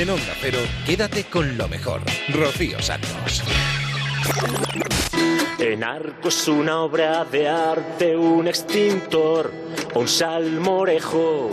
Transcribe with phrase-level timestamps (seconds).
[0.00, 2.00] En Onda Cero, quédate con lo mejor.
[2.30, 3.42] Rocío Santos.
[5.58, 9.52] En arco es una obra de arte, un extintor
[9.92, 11.50] o un salmorejo.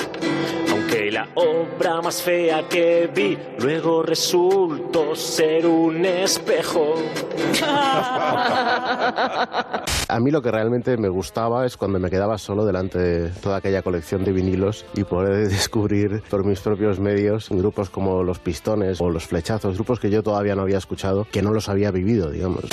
[0.71, 6.95] Aunque la obra más fea que vi luego resultó ser un espejo.
[10.09, 13.57] A mí lo que realmente me gustaba es cuando me quedaba solo delante de toda
[13.57, 19.01] aquella colección de vinilos y poder descubrir por mis propios medios grupos como Los Pistones
[19.01, 22.31] o Los Flechazos, grupos que yo todavía no había escuchado, que no los había vivido,
[22.31, 22.63] digamos.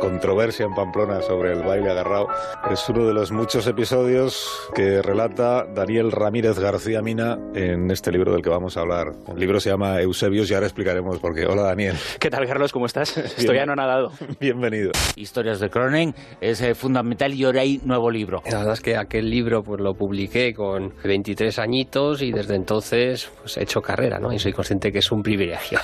[0.00, 2.28] Controversia en Pamplona sobre el baile agarrado
[2.70, 8.32] es uno de los muchos episodios que relata Daniel Ramírez García Mina en este libro
[8.32, 9.14] del que vamos a hablar.
[9.26, 11.46] El libro se llama Eusebios y ahora explicaremos por qué.
[11.46, 11.96] Hola Daniel.
[12.20, 12.70] ¿Qué tal Carlos?
[12.70, 13.16] ¿Cómo estás?
[13.16, 14.12] Estoy anonadado.
[14.38, 14.92] Bienvenido.
[15.16, 18.42] Historias de Cronen es fundamental y ahora hay nuevo libro.
[18.50, 23.30] La verdad es que aquel libro pues lo publiqué con 23 añitos y desde entonces
[23.40, 24.32] pues, he hecho carrera, ¿no?
[24.32, 25.78] Y soy consciente que es un privilegio.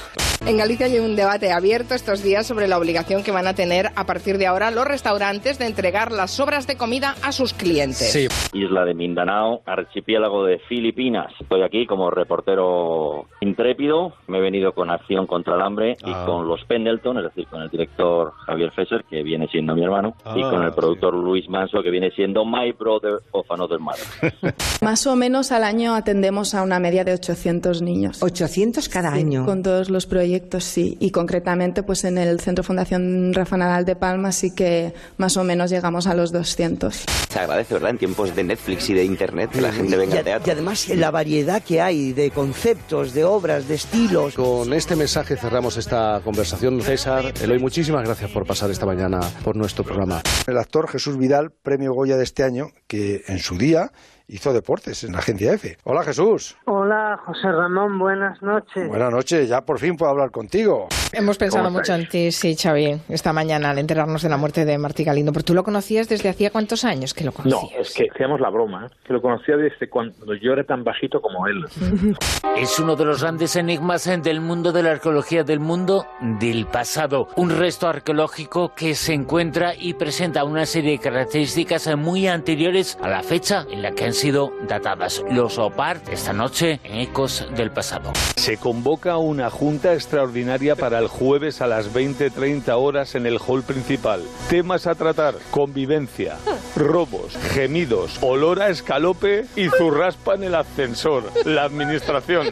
[0.46, 3.88] En Galicia hay un debate abierto estos días sobre la obligación que van a tener
[3.94, 8.10] a partir de ahora los restaurantes de entregar las sobras de comida a sus clientes.
[8.12, 8.26] Sí.
[8.52, 11.32] Isla de Mindanao, archipiélago de Filipinas.
[11.40, 14.12] Estoy aquí como reportero intrépido.
[14.28, 16.24] Me he venido con Acción contra el Hambre y Ah.
[16.26, 20.14] con los Pendleton, es decir, con el director Javier Fesser, que viene siendo mi hermano,
[20.34, 24.54] y Ah, con el productor Luis Manso, que viene siendo My Brother of Another Mother.
[24.82, 28.22] Más o menos al año atendemos a una media de 800 niños.
[28.22, 29.44] 800 cada Sí, año.
[29.44, 30.96] Con todos los proyectos, sí.
[31.00, 35.44] Y concretamente, pues en el Centro Fundación Rafa Nadal de Palma sí que más o
[35.44, 37.04] menos llegamos a los 200.
[37.28, 37.90] Se agradece, ¿verdad?
[37.90, 40.48] En tiempos de Netflix y de Internet que la gente venga y, a- teatro.
[40.48, 44.34] y además la variedad que hay de conceptos, de obras, de estilos.
[44.34, 46.80] Con este mensaje cerramos esta conversación.
[46.80, 50.22] César, Eloy, muchísimas gracias por pasar esta mañana por nuestro programa.
[50.46, 53.92] El actor Jesús Vidal, premio Goya de este año, que en su día
[54.30, 55.76] hizo deportes en la agencia F.
[55.84, 56.56] Hola Jesús.
[56.66, 58.88] Hola, José Ramón, buenas noches.
[58.88, 60.88] Buenas noches, ya por fin puedo hablar contigo.
[61.12, 64.64] Hemos pensado ¿Cómo mucho en ti, sí, Xavi, esta mañana al enterarnos de la muerte
[64.64, 65.32] de Martí Galindo.
[65.32, 67.88] Pero tú lo conocías desde hacía cuántos años que lo No, conocías.
[67.88, 68.94] es que hacíamos la broma, ¿eh?
[69.04, 71.64] que lo conocía desde cuando yo era tan bajito como él.
[72.56, 76.04] Es uno de los grandes enigmas eh, del mundo de la arqueología del mundo
[76.40, 77.28] del pasado.
[77.36, 82.98] Un resto arqueológico que se encuentra y presenta una serie de características eh, muy anteriores
[83.00, 85.24] a la fecha en la que han sido datadas.
[85.30, 88.12] Los OPAR esta noche en Ecos del Pasado.
[88.36, 93.62] Se convoca una junta extraordinaria para el jueves a las 20.30 horas en el hall
[93.62, 94.22] principal.
[94.50, 96.36] Temas a tratar: convivencia,
[96.76, 101.24] robos, gemidos, olor a escalope y zurraspa en el ascensor.
[101.46, 102.48] La administración.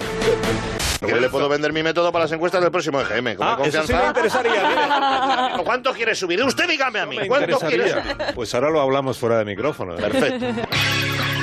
[1.07, 3.37] Yo le puedo vender mi método para las encuestas del próximo EGM.
[3.37, 4.03] Con Ah, mi eso sí confianza.
[4.03, 5.63] me interesaría, mire.
[5.65, 6.43] ¿Cuánto quiere subir?
[6.43, 7.19] Usted dígame a mí.
[7.29, 8.17] ¿Cuánto quiere subir?
[8.35, 9.95] Pues ahora lo hablamos fuera de micrófono.
[9.97, 10.01] ¿eh?
[10.01, 10.47] Perfecto.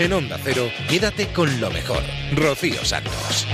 [0.00, 2.00] En Onda Cero, quédate con lo mejor.
[2.32, 3.48] Rocío Santos.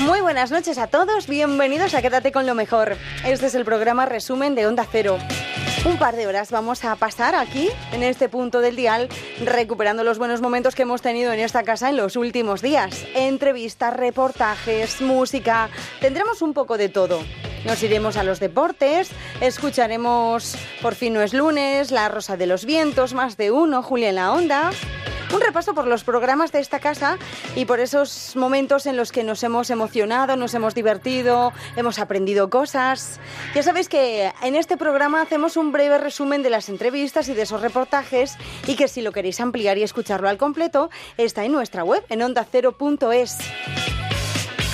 [0.00, 2.96] Muy buenas noches a todos, bienvenidos a Quédate con lo mejor.
[3.26, 5.18] Este es el programa resumen de Onda Cero.
[5.84, 9.08] Un par de horas vamos a pasar aquí, en este punto del dial,
[9.44, 13.06] recuperando los buenos momentos que hemos tenido en esta casa en los últimos días.
[13.14, 17.20] Entrevistas, reportajes, música, tendremos un poco de todo.
[17.64, 22.64] Nos iremos a los deportes, escucharemos Por fin no es lunes, La Rosa de los
[22.64, 24.70] Vientos, Más de Uno, Julia en la Onda.
[25.32, 27.18] Un repaso por los programas de esta casa
[27.54, 32.48] y por esos momentos en los que nos hemos emocionado, nos hemos divertido, hemos aprendido
[32.48, 33.20] cosas.
[33.54, 37.42] Ya sabéis que en este programa hacemos un breve resumen de las entrevistas y de
[37.42, 38.36] esos reportajes
[38.66, 40.88] y que si lo queréis ampliar y escucharlo al completo
[41.18, 43.36] está en nuestra web en ondacero.es.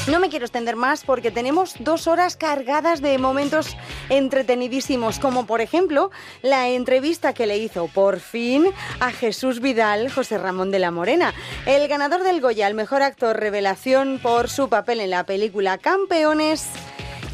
[0.06, 3.74] No me quiero extender más porque tenemos dos horas cargadas de momentos
[4.10, 6.10] entretenidísimos, como por ejemplo
[6.42, 8.66] la entrevista que le hizo por fin
[9.00, 11.32] a Jesús Vidal, José Ramón de la Morena,
[11.64, 16.66] el ganador del Goya, el mejor actor revelación por su papel en la película Campeones.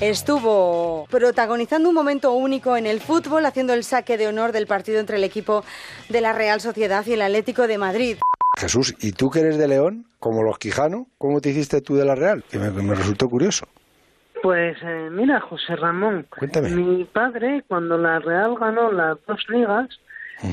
[0.01, 5.01] Estuvo protagonizando un momento único en el fútbol, haciendo el saque de honor del partido
[5.01, 5.65] entre el equipo
[6.09, 8.17] de la Real Sociedad y el Atlético de Madrid.
[8.59, 12.05] Jesús, ¿y tú que eres de León, como los Quijano, cómo te hiciste tú de
[12.05, 12.45] la Real?
[12.51, 13.67] Que me, me resultó curioso.
[14.43, 16.71] Pues eh, mira, José Ramón, Cuéntame.
[16.71, 19.89] mi padre cuando la Real ganó las dos ligas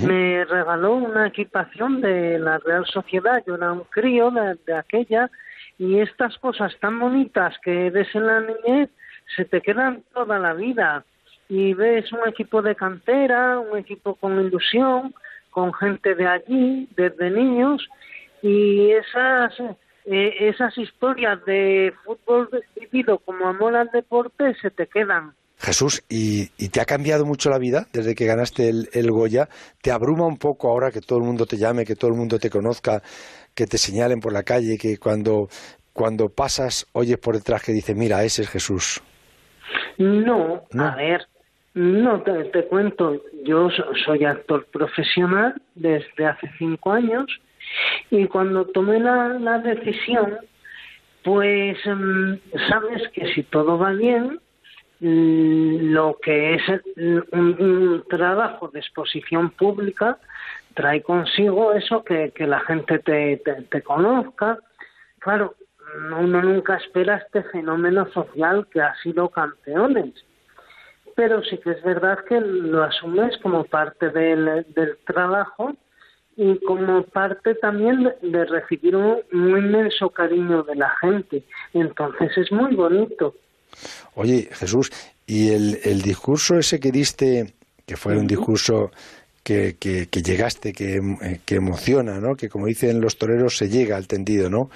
[0.06, 3.42] me regaló una equipación de la Real Sociedad.
[3.48, 5.32] Yo era un crío de, de aquella
[5.80, 8.90] y estas cosas tan bonitas que ves en la niñez
[9.38, 11.06] se te quedan toda la vida.
[11.48, 15.16] y ves un equipo de cantera, un equipo con ilusión,
[15.58, 17.90] con gente de allí, desde niños,
[18.44, 19.52] y esas,
[20.06, 22.48] eh, esas historias de fútbol
[22.80, 25.34] vivido como amor al deporte se te quedan.
[25.58, 29.50] Jesús, ¿y, y te ha cambiado mucho la vida desde que ganaste el, el Goya?
[29.82, 32.38] ¿Te abruma un poco ahora que todo el mundo te llame, que todo el mundo
[32.38, 33.02] te conozca,
[33.56, 35.50] que te señalen por la calle, que cuando,
[35.92, 39.02] cuando pasas oyes por detrás que dice, mira, ese es Jesús?
[39.98, 41.26] No, a ver,
[41.78, 47.26] no, te, te cuento, yo so- soy actor profesional desde hace cinco años
[48.10, 50.38] y cuando tomé la, la decisión,
[51.24, 52.34] pues mm,
[52.68, 54.40] sabes que si todo va bien,
[55.02, 56.64] mm, lo que es
[56.96, 57.24] un,
[57.60, 60.18] un trabajo de exposición pública
[60.74, 64.58] trae consigo eso que, que la gente te, te, te conozca.
[65.20, 65.54] Claro,
[66.20, 70.14] uno nunca espera este fenómeno social que ha sido campeones
[71.18, 75.76] pero sí que es verdad que lo asumes como parte del, del trabajo
[76.36, 81.44] y como parte también de, de recibir un, un inmenso cariño de la gente.
[81.74, 83.34] Entonces es muy bonito.
[84.14, 84.92] Oye, Jesús,
[85.26, 87.52] ¿y el, el discurso ese que diste,
[87.88, 88.92] que fue un discurso
[89.42, 92.36] que, que, que llegaste, que, eh, que emociona, ¿no?
[92.36, 94.70] Que como dicen los toreros, se llega al tendido, ¿no?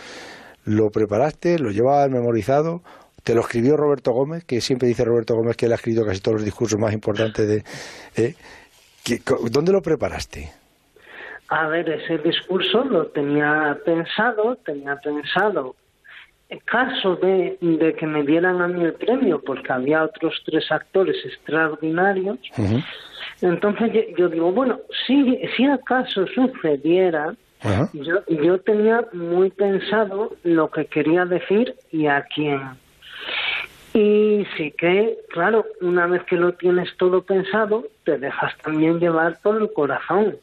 [0.65, 1.59] ¿Lo preparaste?
[1.59, 2.81] ¿Lo llevabas memorizado?
[3.23, 4.44] ¿Te lo escribió Roberto Gómez?
[4.45, 7.47] Que siempre dice Roberto Gómez que él ha escrito casi todos los discursos más importantes
[7.47, 7.63] de...
[8.23, 8.35] ¿eh?
[9.03, 10.51] ¿Qué- co- ¿Dónde lo preparaste?
[11.50, 15.75] A ver, ese discurso lo tenía pensado, tenía pensado
[16.50, 20.69] en caso de, de que me dieran a mí el premio, porque había otros tres
[20.71, 22.38] actores extraordinarios,
[23.41, 27.33] entonces yo, yo digo, bueno, si, si acaso sucediera,
[27.94, 32.59] yo, yo tenía muy pensado lo que quería decir y a quién.
[33.93, 39.39] Y sí que, claro, una vez que lo tienes todo pensado, te dejas también llevar
[39.41, 40.38] por el corazón.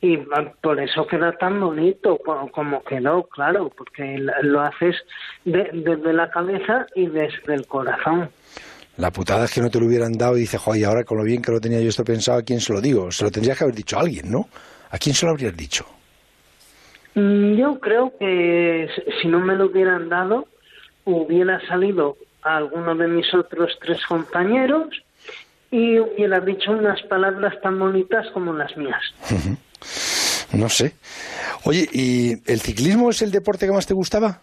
[0.00, 0.16] Y
[0.62, 4.94] por eso queda tan bonito co- como quedó, claro, porque lo haces
[5.44, 8.30] de- desde la cabeza y desde el corazón.
[8.96, 11.24] La putada es que no te lo hubieran dado y dices, joder, ahora con lo
[11.24, 13.10] bien que lo tenía yo esto pensado, ¿a quién se lo digo?
[13.10, 14.48] Se lo tendrías que haber dicho a alguien, ¿no?
[14.90, 15.84] ¿A quién se lo habrías dicho?
[17.14, 18.88] Mm, Yo creo que
[19.20, 20.46] si no me lo hubieran dado,
[21.04, 22.16] hubiera salido
[22.48, 24.88] a alguno de mis otros tres compañeros
[25.70, 29.02] y hubiera dicho unas palabras tan bonitas como las mías.
[30.52, 30.94] No sé.
[31.64, 34.40] Oye, ¿y el ciclismo es el deporte que más te gustaba?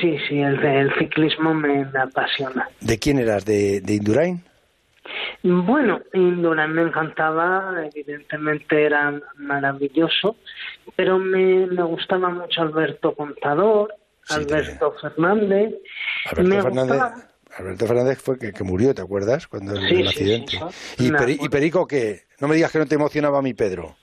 [0.00, 2.68] Sí, sí, el, el ciclismo me, me apasiona.
[2.80, 3.44] ¿De quién eras?
[3.44, 4.42] ¿De, de Indurain?
[5.42, 10.36] Bueno, Indurain me encantaba, evidentemente era maravilloso,
[10.96, 13.94] pero me, me gustaba mucho Alberto Contador,
[14.30, 15.74] Alberto Fernández.
[16.30, 16.88] Alberto me Fernández.
[17.02, 19.46] gustaba- Alberto Fernández fue que, que murió, ¿te acuerdas?
[19.46, 20.58] Cuando Sí, el sí, accidente.
[20.96, 21.44] sí, ¿Y, me Peri- acuerdo.
[21.44, 22.22] ¿Y Perico qué?
[22.40, 23.94] No me digas que no te emocionaba a mi Pedro.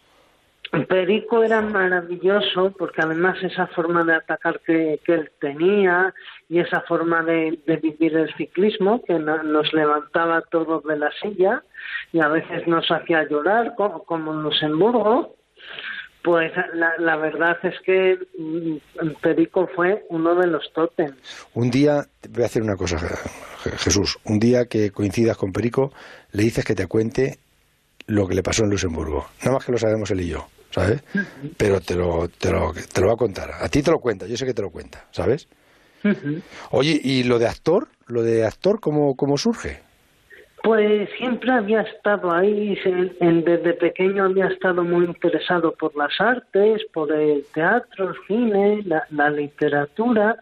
[0.88, 6.13] Perico era maravilloso porque además esa forma de atacar que, que él tenía
[6.47, 11.12] y esa forma de, de vivir el ciclismo que no- nos levantaba todos de la
[11.21, 11.62] silla
[12.13, 15.35] y a veces nos hacía llorar co- como en Luxemburgo,
[16.23, 18.75] pues la, la verdad es que mm,
[19.21, 21.15] Perico fue uno de los tótems.
[21.54, 24.18] Un día, voy a hacer una cosa, Je- Jesús.
[24.25, 25.92] Un día que coincidas con Perico,
[26.31, 27.40] le dices que te cuente
[28.07, 29.28] lo que le pasó en Luxemburgo.
[29.42, 31.01] Nada más que lo sabemos él y yo, ¿sabes?
[31.57, 33.51] Pero te lo, te lo, te lo va a contar.
[33.59, 35.47] A ti te lo cuenta, yo sé que te lo cuenta, ¿sabes?
[36.71, 37.87] Oye, ¿y lo de actor?
[38.07, 39.80] ¿Lo de actor cómo, cómo surge?
[40.63, 46.19] Pues siempre había estado ahí, se- en- desde pequeño había estado muy interesado por las
[46.21, 50.37] artes, por el teatro, el cine, la, la literatura,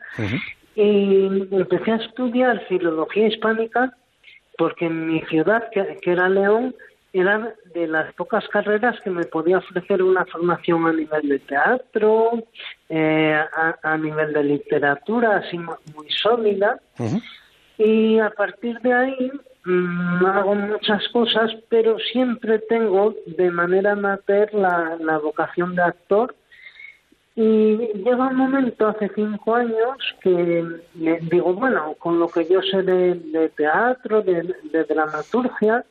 [0.75, 3.93] y empecé a estudiar filología hispánica
[4.57, 6.75] porque en mi ciudad, que, que era León,
[7.13, 12.43] era de las pocas carreras que me podía ofrecer una formación a nivel de teatro,
[12.89, 16.77] eh, a, a nivel de literatura, así mu- muy sólida.
[17.77, 19.31] Y a partir de ahí
[19.65, 26.35] mm, hago muchas cosas, pero siempre tengo de manera amateur la, la vocación de actor.
[27.35, 32.61] Y llega un momento hace cinco años que me digo, bueno, con lo que yo
[32.61, 35.85] sé de, de teatro, de, de dramaturgia,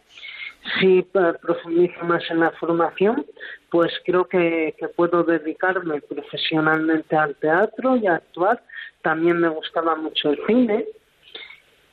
[0.78, 1.04] si eh,
[1.40, 3.24] profundizo más en la formación,
[3.70, 8.62] pues creo que, que puedo dedicarme profesionalmente al teatro y a actuar.
[9.02, 10.86] También me gustaba mucho el cine.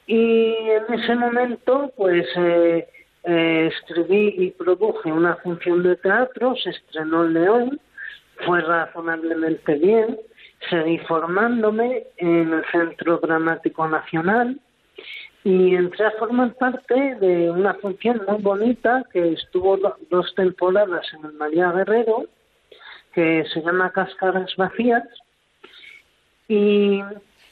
[0.08, 2.88] Y en ese momento, pues eh,
[3.24, 7.80] eh, escribí y produje una función de teatro, se estrenó en León,
[8.46, 10.20] fue razonablemente bien,
[10.70, 14.60] seguí formándome en el Centro Dramático Nacional
[15.44, 19.78] y entré a formar parte de una función muy bonita que estuvo
[20.10, 22.26] dos temporadas en el María Guerrero,
[23.14, 25.08] que se llama Cáscaras Vacías,
[26.48, 27.02] y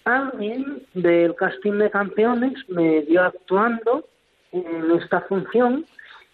[0.05, 4.07] alguien del casting de campeones me dio actuando
[4.51, 5.85] en esta función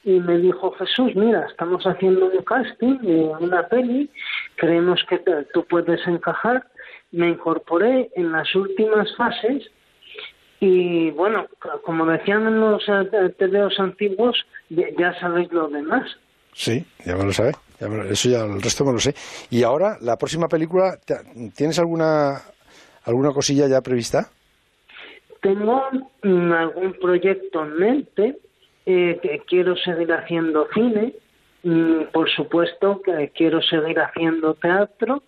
[0.03, 4.09] y me dijo Jesús, mira, estamos haciendo un casting de una peli,
[4.55, 5.21] creemos que
[5.53, 6.65] tú puedes encajar.
[7.11, 9.63] Me incorporé en las últimas fases
[10.59, 11.47] y bueno,
[11.85, 16.09] como decían en los eh, tebeos antiguos, ya sabéis lo demás.
[16.53, 17.53] Sí, ya me lo sabe.
[18.09, 19.15] eso ya el resto me lo sé.
[19.49, 20.99] Y ahora, la próxima película,
[21.55, 22.41] ¿tienes alguna,
[23.09, 24.29] alguna cosilla ya prevista?
[25.41, 25.83] Tengo
[26.23, 28.37] mm, algún proyecto en mente,
[28.85, 31.13] eh, que quiero seguir haciendo cine,
[31.61, 35.23] Mm, por supuesto que quiero seguir haciendo teatro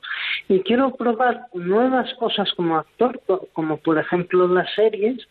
[0.47, 3.19] y quiero probar nuevas cosas como actor,
[3.51, 5.27] como por ejemplo las series,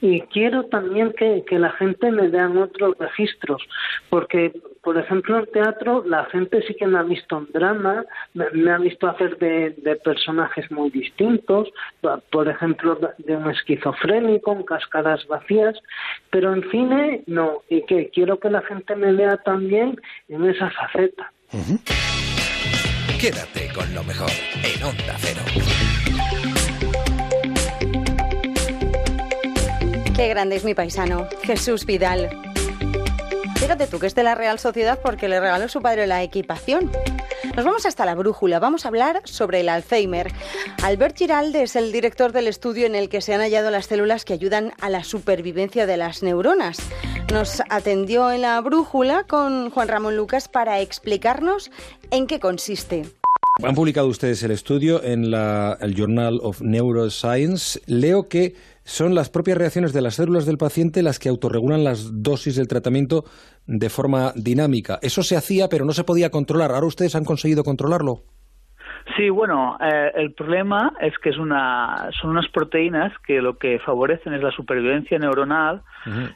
[0.00, 3.62] y quiero también que, la gente me vean otros registros,
[4.10, 8.70] porque, por ejemplo, en teatro la gente sí que me ha visto en drama, me,
[8.70, 11.68] ha visto hacer de, personajes muy distintos,
[12.30, 15.76] por ejemplo, de un esquizofrénico, en cascadas vacías,
[16.30, 19.98] pero en cine no, y que quiero que la gente me vea también
[20.28, 21.32] en esa faceta.
[23.18, 24.30] Quédate con lo mejor
[24.62, 25.85] en Onda Cero.
[30.16, 32.30] Qué grande es mi paisano, Jesús Vidal.
[33.56, 36.90] Fíjate tú que es de la Real Sociedad porque le regaló su padre la equipación.
[37.54, 40.32] Nos vamos hasta la brújula, vamos a hablar sobre el Alzheimer.
[40.82, 44.24] Albert Giralde es el director del estudio en el que se han hallado las células
[44.24, 46.78] que ayudan a la supervivencia de las neuronas.
[47.30, 51.70] Nos atendió en la brújula con Juan Ramón Lucas para explicarnos
[52.10, 53.04] en qué consiste.
[53.62, 57.80] Han publicado ustedes el estudio en el Journal of Neuroscience.
[57.86, 58.54] Leo que
[58.86, 62.68] son las propias reacciones de las células del paciente las que autorregulan las dosis del
[62.68, 63.24] tratamiento
[63.66, 65.00] de forma dinámica.
[65.02, 66.70] Eso se hacía, pero no se podía controlar.
[66.70, 68.22] ¿Ahora ustedes han conseguido controlarlo?
[69.14, 73.78] Sí, bueno, eh, el problema es que es una, son unas proteínas que lo que
[73.78, 75.82] favorecen es la supervivencia neuronal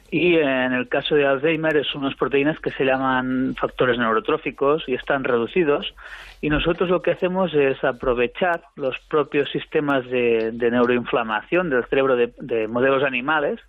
[0.09, 4.93] y en el caso de Alzheimer son unas proteínas que se llaman factores neurotróficos y
[4.93, 5.93] están reducidos.
[6.41, 12.67] Y nosotros lo que hacemos es aprovechar los propios sistemas de, neuroinflamación del cerebro de,
[12.67, 13.59] modelos animales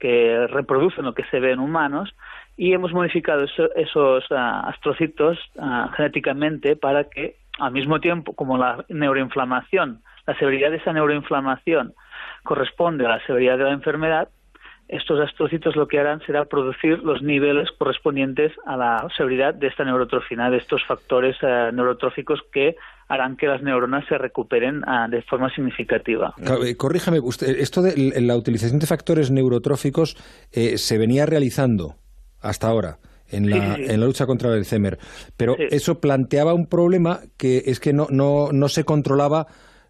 [0.00, 2.14] que reproducen lo que se ve en humanos
[2.56, 3.44] y hemos modificado
[3.76, 10.70] esos ah, astrocitos ah, genéticamente para que al mismo tiempo como la neuroinflamación, la severidad
[10.70, 11.94] de esa neuroinflamación
[12.44, 14.28] corresponde a la severidad de la enfermedad,
[14.88, 19.84] estos astrocitos lo que harán será producir los niveles correspondientes a la severidad de esta
[19.84, 25.20] neurotrofina, de estos factores eh, neurotróficos que harán que las neuronas se recuperen ah, de
[25.22, 26.34] forma significativa.
[26.64, 30.16] Eh, corríjame, usted, esto de la utilización de factores neurotróficos
[30.52, 31.96] eh, se venía realizando
[32.40, 32.96] hasta ahora.
[33.30, 34.98] En la, en la lucha contra el Alzheimer.
[35.36, 39.46] Pero eso planteaba un problema que es que no, no, no se controlaba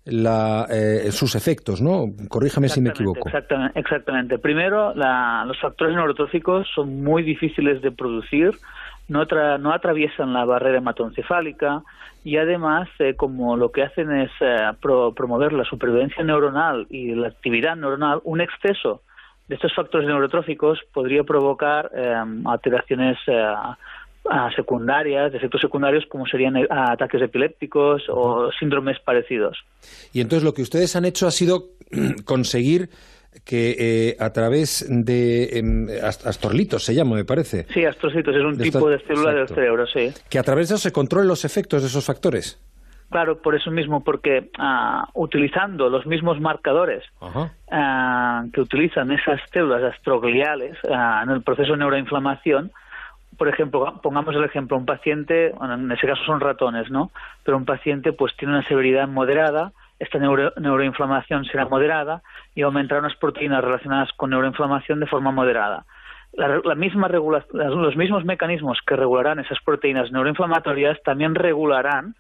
[0.09, 2.07] la, eh, sus efectos, ¿no?
[2.29, 3.29] Corríjame si me equivoco.
[3.29, 3.79] Exactamente.
[3.79, 4.39] exactamente.
[4.39, 8.53] Primero, los factores neurotróficos son muy difíciles de producir,
[9.09, 9.25] no,
[9.59, 11.83] no atraviesan la barrera hematoencefálica
[12.25, 17.29] y además, eh, como lo que hacen es eh, promover la supervivencia neuronal y la
[17.29, 19.03] actividad neuronal, un exceso
[19.49, 21.91] de estos factores neurotróficos podría provocar
[22.45, 23.19] alteraciones
[24.55, 29.59] secundarias, efectos secundarios como serían eh, ataques epilépticos o síndromes parecidos.
[30.13, 31.71] Y entonces lo que ustedes han hecho ha sido
[32.25, 32.91] conseguir
[33.45, 37.67] que eh, a través de em, astorlitos se llama, me parece.
[37.73, 40.11] Sí, astrocitos es un tipo de célula del cerebro, sí.
[40.29, 42.59] Que a través de eso se controlen los efectos de esos factores.
[43.11, 47.05] Claro, por eso mismo, porque ah, utilizando los mismos marcadores
[47.71, 52.71] ah, que utilizan esas células astrogliales ah, en el proceso de neuroinflamación,
[53.39, 57.11] por ejemplo, pongamos el ejemplo, un paciente, en ese caso son ratones, ¿no?
[57.45, 62.23] Pero un paciente pues tiene una severidad moderada, esta neuroinflamación será moderada
[62.55, 65.87] y aumentará unas proteínas relacionadas con neuroinflamación de forma moderada.
[66.35, 72.17] La, misma los mismos mecanismos que regularán esas proteínas neuroinflamatorias también regularán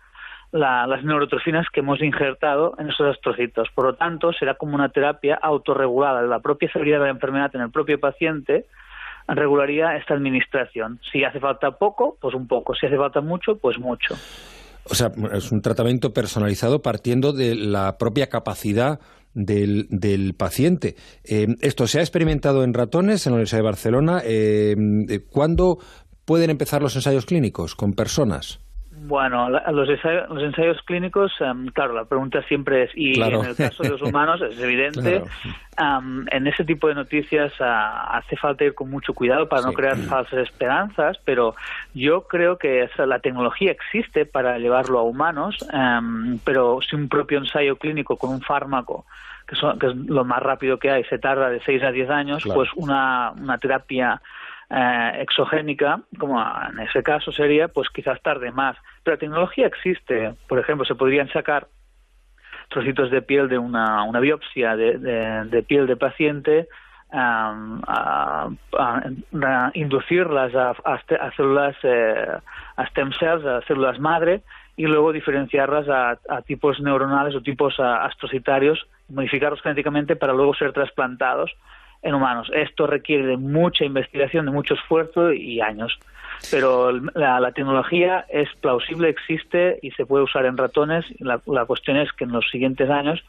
[0.52, 3.68] las neurotrofinas que hemos injertado en esos astrocitos.
[3.74, 7.60] Por lo tanto, será como una terapia autorregulada la propia severidad de la enfermedad en
[7.60, 8.66] el propio paciente,
[9.26, 11.00] regularía esta administración.
[11.12, 12.74] Si hace falta poco, pues un poco.
[12.74, 14.14] Si hace falta mucho, pues mucho.
[14.90, 19.00] O sea, es un tratamiento personalizado partiendo de la propia capacidad
[19.34, 20.96] del, del paciente.
[21.24, 24.22] Eh, esto se ha experimentado en ratones en la Universidad de Barcelona.
[24.24, 24.74] Eh,
[25.30, 25.78] ¿Cuándo
[26.24, 28.60] pueden empezar los ensayos clínicos con personas?
[29.08, 33.56] Bueno, los, ensayos, los ensayos clínicos, em, claro, la pregunta siempre es, y en el
[33.56, 35.22] caso de los humanos es evidente,
[36.30, 39.96] en ese tipo de noticias ah, hace falta ir con mucho cuidado para no crear
[40.10, 41.54] falsas esperanzas, pero
[41.94, 47.38] yo creo que la tecnología existe para llevarlo a humanos, em, pero si un propio
[47.38, 49.06] ensayo clínico con un fármaco
[49.46, 52.10] que, son, que, es lo más rápido que hay, se tarda de 6 a 10
[52.10, 54.20] años, pues una, una terapia
[54.68, 58.76] eh, exogénica, como en ese caso sería, pues quizás tarde más.
[59.08, 60.34] Pero la tecnología existe.
[60.46, 61.68] Por ejemplo, se podrían sacar
[62.68, 66.68] trocitos de piel de una, una biopsia de, de, piel de paciente,
[67.10, 68.50] a,
[69.72, 72.36] inducirlas a, a, células, eh,
[72.76, 74.42] a stem cells, a células madre,
[74.76, 81.50] y luego diferenciarlas a tipos neuronales o tipos astrocitarios, modificarlos genéticamente para luego ser trasplantados
[82.02, 82.50] en humanos.
[82.54, 85.98] Esto requiere de mucha investigación, de mucho esfuerzo y años.
[86.50, 91.04] Pero la, tecnología es plausible, existe y se puede usar en ratones.
[91.18, 93.24] La, cuestión es que en los siguientes años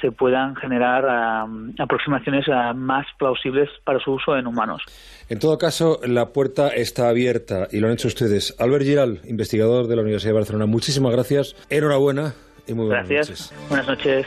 [0.00, 1.46] se puedan generar
[1.78, 4.82] aproximaciones más plausibles para su uso en humanos.
[5.28, 8.54] En todo caso, la puerta está abierta y lo han hecho ustedes.
[8.58, 11.56] Albert Giral, investigador de la Universidad de Barcelona, muchísimas gracias.
[11.70, 12.34] Enhorabuena
[12.66, 13.52] y muy buenas gracias.
[13.68, 14.26] Buenas noches.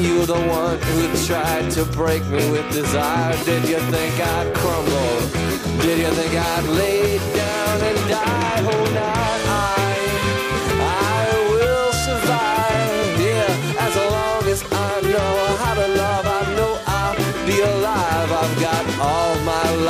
[0.00, 3.32] you the one who tried to break me with desire?
[3.44, 5.80] Did you think I'd crumble?
[5.80, 8.56] Did you think I'd lay down and die?
[8.58, 9.95] Oh, not I.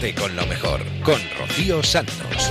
[0.00, 2.50] Con lo mejor, con Rocío Santos.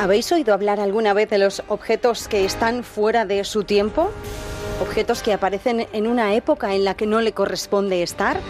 [0.00, 4.10] ¿Habéis oído hablar alguna vez de los objetos que están fuera de su tiempo?
[4.82, 8.40] Objetos que aparecen en una época en la que no le corresponde estar.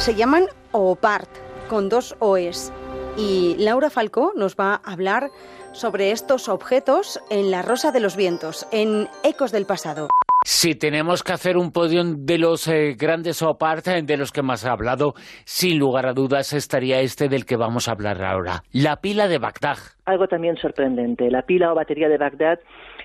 [0.00, 1.28] Se llaman OPART,
[1.68, 2.72] con dos OEs.
[3.16, 5.30] Y Laura Falcó nos va a hablar
[5.72, 10.08] sobre estos objetos en La Rosa de los Vientos, en Ecos del Pasado.
[10.44, 14.66] Si tenemos que hacer un podio de los eh, grandes OPART de los que más
[14.66, 18.96] ha hablado, sin lugar a dudas estaría este del que vamos a hablar ahora, la
[18.96, 19.78] pila de Bagdad.
[20.04, 22.58] Algo también sorprendente, la pila o batería de Bagdad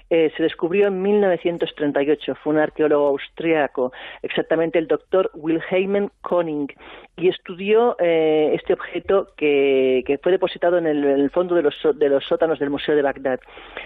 [0.10, 2.36] eh, se descubrió en 1938.
[2.44, 3.92] Fue un arqueólogo austriaco,
[4.22, 6.68] exactamente el doctor Wilhelm Koning,
[7.18, 12.26] y estudió eh, este objeto que, fue depositado en el, fondo de los, de los,
[12.26, 13.40] sótanos del Museo de Bagdad.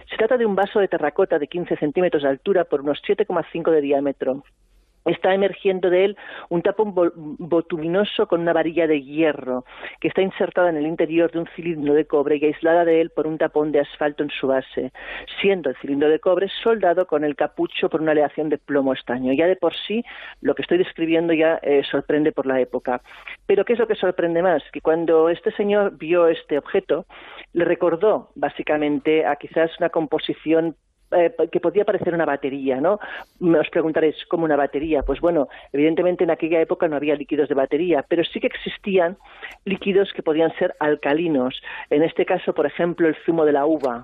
[0.10, 3.72] Se trata de un vaso de terracota de 15 centímetros de altura por unos 7,5
[3.72, 4.44] de diámetro
[5.06, 6.18] está emergiendo de él
[6.50, 9.66] un tapón botuminoso con una varilla de hierro
[10.00, 13.10] que está insertada en el interior de un cilindro de cobre y aislada de él
[13.10, 14.92] por un tapón de asfalto en su base,
[15.42, 19.34] siendo el cilindro de cobre soldado con el capucho por una aleación de plomo estaño.
[19.34, 20.04] Ya de por sí,
[20.42, 23.02] lo que estoy describiendo ya eh, sorprende por la época.
[23.46, 24.64] Pero ¿qué es lo que sorprende más?
[24.72, 27.06] Que cuando este señor vio este objeto,
[27.54, 30.76] le recordó básicamente a quizás una composición
[31.16, 33.00] eh, que podía parecer una batería, ¿no?
[33.42, 35.04] Os preguntaréis, ¿cómo una batería?
[35.04, 39.18] Pues bueno, evidentemente en aquella época no había líquidos de batería, pero sí que existían
[39.66, 41.62] líquidos que podían ser alcalinos.
[41.90, 44.04] En este caso, por ejemplo, el zumo de la uva.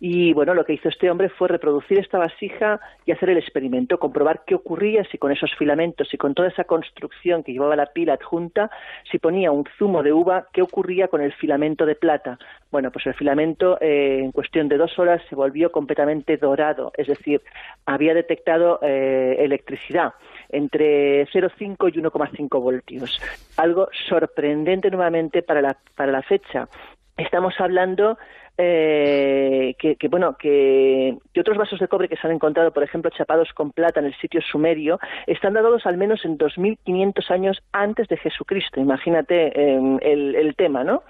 [0.00, 3.98] Y bueno, lo que hizo este hombre fue reproducir esta vasija y hacer el experimento,
[3.98, 7.86] comprobar qué ocurría si con esos filamentos y con toda esa construcción que llevaba la
[7.86, 8.70] pila adjunta,
[9.10, 12.38] si ponía un zumo de uva, qué ocurría con el filamento de plata.
[12.70, 16.47] Bueno, pues el filamento eh, en cuestión de dos horas se volvió completamente dorado,
[16.96, 17.42] es decir,
[17.86, 20.14] había detectado eh, electricidad
[20.48, 23.20] entre 0,5 y 1,5 voltios.
[23.56, 26.68] Algo sorprendente nuevamente para la, para la fecha.
[27.16, 28.18] Estamos hablando
[28.60, 33.52] eh, que, bueno que, otros vasos de cobre que se han encontrado, por ejemplo, chapados
[33.54, 38.16] con plata en el sitio sumerio, están dados al menos en 2.500 años antes de
[38.16, 38.80] Jesucristo.
[38.80, 41.04] Imagínate em, el, tema, ¿no?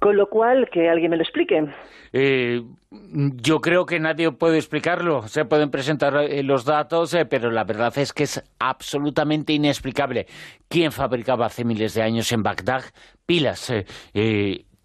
[0.00, 1.64] Con lo cual, que alguien me lo explique.
[2.12, 2.60] Eh,
[2.90, 5.28] yo creo que nadie puede explicarlo.
[5.28, 10.26] Se pueden presentar eh, los datos, eh, pero la verdad es que es absolutamente inexplicable.
[10.68, 12.82] ¿Quién fabricaba hace miles de años en Bagdad
[13.26, 13.72] pilas?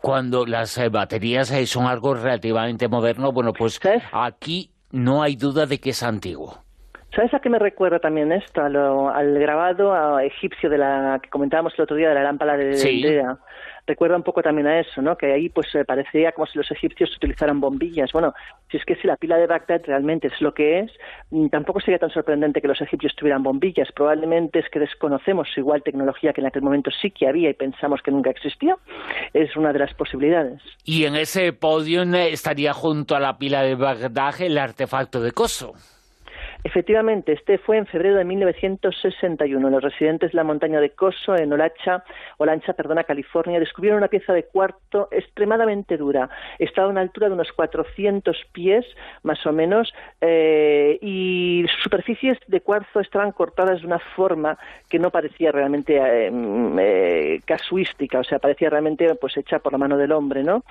[0.01, 3.79] Cuando las eh, baterías eh, son algo relativamente moderno, bueno, pues
[4.11, 6.63] aquí no hay duda de que es antiguo.
[7.15, 8.61] ¿Sabes a qué me recuerda también esto?
[8.61, 13.03] al grabado egipcio de la que comentábamos el otro día de la lámpara de sí
[13.89, 15.17] recuerda un poco también a eso, ¿no?
[15.17, 18.11] Que ahí pues parecía como si los egipcios utilizaran bombillas.
[18.13, 18.33] Bueno,
[18.71, 20.91] si es que si la pila de Bagdad realmente es lo que es,
[21.31, 23.91] mm, tampoco sería tan sorprendente que los egipcios tuvieran bombillas.
[23.91, 28.01] Probablemente es que desconocemos igual tecnología que en aquel momento sí que había y pensamos
[28.01, 28.79] que nunca existió.
[29.33, 30.61] Es una de las posibilidades.
[30.85, 35.31] Y en ese podio eh, estaría junto a la pila de Bagdad el artefacto de
[35.31, 35.73] Coso.
[36.61, 39.69] Efectivamente, este fue en febrero de 1961.
[39.69, 42.03] Los residentes de la montaña de Coso, en Olacha,
[42.37, 46.29] Olancha, perdona, California, descubrieron una pieza de cuarto extremadamente dura.
[46.59, 48.85] Estaba a una altura de unos 400 pies,
[49.23, 54.57] más o menos, eh, y superficies de cuarzo estaban cortadas de una forma
[54.89, 59.71] que no parecía realmente eh, mm, eh, casuística, o sea, parecía realmente pues hecha por
[59.71, 60.65] la mano del hombre, ¿no?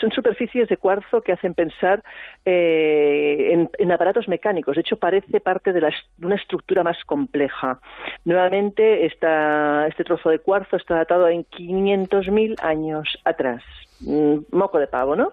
[0.00, 2.02] Son superficies de cuarzo que hacen pensar
[2.44, 5.80] en, en aparatos mecánicos de hecho, parece parte de,
[6.22, 7.80] una estructura más compleja.
[8.24, 13.62] Nuevamente, este trozo de cuarzo está datado en 500.000 años atrás.
[14.00, 15.32] Mm, moco de pavo, ¿no?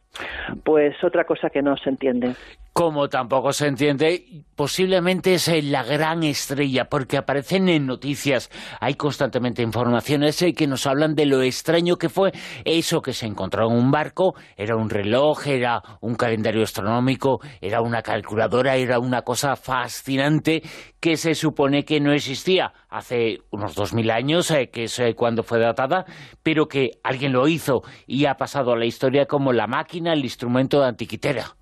[0.63, 2.35] Pues otra cosa que no se entiende.
[2.73, 8.49] como tampoco se entiende, posiblemente es la gran estrella, porque aparecen en noticias,
[8.81, 12.33] hay constantemente informaciones eh, que nos hablan de lo extraño que fue
[12.65, 17.79] eso que se encontró en un barco, era un reloj, era un calendario astronómico, era
[17.79, 20.61] una calculadora, era una cosa fascinante
[20.99, 25.13] que se supone que no existía hace unos dos mil años, eh, que es eh,
[25.15, 26.05] cuando fue datada,
[26.41, 30.23] pero que alguien lo hizo y ha pasado a la historia como la máquina, el
[30.23, 31.55] instrumento de antiquitera.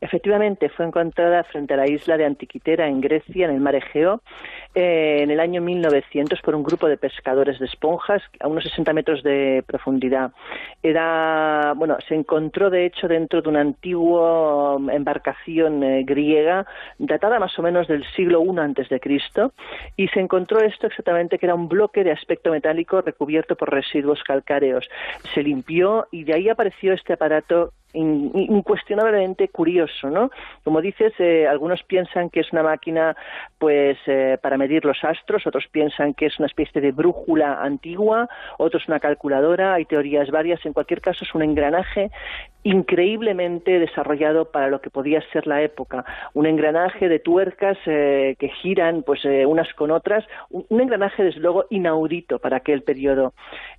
[0.00, 4.22] Efectivamente, fue encontrada frente a la isla de Antiquitera, en Grecia, en el mar Egeo,
[4.80, 8.92] eh, en el año 1900 por un grupo de pescadores de esponjas a unos 60
[8.92, 10.30] metros de profundidad.
[10.84, 16.64] Era, bueno, se encontró de hecho dentro de una antigua um, embarcación eh, griega
[16.96, 19.52] datada más o menos del siglo I antes de Cristo
[19.96, 24.22] y se encontró esto exactamente que era un bloque de aspecto metálico recubierto por residuos
[24.22, 24.88] calcáreos.
[25.34, 30.30] Se limpió y de ahí apareció este aparato incuestionablemente curioso, ¿no?
[30.62, 33.16] Como dices, eh, algunos piensan que es una máquina,
[33.58, 38.28] pues, eh, para medir los astros, otros piensan que es una especie de brújula antigua,
[38.58, 40.64] otros una calculadora, hay teorías varias.
[40.66, 42.10] En cualquier caso, es un engranaje
[42.64, 46.04] increíblemente desarrollado para lo que podía ser la época.
[46.34, 51.40] Un engranaje de tuercas eh, que giran pues eh, unas con otras, un, engranaje desde
[51.40, 53.32] luego inaudito para aquel periodo.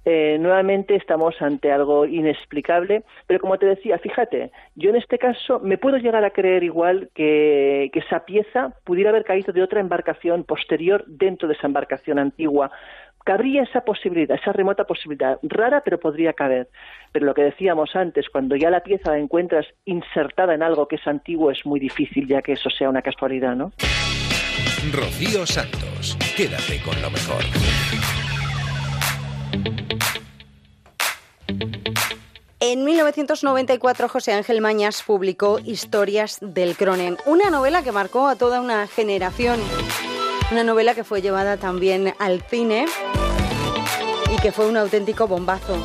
[0.05, 5.59] Eh, nuevamente estamos ante algo inexplicable, pero como te decía, fíjate, yo en este caso
[5.59, 9.81] me puedo llegar a creer igual que, que esa pieza pudiera haber caído de otra
[9.81, 12.71] embarcación posterior dentro de esa embarcación antigua
[13.29, 16.67] cabría esa posibilidad, esa remota posibilidad, rara pero podría caber.
[17.11, 20.95] Pero lo que decíamos antes, cuando ya la pieza la encuentras insertada en algo que
[20.95, 23.71] es antiguo, es muy difícil ya que eso sea una casualidad, ¿no?
[24.91, 27.43] Rocío Santos, quédate con lo mejor.
[32.59, 38.59] En 1994 José Ángel Mañas publicó Historias del Cronen, una novela que marcó a toda
[38.59, 39.59] una generación.
[40.51, 42.85] Una novela que fue llevada también al cine
[44.33, 45.77] y que fue un auténtico bombazo.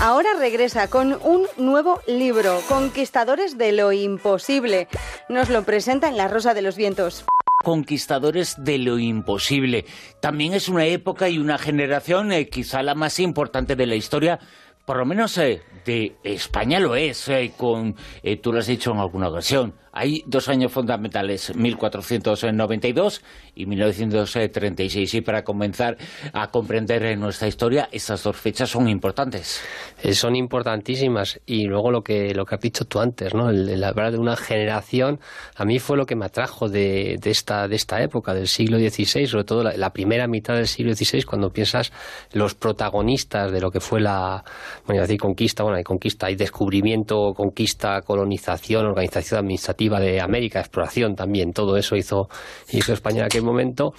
[0.00, 4.88] Ahora regresa con un nuevo libro, Conquistadores de lo Imposible.
[5.28, 7.24] Nos lo presenta en La Rosa de los Vientos.
[7.62, 9.84] Conquistadores de lo imposible.
[10.20, 14.40] También es una época y una generación, eh, quizá la más importante de la historia,
[14.86, 17.94] por lo menos eh, de España lo es, eh, con,
[18.42, 23.22] tú lo has dicho en alguna ocasión, hay dos años fundamentales, 1492
[23.54, 25.14] y 1936.
[25.14, 25.96] Y para comenzar
[26.32, 29.60] a comprender nuestra historia, estas dos fechas son importantes.
[30.02, 31.40] Eh, son importantísimas.
[31.44, 33.50] Y luego lo que, lo que has dicho tú antes, ¿no?
[33.50, 35.18] El, hablar de una generación,
[35.56, 38.78] a mí fue lo que me atrajo de, de, esta, de esta época, del siglo
[38.78, 41.92] XVI, sobre todo la, primera mitad del siglo XVI, cuando piensas
[42.32, 44.44] los protagonistas de lo que fue la,
[44.86, 51.14] bueno, decir conquista, bueno, hay conquista, hay descubrimiento, conquista, colonización, organización administrativa de América, exploración
[51.14, 52.28] también, todo eso hizo,
[52.70, 53.92] hizo España en aquel momento.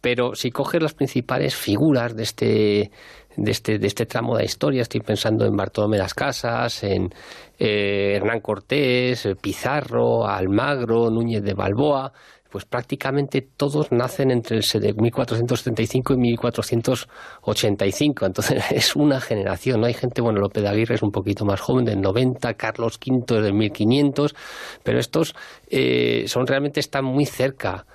[0.00, 2.90] Pero si coges las principales figuras de este,
[3.36, 4.82] de este, de este tramo de la historia.
[4.82, 7.10] Estoy pensando en Bartolomé las Casas, en
[7.58, 12.12] eh, Hernán Cortés, Pizarro, Almagro, Núñez de Balboa
[12.54, 18.26] pues prácticamente todos nacen entre el 1475 y 1485.
[18.26, 19.80] Entonces es una generación.
[19.80, 19.88] ¿no?
[19.88, 23.42] Hay gente, bueno, López de Aguirre es un poquito más joven, del 90, Carlos V
[23.42, 24.36] del 1500,
[24.84, 25.34] pero estos
[25.68, 27.86] eh, son realmente están muy cerca.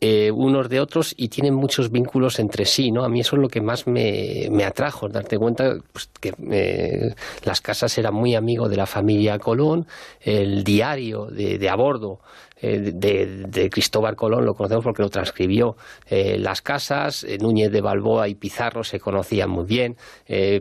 [0.00, 3.04] Eh, unos de otros y tienen muchos vínculos entre sí, ¿no?
[3.04, 7.14] A mí eso es lo que más me, me atrajo, darte cuenta pues, que eh,
[7.42, 9.86] las casas eran muy amigos de la familia Colón,
[10.20, 12.20] el diario de, de a bordo
[12.56, 15.76] eh, de, Cristóbal Colón, lo conocemos porque lo transcribió.
[16.06, 19.96] Eh, las casas, eh, Núñez de Balboa y Pizarro se conocían muy bien.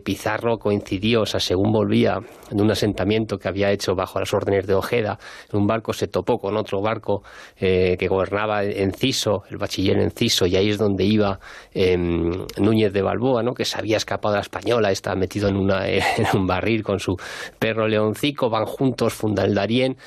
[0.04, 4.68] Pizarro coincidió, o sea, según volvía de un asentamiento que había hecho bajo las órdenes
[4.68, 5.18] de Ojeda,
[5.52, 7.24] en un barco se topó con otro barco
[7.58, 11.40] que gobernaba Enciso, el bachiller Enciso, y ahí es donde iba
[11.74, 13.54] em, Núñez de Balboa, ¿no?
[13.54, 16.04] que se había escapado a la española, estaba metido en, una, en
[16.34, 17.16] un barril con su
[17.60, 19.98] perro leoncico, van juntos, funda el Darién,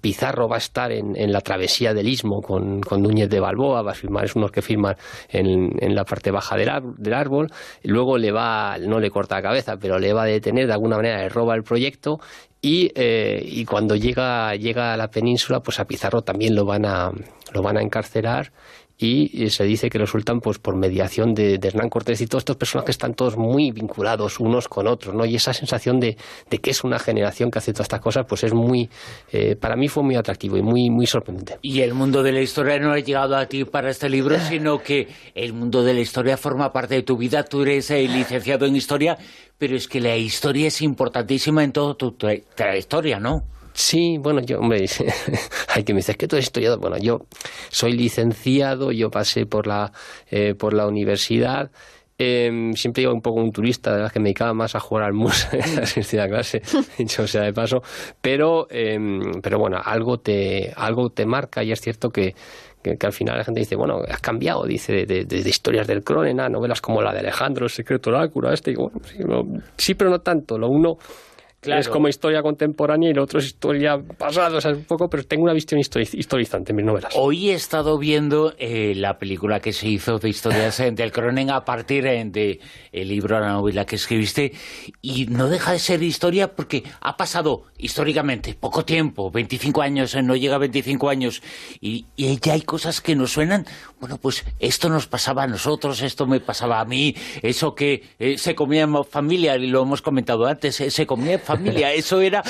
[0.00, 3.82] Pizarro va a estar en, en la travesía del istmo con, con Núñez de Balboa,
[3.82, 4.96] va a firmar, es uno que firma
[5.28, 7.48] en, en la parte baja del, del, árbol,
[7.82, 10.96] luego le va, no le corta la cabeza, pero le va a detener, de alguna
[10.96, 12.20] manera le roba el proyecto
[12.62, 16.86] y, eh, y cuando llega, llega a la península, pues a Pizarro también lo van
[16.86, 17.10] a,
[17.52, 18.50] lo van a encarcelar
[18.98, 22.90] y se dice que resultan pues por mediación de, Hernán Cortés y todos estos personajes
[22.90, 25.26] están todos muy vinculados unos con otros, ¿no?
[25.26, 26.16] Y esa sensación de,
[26.48, 28.88] que es una generación que hace todas estas cosas, pues es muy,
[29.32, 31.58] eh, para mí fue muy atractivo y muy, muy sorprendente.
[31.60, 34.78] Y el mundo de la historia no ha llegado a ti para este libro, sino
[34.78, 38.16] que el mundo de la historia forma parte de tu vida, tú eres el eh,
[38.16, 39.18] licenciado en historia,
[39.58, 43.42] pero es que la historia es importantísima en toda tu trayectoria, ¿no?
[43.76, 44.86] Sí, bueno, yo, hombre,
[45.74, 46.80] hay que me dice, que tú eres historiador.
[46.80, 47.26] Bueno, yo
[47.68, 49.92] soy licenciado, yo pasé por la,
[50.30, 51.70] eh, por la universidad.
[52.16, 55.04] Eh, siempre iba un poco un turista, de verdad que me dedicaba más a jugar
[55.04, 55.46] al mus,
[55.78, 56.62] a asistir a clase,
[56.98, 57.82] dicho sea de paso.
[58.22, 58.98] Pero, eh,
[59.42, 62.34] pero bueno, algo te, algo te marca y es cierto que,
[62.82, 66.48] que, al final la gente dice, bueno, has cambiado, dice, de, de, historias del Crónena,
[66.48, 69.18] novelas como la de Alejandro, el secreto oráculo, este, y bueno, sí,
[69.76, 70.56] sí, pero no tanto.
[70.56, 70.96] Lo uno
[71.74, 75.24] es como historia contemporánea y lo otro es historia pasada, o sea, un poco, pero
[75.24, 77.12] tengo una visión historizante en mis novelas.
[77.16, 81.64] Hoy he estado viendo eh, la película que se hizo de historias del Cronen a
[81.64, 82.60] partir eh, de
[82.92, 84.52] el libro, la novela que escribiste,
[85.02, 90.22] y no deja de ser historia porque ha pasado históricamente poco tiempo, 25 años, eh,
[90.22, 91.42] no llega a 25 años,
[91.80, 93.66] y, y ya hay cosas que nos suenan,
[94.00, 98.02] bueno, pues esto nos pasaba a nosotros, esto me pasaba a mí, eso que
[98.36, 101.92] se comía en familia, y lo hemos comentado antes, se comía en familia familia.
[101.94, 102.42] Eso era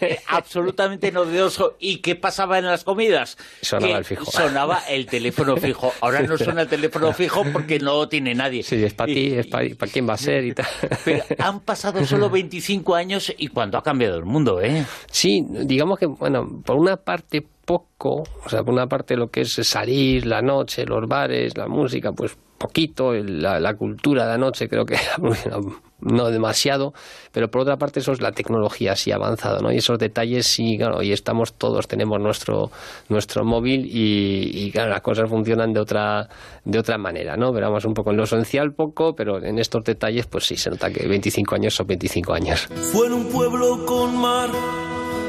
[0.00, 1.76] eh, absolutamente novedoso.
[1.78, 3.36] ¿Y qué pasaba en las comidas?
[3.60, 4.30] Sonaba el fijo.
[4.30, 5.92] Sonaba el teléfono fijo.
[6.00, 8.62] Ahora no suena el teléfono fijo porque no tiene nadie.
[8.62, 10.66] Sí, es para ti, es para, quién va a ser y tal.
[11.04, 14.84] Pero han pasado solo 25 años y cuánto ha cambiado el mundo, ¿eh?
[15.10, 19.42] Sí, digamos que, bueno, por una parte poco, o sea, por una parte lo que
[19.42, 24.38] es salir, la noche, los bares, la música, pues poquito, la, la cultura de la
[24.38, 24.96] noche creo que
[26.00, 26.92] no demasiado,
[27.32, 29.72] pero por otra parte eso es la tecnología sí avanzado, ¿no?
[29.72, 32.70] Y esos detalles sí, claro, y estamos todos, tenemos nuestro,
[33.08, 36.28] nuestro móvil y, claro, las cosas funcionan de otra,
[36.64, 37.52] de otra manera, ¿no?
[37.52, 40.90] Veramos un poco en lo esencial poco, pero en estos detalles pues sí, se nota
[40.90, 42.68] que 25 años son 25 años.
[42.92, 44.50] Fue en un pueblo con mar,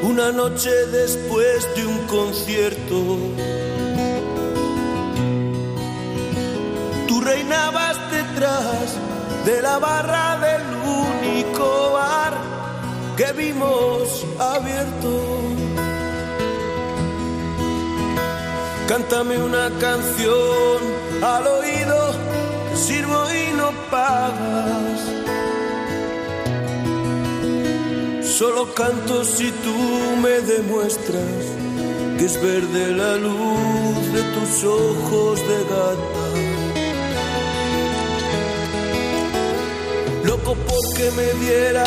[0.04, 3.18] una noche después de un concierto.
[7.08, 8.98] Tú reinabas detrás
[9.46, 12.34] de la barra del único bar
[13.16, 15.46] que vimos abierto.
[18.88, 20.78] Cántame una canción
[21.24, 22.14] al oído,
[22.76, 25.05] sirvo y no pagas.
[28.38, 29.78] Solo canto si tú
[30.22, 31.46] me demuestras
[32.18, 36.26] que es verde la luz de tus ojos de gata.
[40.26, 41.86] loco porque me diera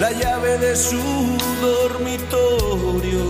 [0.00, 1.00] la llave de su
[1.62, 3.24] dormitorio.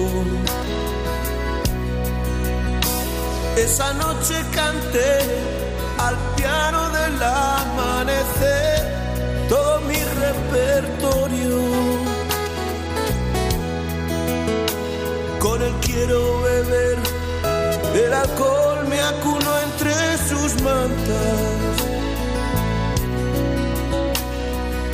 [3.57, 5.19] Esa noche canté
[5.99, 8.85] al piano del amanecer
[9.49, 12.04] todo mi repertorio.
[15.62, 16.99] Él quiero beber,
[17.95, 19.93] el alcohol me acuno entre
[20.29, 21.75] sus mantas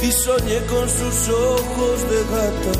[0.02, 2.78] y soñé con sus ojos de gata,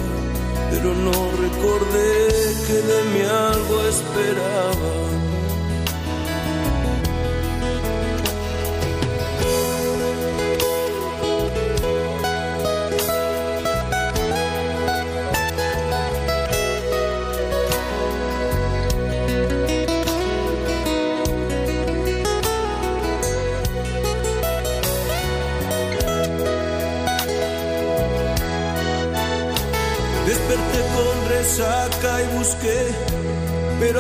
[0.70, 2.28] pero no recordé
[2.66, 5.19] que de mí algo esperaba.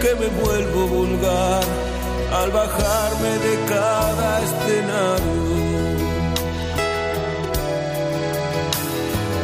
[0.00, 1.62] que me vuelvo vulgar
[2.32, 5.48] al bajarme de cada escenario?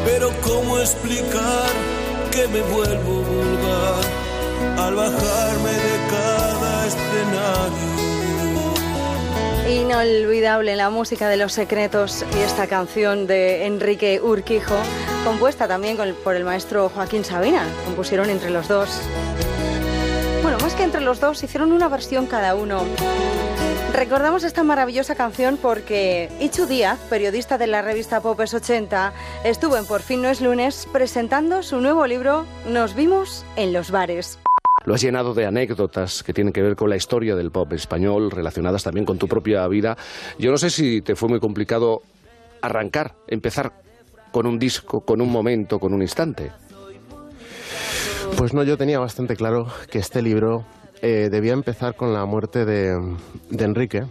[0.04, 1.70] Pero ¿cómo explicar
[2.31, 4.04] que me vuelvo vulgar
[4.79, 7.94] al bajarme de cada escenario?
[9.83, 14.76] Inolvidable la música de los secretos y esta canción de Enrique Urquijo
[15.24, 17.66] compuesta también por el maestro Joaquín Sabina.
[17.87, 19.00] Compusieron entre los dos.
[20.94, 22.84] Entre los dos, hicieron una versión cada uno.
[23.92, 29.86] Recordamos esta maravillosa canción porque Ichu Díaz, periodista de la revista Popes 80, estuvo en
[29.86, 34.38] Por fin no es lunes presentando su nuevo libro Nos vimos en los bares.
[34.84, 38.30] Lo has llenado de anécdotas que tienen que ver con la historia del pop español,
[38.30, 39.96] relacionadas también con tu propia vida.
[40.38, 42.02] Yo no sé si te fue muy complicado
[42.62, 43.72] arrancar, empezar
[44.30, 46.52] con un disco, con un momento, con un instante.
[48.36, 50.64] Pues no, yo tenía bastante claro que este libro
[51.05, 52.94] eh, debía empezar con la muerte de,
[53.50, 54.05] Enrique,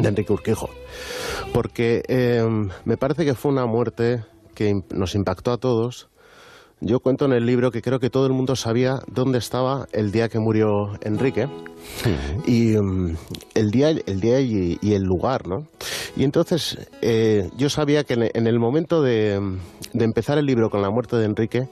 [0.00, 0.70] de Enrique Urquijo,
[1.52, 2.44] porque eh,
[2.84, 4.22] me parece que fue una muerte
[4.54, 6.08] que nos impactó a todos.
[6.80, 10.12] Yo cuento en el libro que creo que todo el mundo sabía dónde estaba el
[10.12, 11.48] día que murió Enrique
[12.46, 13.16] y mm,
[13.56, 15.66] el día, el día y, el lugar, ¿no?
[16.16, 19.40] Y entonces eh, yo sabía que en, el momento de,
[19.92, 21.68] de empezar el libro con la muerte de Enrique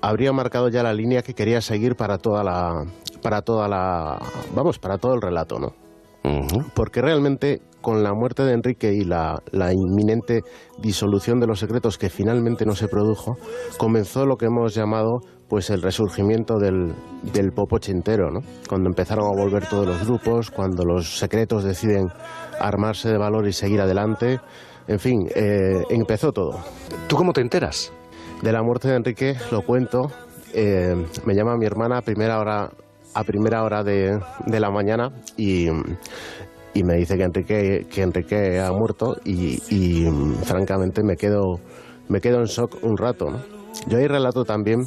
[0.00, 2.84] habría marcado ya la línea que quería seguir para toda la
[3.18, 4.18] para toda la
[4.54, 5.72] vamos para todo el relato no
[6.74, 10.42] porque realmente con la muerte de Enrique y la, la, inminente
[10.78, 13.38] disolución de los secretos que finalmente no se produjo
[13.78, 16.92] comenzó lo que hemos llamado pues el resurgimiento del,
[17.32, 18.40] del pop ochentero ¿no?
[18.68, 22.08] cuando empezaron a volver todos los grupos cuando los secretos deciden
[22.60, 24.38] armarse de valor y seguir adelante
[24.86, 26.58] en fin eh, empezó todo
[27.08, 27.90] ¿tú cómo te enteras?
[28.42, 30.10] de la muerte de Enrique lo cuento.
[30.54, 30.94] Eh,
[31.24, 32.70] me llama mi hermana a primera hora,
[33.18, 34.16] a primera hora de,
[34.46, 35.66] de la mañana y,
[36.72, 40.06] y, me dice que Enrique, que Enrique ha muerto y, y,
[40.44, 41.58] francamente me quedo,
[42.08, 43.26] me quedo en shock un rato.
[43.88, 44.82] Yo ahí relato también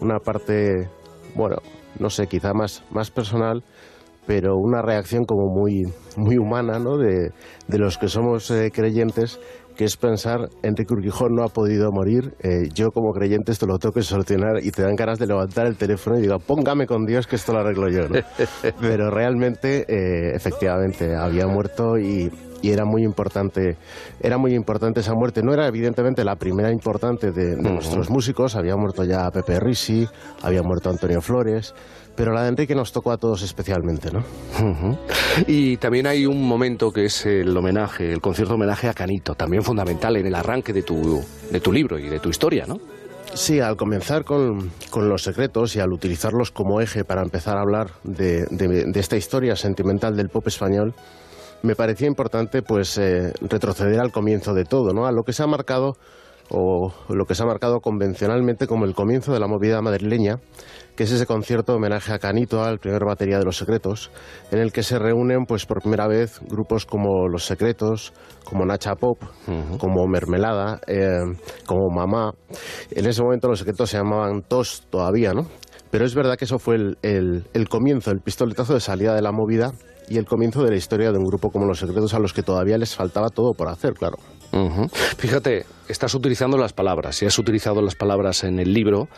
[0.00, 0.88] una parte,
[1.36, 1.58] bueno,
[2.00, 3.62] no sé, quizá más, más personal,
[4.26, 5.84] pero una reacción como muy,
[6.16, 6.96] muy humana ¿no?
[6.96, 7.30] de,
[7.68, 9.38] de los que somos eh, creyentes
[9.78, 13.78] que es pensar, Enrique Urquijón no ha podido morir, eh, yo como creyente esto lo
[13.78, 17.06] tengo que solucionar y te dan ganas de levantar el teléfono y digo, póngame con
[17.06, 18.02] Dios que esto lo arreglo yo.
[18.80, 22.28] Pero realmente, eh, efectivamente, había muerto y,
[22.60, 23.76] era muy importante
[24.20, 25.42] era muy importante esa muerte.
[25.44, 28.56] No era evidentemente la primera importante de, nuestros músicos.
[28.56, 30.08] Había muerto ya Pepe Risi
[30.42, 31.72] había muerto Antonio Flores
[32.18, 34.24] pero la de Enrique nos tocó a todos especialmente, ¿no?
[35.46, 39.62] Y también hay un momento que es el homenaje, el concierto homenaje a Canito, también
[39.62, 42.78] fundamental en el arranque de tu, de tu libro y de tu historia, ¿no?
[43.34, 47.92] Sí, al comenzar con, los secretos y al utilizarlos como eje para empezar a hablar
[48.02, 48.48] de,
[48.96, 50.94] esta historia sentimental del pop español,
[51.62, 55.06] me parecía importante pues eh, retroceder al comienzo de todo, ¿no?
[55.06, 55.94] A lo que se ha marcado
[56.50, 60.38] o lo que se ha marcado convencionalmente como el comienzo de la movida madrileña,
[60.98, 64.10] que es ese concierto homenaje a Canito, al primer batería de Los Secretos,
[64.50, 68.96] en el que se reúnen pues por primera vez grupos como Los Secretos, como Nacha
[68.96, 69.22] Pop,
[69.78, 71.20] como Mermelada, eh,
[71.66, 72.32] como Mamá.
[72.90, 75.46] En ese momento Los Secretos se llamaban Tos todavía, ¿no?
[75.92, 79.30] Pero es verdad que eso fue el, el comienzo, el pistoletazo de salida de la
[79.30, 79.70] movida
[80.08, 82.42] y el comienzo de la historia de un grupo como Los Secretos a los que
[82.42, 84.16] todavía les faltaba todo por hacer, claro.
[85.18, 89.08] Fíjate, estás utilizando las palabras, y has utilizado las palabras en el libro,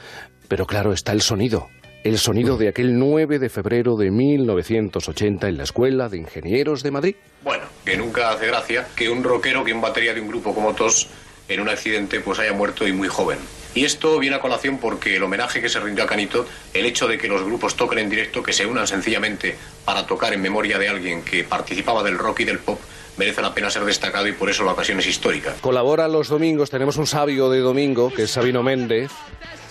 [0.51, 1.71] pero claro, está el sonido.
[2.03, 6.91] El sonido de aquel 9 de febrero de 1980 en la Escuela de Ingenieros de
[6.91, 7.15] Madrid.
[7.45, 10.75] Bueno, que nunca hace gracia que un rockero, que un batería de un grupo como
[10.75, 11.09] TOS,
[11.47, 13.39] en un accidente, pues haya muerto y muy joven.
[13.77, 17.07] Y esto viene a colación porque el homenaje que se rindió a Canito, el hecho
[17.07, 20.79] de que los grupos toquen en directo, que se unan sencillamente para tocar en memoria
[20.79, 22.81] de alguien que participaba del rock y del pop,
[23.17, 25.55] merece la pena ser destacado y por eso la ocasión es histórica.
[25.61, 29.13] Colabora los domingos, tenemos un sabio de domingo, que es Sabino Méndez.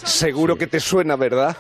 [0.04, 1.56] Seguro que te suena, ¿verdad?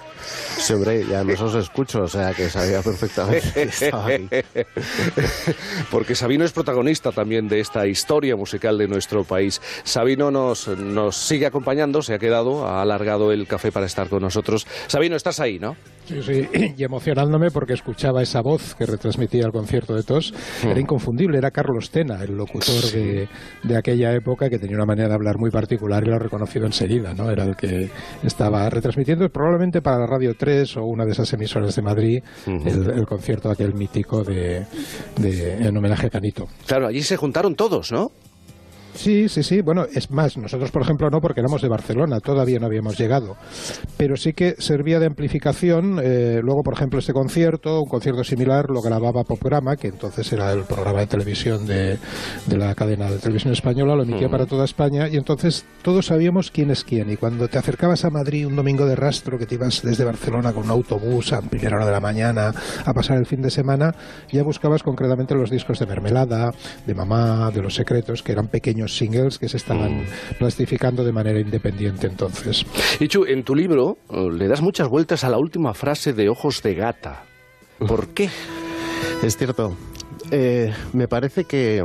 [0.57, 4.29] Sí, hombre, ya no os escucho, o sea que sabía perfectamente que estaba ahí.
[5.91, 9.61] Porque Sabino es protagonista también de esta historia musical de nuestro país.
[9.83, 14.21] Sabino nos, nos sigue acompañando, se ha quedado, ha alargado el café para estar con
[14.21, 14.67] nosotros.
[14.87, 15.75] Sabino, estás ahí, ¿no?
[16.05, 20.33] Sí, sí, y emocionándome porque escuchaba esa voz que retransmitía el concierto de TOS.
[20.63, 20.79] Era mm.
[20.79, 23.27] inconfundible, era Carlos Tena, el locutor de,
[23.63, 26.65] de, aquella época que tenía una manera de hablar muy particular y lo ha reconocido
[26.65, 27.29] enseguida, ¿no?
[27.29, 27.89] Era el que
[28.29, 33.05] estaba retransmitiendo probablemente para la Radio 3 o una de esas emisoras de Madrid el,
[33.05, 34.65] concierto aquel mítico de,
[35.17, 36.47] de, en homenaje a Canito.
[36.65, 38.11] Claro, allí se juntaron todos, ¿no?
[38.99, 39.61] Sí, sí, sí.
[39.61, 43.37] Bueno, es más, nosotros, por ejemplo, no, porque éramos de Barcelona, todavía no habíamos llegado.
[43.95, 46.01] Pero sí que servía de amplificación.
[46.03, 50.51] Eh, luego, por ejemplo, este concierto, un concierto similar, lo grababa Popgrama, que entonces era
[50.51, 51.97] el programa de televisión de,
[52.45, 56.51] de la cadena de televisión española, lo emitía para toda España, y entonces todos sabíamos
[56.51, 57.09] quién es quién.
[57.09, 60.51] Y cuando te acercabas a Madrid un domingo de rastro, que te ibas desde Barcelona
[60.51, 62.51] con un autobús a primera hora de la mañana
[62.85, 63.95] a pasar el fin de semana,
[64.29, 66.51] ya buscabas concretamente los discos de Mermelada,
[66.85, 70.05] de Mamá, de Los Secretos, que eran pequeños singles que se estaban mm.
[70.37, 72.65] plastificando de manera independiente entonces.
[72.99, 76.61] Ichu, en tu libro eh, le das muchas vueltas a la última frase de Ojos
[76.61, 77.23] de Gata.
[77.79, 78.29] ¿Por qué?
[79.23, 79.75] Es cierto.
[80.31, 81.83] Eh, me parece que,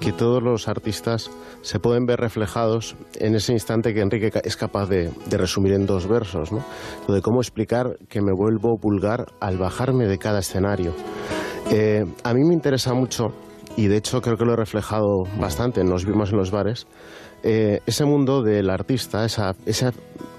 [0.00, 1.30] que todos los artistas
[1.62, 6.08] se pueden ver reflejados en ese instante que Enrique es capaz de, resumir en dos
[6.08, 6.64] versos, ¿no?
[7.08, 10.92] Lo de cómo explicar que me vuelvo vulgar al bajarme de cada escenario.
[11.70, 13.32] Eh, a mí me interesa mucho
[13.76, 16.86] y de hecho creo que lo he reflejado bastante, nos vimos en los bares,
[17.42, 19.92] eh, ese mundo del artista, esa, esa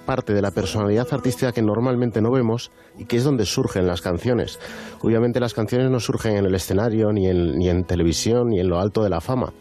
[0.06, 4.02] parte de la personalidad artística que normalmente no vemos y que es donde surgen las
[4.02, 4.60] canciones.
[5.02, 8.70] Obviamente las canciones no surgen en el escenario, ni en, ni en televisión, ni en
[8.70, 9.54] lo alto de la fama.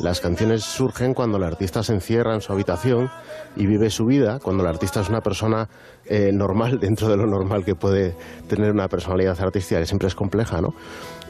[0.00, 3.10] Las canciones surgen cuando el artista se encierra en su habitación
[3.56, 5.68] y vive su vida, cuando el artista es una persona
[6.04, 8.14] eh, normal dentro de lo normal que puede
[8.48, 10.74] tener una personalidad artística, que siempre es compleja, ¿no?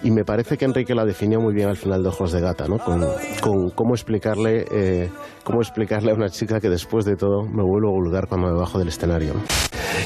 [0.02, 2.68] Y me parece que Enrique la definió muy bien al final de Ojos de Gata,
[2.68, 2.78] ¿no?
[2.78, 3.04] Con,
[3.40, 5.10] con cómo, explicarle, eh,
[5.42, 8.78] cómo explicarle a una chica que después de todo me vuelvo vulgar cuando me bajo
[8.78, 9.34] del escenario.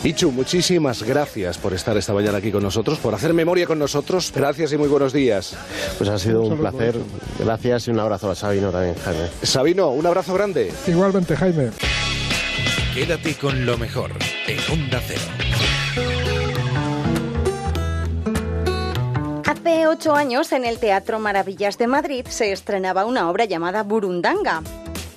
[0.04, 4.32] Ichu, muchísimas gracias por estar esta mañana aquí con nosotros, por hacer memoria con nosotros.
[4.34, 5.56] Gracias y muy buenos días.
[5.98, 6.96] Pues ha sido un placer.
[7.38, 9.28] Gracias y un abrazo a Sabino también, Jaime.
[9.42, 10.72] Sabino, un abrazo grande.
[10.86, 11.70] Igualmente, Jaime.
[12.94, 14.10] Quédate con lo mejor
[14.46, 15.61] en Onda Cero.
[19.64, 24.60] Hace ocho años en el Teatro Maravillas de Madrid se estrenaba una obra llamada Burundanga.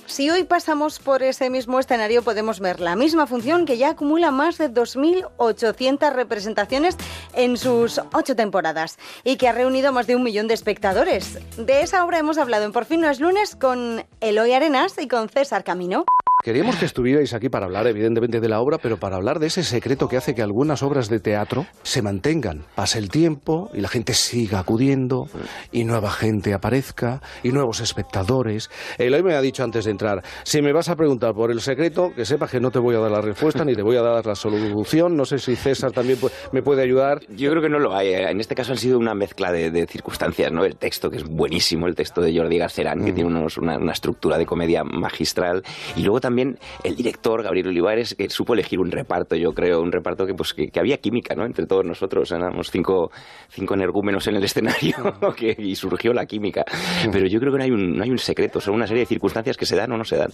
[0.06, 4.30] Si hoy pasamos por ese mismo escenario podemos ver la misma función que ya acumula
[4.30, 6.96] más de 2.800 representaciones
[7.34, 11.40] en sus ocho temporadas y que ha reunido más de un millón de espectadores.
[11.56, 15.08] De esa obra hemos hablado en Por fin no es lunes con Eloy Arenas y
[15.08, 16.04] con César Camino.
[16.46, 19.64] Queríamos que estuvierais aquí para hablar, evidentemente, de la obra, pero para hablar de ese
[19.64, 22.64] secreto que hace que algunas obras de teatro se mantengan.
[22.76, 25.26] Pase el tiempo y la gente siga acudiendo,
[25.72, 28.70] y nueva gente aparezca, y nuevos espectadores.
[28.96, 32.12] Eloy me ha dicho antes de entrar, si me vas a preguntar por el secreto,
[32.14, 34.24] que sepas que no te voy a dar la respuesta ni te voy a dar
[34.24, 35.16] la solución.
[35.16, 36.20] No sé si César también
[36.52, 37.22] me puede ayudar.
[37.28, 38.10] Yo creo que no lo hay.
[38.10, 38.30] eh.
[38.30, 40.64] En este caso han sido una mezcla de, de circunstancias, ¿no?
[40.64, 43.90] El texto, que es buenísimo, el texto de Jordi Garcerán, que tiene unos- una, una
[43.90, 45.64] estructura de comedia magistral.
[45.96, 46.35] Y luego también
[46.84, 50.54] el director, Gabriel Olivares, que supo elegir un reparto, yo creo, un reparto que, pues,
[50.54, 51.44] que, que había química, ¿no?
[51.44, 52.30] Entre todos nosotros.
[52.32, 53.10] Éramos cinco,
[53.50, 54.96] cinco energúmenos en el escenario
[55.36, 56.64] que, y surgió la química.
[57.10, 59.06] Pero yo creo que no hay, un, no hay un secreto, son una serie de
[59.06, 60.30] circunstancias que se dan o no se dan.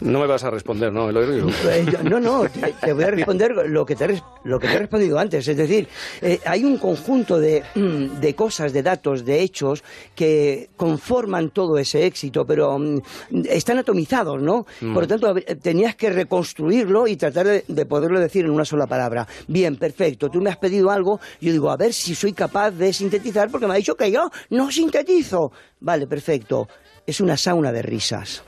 [0.00, 1.10] No me vas a responder, ¿no?
[1.10, 4.78] Eh, no, no, te, te voy a responder lo que te, lo que te he
[4.78, 5.46] respondido antes.
[5.46, 5.88] Es decir,
[6.20, 9.82] eh, hay un conjunto de, mm, de cosas, de datos, de hechos
[10.14, 13.00] que conforman todo ese éxito, pero mm,
[13.48, 14.66] están atomizados, ¿no?
[15.06, 18.86] Por lo tanto, tenías que reconstruirlo y tratar de, de poderlo decir en una sola
[18.86, 19.28] palabra.
[19.46, 20.30] Bien, perfecto.
[20.30, 23.66] Tú me has pedido algo, yo digo, a ver si soy capaz de sintetizar, porque
[23.66, 25.52] me ha dicho que yo no sintetizo.
[25.80, 26.68] Vale, perfecto.
[27.06, 28.42] Es una sauna de risas.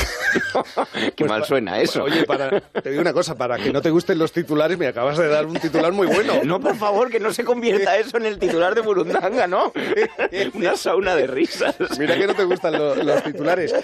[1.16, 2.02] Qué mal suena eso.
[2.02, 5.16] Oye, para, te digo una cosa, para que no te gusten los titulares, me acabas
[5.18, 6.34] de dar un titular muy bueno.
[6.44, 9.72] No, por favor, que no se convierta eso en el titular de Burundanga, ¿no?
[10.54, 11.76] Una sauna de risas.
[11.98, 13.74] Mira que no te gustan lo- los titulares.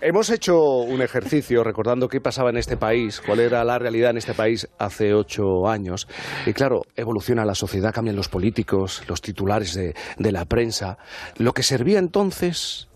[0.00, 4.18] Hemos hecho un ejercicio recordando qué pasaba en este país, cuál era la realidad en
[4.18, 6.06] este país hace ocho años.
[6.46, 10.98] Y claro, evoluciona la sociedad, cambian los políticos, los titulares de, de la prensa.
[11.38, 12.88] Lo que servía entonces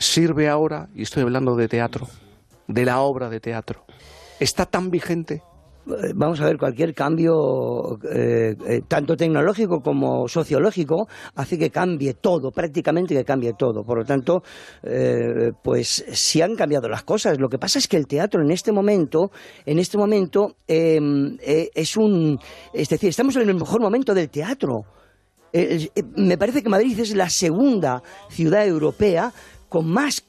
[0.00, 2.08] sirve ahora, y estoy hablando de teatro,
[2.66, 3.84] de la obra de teatro.
[4.40, 5.42] ¿Está tan vigente?
[5.86, 12.14] Eh, Vamos a ver, cualquier cambio, eh, eh, tanto tecnológico como sociológico, hace que cambie
[12.14, 13.84] todo, prácticamente que cambie todo.
[13.84, 14.42] Por lo tanto,
[15.62, 17.38] pues sí han cambiado las cosas.
[17.38, 19.30] Lo que pasa es que el teatro en este momento,
[19.66, 20.98] en este momento, eh,
[21.74, 22.38] es un,
[22.72, 24.84] es decir, estamos en el mejor momento del teatro.
[26.16, 29.32] Me parece que Madrid es la segunda ciudad europea
[29.70, 30.22] con más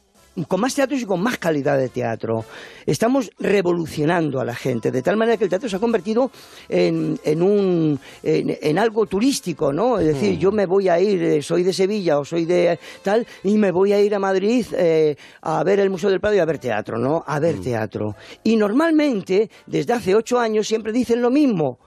[0.47, 2.45] con más teatros y con más calidad de teatro.
[2.85, 6.31] Estamos revolucionando a la gente, de tal manera que el teatro se ha convertido
[6.69, 9.99] en, en un, en, en algo turístico, ¿no?
[9.99, 13.27] Es decir, yo me voy a ir, eh, soy de Sevilla o soy de tal,
[13.43, 16.39] y me voy a ir a Madrid eh, a ver el Museo del Prado y
[16.39, 17.25] a ver teatro, ¿no?
[17.27, 18.15] A ver teatro.
[18.41, 21.77] Y normalmente, desde hace ocho años, siempre dicen lo mismo.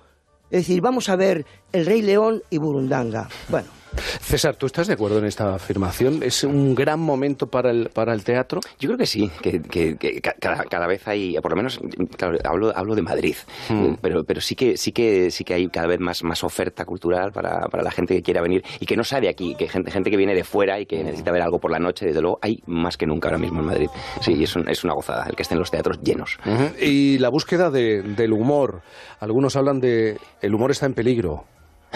[0.50, 3.26] Es decir, vamos a ver El Rey León y Burundanga.
[3.48, 3.83] Bueno.
[3.96, 6.22] César, ¿tú estás de acuerdo en esta afirmación?
[6.22, 8.60] ¿Es un gran momento para el, para el teatro?
[8.78, 11.80] Yo creo que sí, que, que- que ca- cada, cada vez hay, por lo menos,
[12.16, 13.36] claro, hablo, hablo de Madrid,
[13.68, 13.84] Mm.
[13.84, 16.84] eh, pero, pero sí que sí que sí que hay cada vez más, más oferta
[16.84, 19.90] cultural para, para la gente que quiera venir y que no sabe aquí, que gente,
[19.90, 22.38] gente que viene de fuera y que necesita ver algo por la noche, desde luego,
[22.42, 23.88] hay más que nunca ahora mismo en Madrid.
[24.20, 26.38] Sí, y es, un- es una gozada el que estén los teatros llenos.
[26.80, 28.82] Y la búsqueda de- del humor.
[29.20, 31.44] Algunos hablan de el humor está en peligro.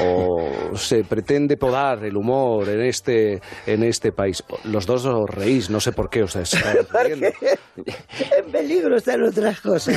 [0.01, 4.45] O se pretende podar el humor en este, en este país.
[4.65, 7.27] Los dos os reís, no sé por qué os estáis riendo.
[7.27, 9.97] En peligro están otras cosas,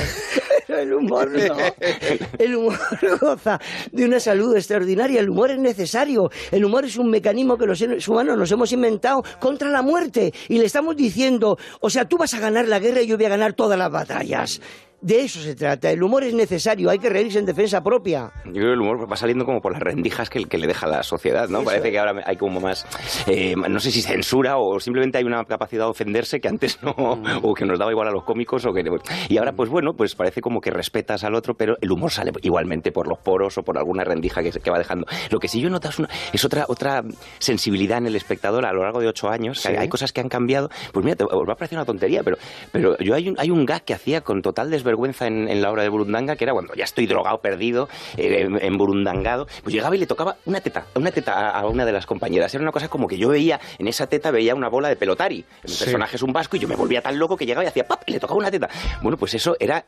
[0.68, 1.58] pero el humor no.
[2.40, 2.78] El humor
[3.20, 3.60] goza
[3.92, 5.20] de una salud extraordinaria.
[5.20, 6.30] El humor es necesario.
[6.52, 10.34] El humor es un mecanismo que los seres humanos nos hemos inventado contra la muerte.
[10.50, 13.26] Y le estamos diciendo, o sea, tú vas a ganar la guerra y yo voy
[13.26, 14.62] a ganar todas las batallas.
[15.02, 15.90] De eso se trata.
[15.90, 18.32] El humor es necesario, hay que reírse en defensa propia.
[18.46, 20.86] Yo creo que el humor va saliendo como por las rendijas que, que le deja
[20.86, 21.64] la sociedad, ¿no?
[21.64, 22.86] Parece que ahora hay como más,
[23.26, 26.94] eh, no sé si censura o simplemente hay una capacidad de ofenderse que antes no,
[27.42, 28.84] o que nos daba igual a los cómicos, o que,
[29.28, 32.32] y ahora pues bueno, pues parece como que respetas al otro, pero el humor sale
[32.42, 35.06] igualmente por los poros o por alguna rendija que, que va dejando.
[35.30, 37.04] Lo que sí yo noto es, una, es otra, otra
[37.40, 40.22] sensibilidad en el espectador a lo largo de ocho años, que hay, hay cosas que
[40.22, 42.38] han cambiado, pues mira, te, os va a parecer una tontería, pero,
[42.72, 45.72] pero yo hay un, hay un gag que hacía con total desvergüenza en, en la
[45.72, 47.88] obra de Burundanga, que era cuando ya estoy drogado, perdido,
[48.18, 51.86] eh, en Burundangado, pues llegaba y le tocaba una teta, una teta a, a una
[51.86, 52.54] de las compañeras.
[52.54, 55.46] Era una cosa como que yo veía, en esa teta veía una bola de pelotari.
[55.64, 55.84] El Sí.
[55.86, 58.04] personaje es un vasco y yo me volvía tan loco que llegaba y hacía ¡pap!
[58.08, 58.70] y le tocaba una teta.
[59.02, 59.86] Bueno, pues eso era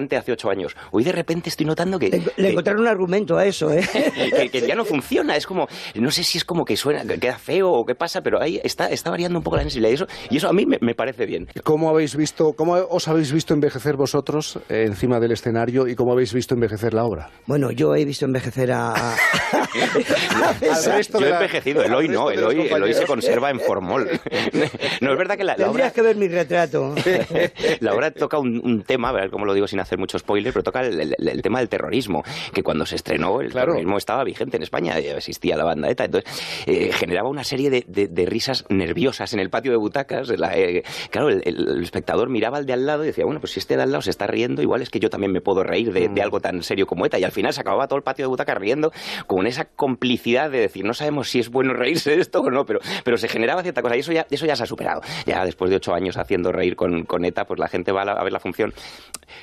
[0.00, 0.76] tronchante hace ocho años.
[0.92, 2.22] Hoy de repente estoy notando que...
[2.36, 3.86] Le encontraron un argumento a eso, ¿eh?
[4.36, 7.18] que, que ya no funciona, es como, no sé si es como que suena, que
[7.18, 9.94] queda feo o qué pasa, pero ahí está, está variando un poco la sensibilidad y
[9.94, 11.46] eso, y eso a mí me, me parece bien.
[11.64, 16.12] ¿Cómo habéis visto, cómo os habéis visto envejecer vosotros eh, encima del escenario y cómo
[16.12, 17.30] habéis visto envejecer la obra?
[17.46, 18.92] Bueno, yo he visto envejecer a...
[18.94, 19.16] a-
[20.74, 24.08] Al resto yo he envejecido, Eloy no, Eloy, Eloy se conserva en formol.
[25.00, 26.94] No, es verdad que la, la obra Tendrías que ver mi retrato.
[27.80, 30.52] la obra toca un, un tema, a ver cómo lo digo sin hacer mucho spoiler,
[30.52, 32.22] pero toca el, el- el tema del terrorismo,
[32.52, 36.04] que cuando se estrenó el terrorismo estaba vigente en España, eh, existía la banda ETA,
[36.06, 40.28] entonces eh, generaba una serie de, de- de risas nerviosas en el patio de butacas.
[40.38, 43.60] la, eh, claro, el, espectador miraba al de al lado y decía, bueno, pues si
[43.60, 45.92] este de al lado se está riendo, igual es que yo también me puedo reír
[45.92, 48.24] de, de algo tan serio como ETA, y al final se acababa todo el patio
[48.24, 48.92] de butacas riendo
[49.26, 52.64] con esa complicidad de decir, no sabemos si es bueno reírse de esto o no,
[52.66, 55.00] pero, pero se generaba cierta cosa, y eso ya, eso ya se ha superado.
[55.26, 58.04] Ya después de ocho años haciendo reír con, con ETA, pues la gente va a,
[58.04, 58.72] la- a ver la función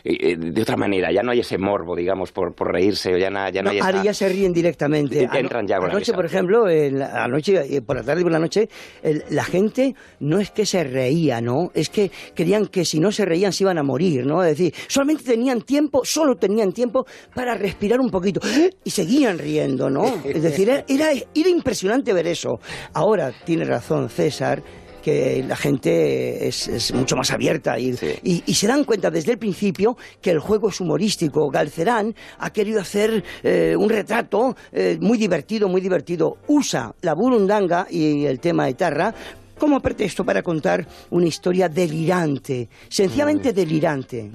[0.03, 3.49] de otra manera, ya no hay ese morbo, digamos, por, por reírse, o ya, na-
[3.49, 5.27] ya no, No, hay ahora ya se ríen directamente.
[5.31, 6.15] Ya entran ya con la Anoche, risa.
[6.15, 8.69] por ejemplo, en la- anoche, eh, por la tarde y por la noche,
[9.03, 11.71] el- la gente no es que se reía, ¿no?
[11.73, 14.43] Es que creían que si no se reían se iban a morir, ¿no?
[14.43, 18.39] Es decir, solamente tenían tiempo, solo tenían tiempo para respirar un poquito
[18.83, 20.05] y seguían riendo, ¿no?
[20.25, 22.59] Es decir, era, era, era impresionante ver eso.
[22.93, 24.61] Ahora, tiene razón César
[25.07, 29.31] que la gente es, es mucho más abierta y, y- y se dan cuenta desde
[29.31, 31.49] el principio que el juego es humorístico.
[31.49, 36.39] Galcerán ha querido hacer eh, un retrato eh, muy divertido, muy divertido.
[36.47, 39.15] Usa la burundanga y el tema etarra
[39.57, 44.31] como pretexto para contar una historia delirante, sencillamente delirante.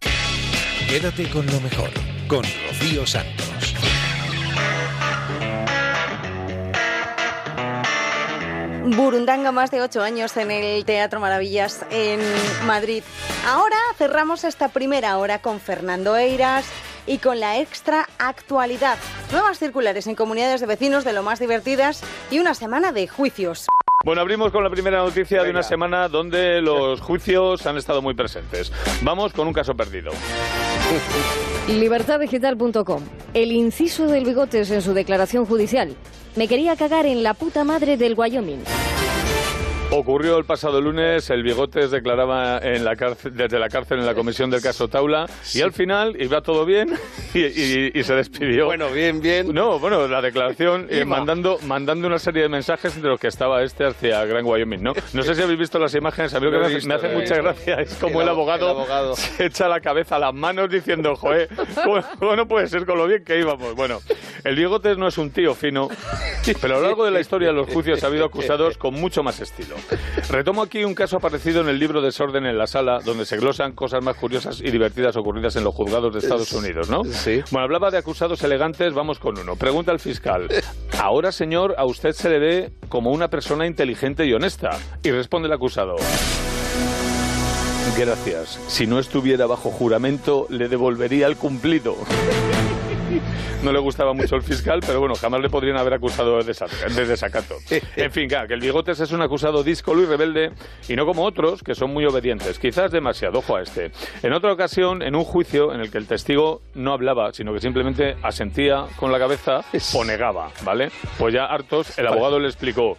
[0.88, 1.90] Quédate con lo mejor,
[2.28, 3.74] con Rocío Santos.
[8.84, 12.20] Burundanga más de ocho años en el Teatro Maravillas en
[12.66, 13.02] Madrid.
[13.46, 16.66] Ahora cerramos esta primera hora con Fernando Eiras
[17.06, 18.98] y con la extra actualidad.
[19.30, 23.66] Nuevas circulares en comunidades de vecinos de lo más divertidas y una semana de juicios.
[24.04, 28.14] Bueno, abrimos con la primera noticia de una semana donde los juicios han estado muy
[28.14, 28.72] presentes.
[29.02, 30.10] Vamos con un caso perdido.
[31.68, 33.02] Libertaddigital.com.
[33.32, 35.94] El inciso del Bigotes en su declaración judicial.
[36.34, 38.64] Me quería cagar en la puta madre del Wyoming.
[39.94, 44.14] Ocurrió el pasado lunes, el Bigotes declaraba en la cárcel, desde la cárcel en la
[44.14, 46.94] comisión del caso Taula y al final iba todo bien
[47.34, 48.64] y, y- y se despidió.
[48.64, 49.52] Bueno, bien, bien.
[49.52, 53.62] No, bueno, la declaración eh, mandando, mandando una serie de mensajes entre los que estaba
[53.62, 54.94] este hacia Gran Wyoming, ¿no?
[55.12, 57.34] No sé si habéis visto las imágenes, a mí lo que visto, me hace mucha
[57.36, 59.16] gracia es como El el, abo- abogado, el abogado.
[59.16, 61.50] se echa la cabeza a las manos diciendo, joder,
[61.84, 63.74] ¿cómo, cómo no puede ser con lo bien que íbamos?
[63.74, 64.00] Bueno,
[64.42, 65.88] el Bigotes no es un tío fino,
[66.62, 69.22] pero a lo largo de la historia de los juicios ha habido acusados con mucho
[69.22, 69.76] más estilo.
[70.30, 73.72] Retomo aquí un caso aparecido en el libro Desorden en la Sala, donde se glosan
[73.72, 77.04] cosas más curiosas y divertidas ocurridas en los juzgados de Estados Unidos, ¿no?
[77.04, 77.42] Sí.
[77.50, 79.56] Bueno, hablaba de acusados elegantes, vamos con uno.
[79.56, 80.48] Pregunta al fiscal,
[80.98, 84.70] ahora señor, a usted se le ve como una persona inteligente y honesta.
[85.02, 85.96] Y responde el acusado.
[87.98, 88.58] Gracias.
[88.68, 91.96] Si no estuviera bajo juramento, le devolvería el cumplido.
[93.62, 96.88] No le gustaba mucho el fiscal, pero bueno, jamás le podrían haber acusado de, desac-
[96.94, 97.54] de desacato.
[97.96, 100.50] En fin, claro, que el Bigotes es un acusado díscolo y rebelde,
[100.88, 102.58] y no como otros, que son muy obedientes.
[102.58, 103.92] Quizás demasiado, ojo a este.
[104.24, 107.60] En otra ocasión, en un juicio en el que el testigo no hablaba, sino que
[107.60, 109.60] simplemente asentía con la cabeza
[109.94, 110.90] o negaba, ¿vale?
[111.18, 112.98] Pues ya hartos, el abogado le explicó.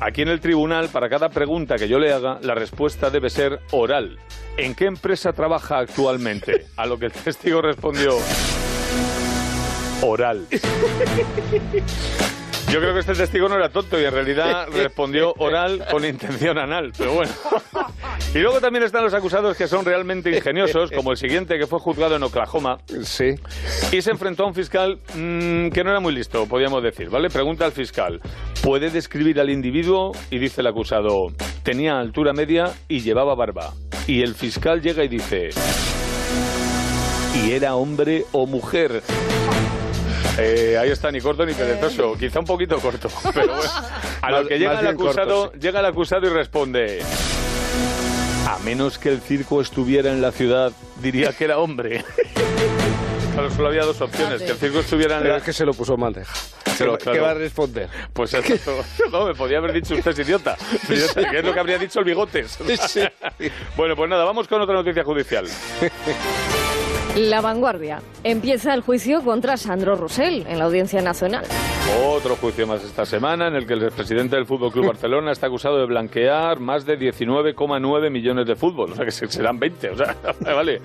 [0.00, 3.60] Aquí en el tribunal, para cada pregunta que yo le haga, la respuesta debe ser
[3.70, 4.18] oral.
[4.56, 6.66] ¿En qué empresa trabaja actualmente?
[6.76, 8.16] A lo que el testigo respondió,
[10.02, 10.46] oral.
[12.70, 16.56] Yo creo que este testigo no era tonto y en realidad respondió oral con intención
[16.56, 17.32] anal, pero bueno.
[18.32, 21.80] Y luego también están los acusados que son realmente ingeniosos, como el siguiente que fue
[21.80, 22.78] juzgado en Oklahoma.
[23.02, 23.34] Sí.
[23.90, 27.28] Y se enfrentó a un fiscal mm, que no era muy listo, podríamos decir, ¿vale?
[27.28, 28.20] Pregunta al fiscal,
[28.62, 30.12] ¿puede describir al individuo?
[30.30, 31.26] Y dice el acusado,
[31.64, 33.72] tenía altura media y llevaba barba.
[34.06, 35.48] Y el fiscal llega y dice,
[37.34, 39.02] y era hombre o mujer.
[40.42, 42.14] Eh, ahí está, ni corto ni perezoso.
[42.18, 43.70] Quizá un poquito corto, pero bueno.
[44.22, 47.02] A lo que llega el, acusado, llega el acusado y responde...
[48.46, 52.04] A menos que el circo estuviera en la ciudad, diría que era hombre.
[53.32, 55.38] Claro, solo había dos opciones, que el circo estuviera en Pero la...
[55.38, 56.14] es que se lo puso mal.
[56.76, 57.88] Pero, ¿Qué va a responder?
[58.12, 58.82] Pues exacto.
[59.12, 60.56] No, me podía haber dicho usted es idiota.
[60.88, 62.58] Idiota, Que es lo que habría dicho el bigotes.
[63.76, 65.46] Bueno, pues nada, vamos con otra noticia judicial.
[67.16, 68.00] La vanguardia.
[68.22, 71.44] Empieza el juicio contra Sandro Rosell en la Audiencia Nacional.
[72.06, 75.48] Otro juicio más esta semana en el que el presidente del Fútbol Club Barcelona está
[75.48, 78.92] acusado de blanquear más de 19,9 millones de fútbol.
[78.92, 79.90] O sea que se- serán 20.
[79.90, 80.14] O sea,
[80.54, 80.80] vale.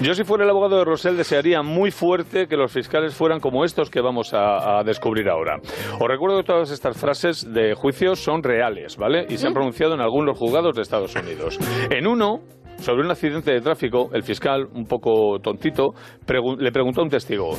[0.00, 3.64] Yo, si fuera el abogado de Rosell, desearía muy fuerte que los fiscales fueran como
[3.64, 5.58] estos que vamos a, a descubrir ahora.
[6.00, 9.26] Os recuerdo que todas estas frases de juicio son reales, ¿vale?
[9.28, 11.58] Y se han pronunciado en algunos juzgados de Estados Unidos.
[11.90, 12.40] En uno,
[12.80, 15.94] sobre un accidente de tráfico, el fiscal, un poco tontito,
[16.26, 17.56] pregu- le preguntó a un testigo.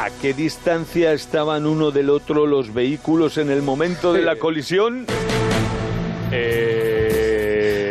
[0.00, 5.04] ¿A qué distancia estaban uno del otro los vehículos en el momento de la colisión?
[6.32, 6.99] Eh,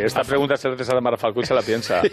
[0.10, 2.02] esta pregunta se la hace a Mara Falcó y se la piensa.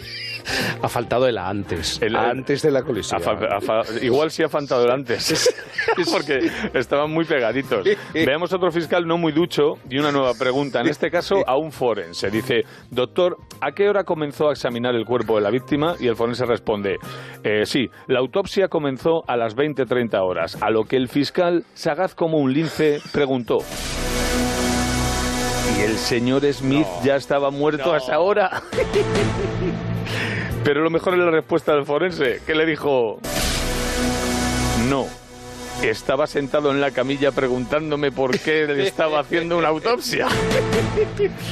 [0.81, 1.99] Ha faltado el antes.
[2.15, 3.19] antes de la colisión.
[3.19, 5.53] Ha fa- ha fa- igual sí ha faltado el antes.
[6.11, 6.39] Porque
[6.73, 7.85] estaban muy pegaditos.
[8.13, 10.79] Veamos otro fiscal no muy ducho y una nueva pregunta.
[10.79, 12.29] En este caso, a un forense.
[12.29, 15.95] Dice, doctor, ¿a qué hora comenzó a examinar el cuerpo de la víctima?
[15.99, 16.97] Y el forense responde,
[17.43, 20.57] "Eh, sí, la autopsia comenzó a las 20-30 horas.
[20.61, 23.57] A lo que el fiscal, sagaz como un lince, preguntó.
[25.75, 28.63] Y el señor Smith ya estaba muerto a esa hora.
[30.63, 33.19] Pero lo mejor es la respuesta del forense, que le dijo,
[34.89, 35.07] no.
[35.83, 40.27] Estaba sentado en la camilla preguntándome por qué le estaba haciendo una autopsia.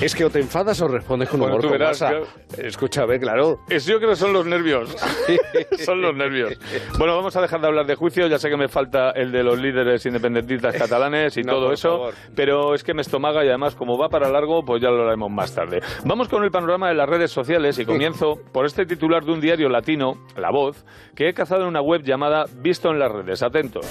[0.01, 2.09] Es que o te enfadas o respondes con Bueno, humor tú verás, masa.
[2.09, 2.27] claro.
[2.57, 3.59] Escúchame, claro.
[3.69, 4.95] Es, yo creo que son los nervios.
[5.85, 6.57] son los nervios.
[6.97, 8.27] Bueno, vamos a dejar de hablar de juicio.
[8.27, 11.89] Ya sé que me falta el de los líderes independentistas catalanes y No, todo eso.
[11.91, 12.13] favor.
[12.35, 15.29] Pero es que me estomaga y además, como va para largo, pues ya lo haremos
[15.31, 15.81] más tarde.
[16.03, 19.39] Vamos con el panorama de las redes sociales y comienzo por este titular de un
[19.39, 20.83] diario latino, La Voz,
[21.15, 23.43] que he cazado en una web llamada Visto en las redes.
[23.43, 23.85] Atentos.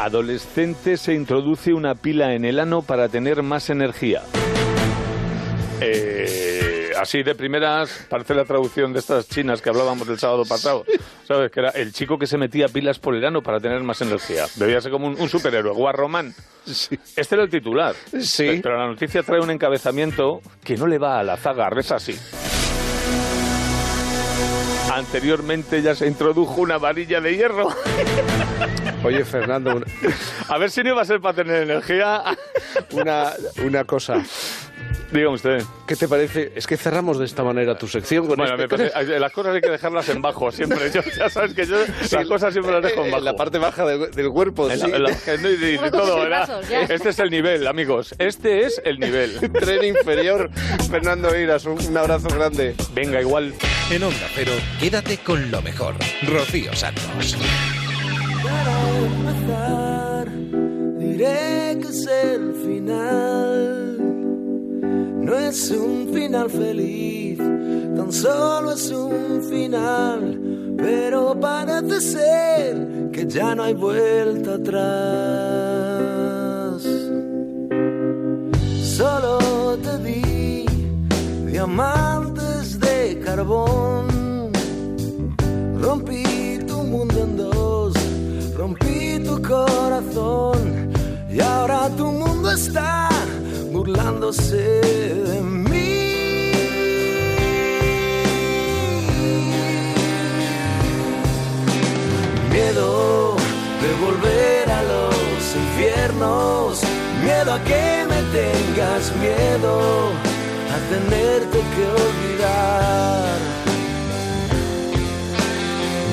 [0.00, 4.22] Adolescente se introduce una pila en el ano para tener más energía.
[5.80, 10.84] Eh, así de primeras parece la traducción de estas chinas que hablábamos el sábado pasado.
[11.26, 11.50] ¿Sabes?
[11.50, 14.46] Que era el chico que se metía pilas por el ano para tener más energía.
[14.56, 16.34] Debía ser como un, un superhéroe, Guarromán.
[17.16, 17.94] Este era el titular.
[18.20, 18.60] Sí.
[18.62, 22.16] Pero la noticia trae un encabezamiento que no le va a la zaga, reza así.
[24.92, 27.68] Anteriormente ya se introdujo una varilla de hierro.
[29.04, 29.86] Oye, Fernando, una,
[30.48, 32.22] A ver si no iba a ser para tener energía.
[32.92, 33.32] una,
[33.64, 34.22] una cosa.
[35.12, 35.62] Dígame usted.
[35.86, 36.52] ¿Qué te parece?
[36.54, 39.54] Es que cerramos de esta manera tu sección con Bueno, este- me parece- las cosas
[39.54, 40.90] hay que dejarlas en bajo siempre.
[40.92, 41.76] Yo- ya sabes que yo
[42.12, 43.18] las cosas siempre las dejo en bajo.
[43.18, 44.70] En la parte baja del, del cuerpo.
[44.70, 44.92] En la- sí.
[44.92, 46.60] en la- y de- todo, ¿verdad?
[46.90, 48.14] Este es el nivel, amigos.
[48.18, 49.38] Este es el nivel.
[49.52, 50.50] Tren inferior.
[50.90, 52.74] Fernando Iras, un, un abrazo grande.
[52.92, 53.54] Venga, igual.
[53.90, 55.94] En Onda Cero, quédate con lo mejor.
[56.26, 57.36] Rocío Santos.
[58.42, 60.28] Para empezar,
[60.98, 63.87] diré que es el final.
[65.28, 70.40] No es un final feliz, tan solo es un final.
[70.78, 74.82] Pero parece ser que ya no hay vuelta atrás.
[78.80, 80.64] Solo te di
[81.44, 84.50] diamantes de carbón.
[85.78, 87.92] Rompí tu mundo en dos,
[88.56, 90.90] rompí tu corazón
[91.30, 93.07] y ahora tu mundo está
[102.50, 103.36] Miedo
[103.82, 106.80] de volver a los infiernos,
[107.22, 110.10] miedo a que me tengas miedo
[110.72, 113.38] a tenerte que olvidar.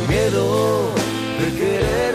[0.10, 0.46] Miedo
[1.40, 2.15] de quererte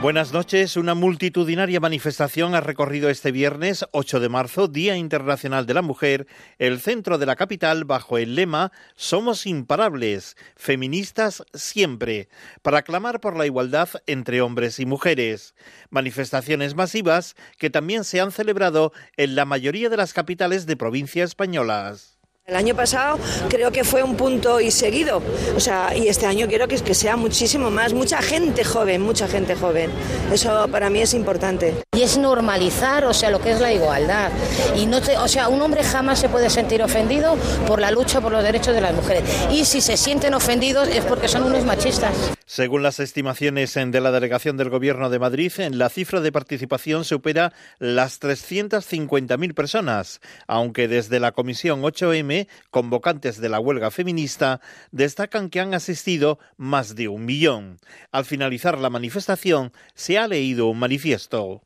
[0.00, 0.78] Buenas noches.
[0.78, 6.26] Una multitudinaria manifestación ha recorrido este viernes 8 de marzo, Día Internacional de la Mujer,
[6.58, 12.30] el centro de la capital bajo el lema Somos imparables, feministas siempre,
[12.62, 15.54] para clamar por la igualdad entre hombres y mujeres.
[15.90, 21.32] Manifestaciones masivas que también se han celebrado en la mayoría de las capitales de provincias
[21.32, 22.19] españolas.
[22.50, 23.16] El año pasado
[23.48, 25.22] creo que fue un punto y seguido,
[25.54, 29.28] o sea, y este año quiero que, que sea muchísimo más, mucha gente joven, mucha
[29.28, 29.88] gente joven.
[30.32, 31.76] Eso para mí es importante.
[31.96, 34.32] Y es normalizar, o sea, lo que es la igualdad.
[34.74, 37.36] Y no o sea, un hombre jamás se puede sentir ofendido
[37.68, 39.22] por la lucha por los derechos de las mujeres.
[39.52, 42.12] Y si se sienten ofendidos es porque son unos machistas.
[42.46, 47.52] Según las estimaciones de la delegación del Gobierno de Madrid, la cifra de participación supera
[47.78, 52.39] las 350.000 personas, aunque desde la Comisión 8M,
[52.70, 54.60] convocantes de la huelga feminista,
[54.90, 57.78] destacan que han asistido más de un millón.
[58.12, 61.62] Al finalizar la manifestación, se ha leído un manifiesto.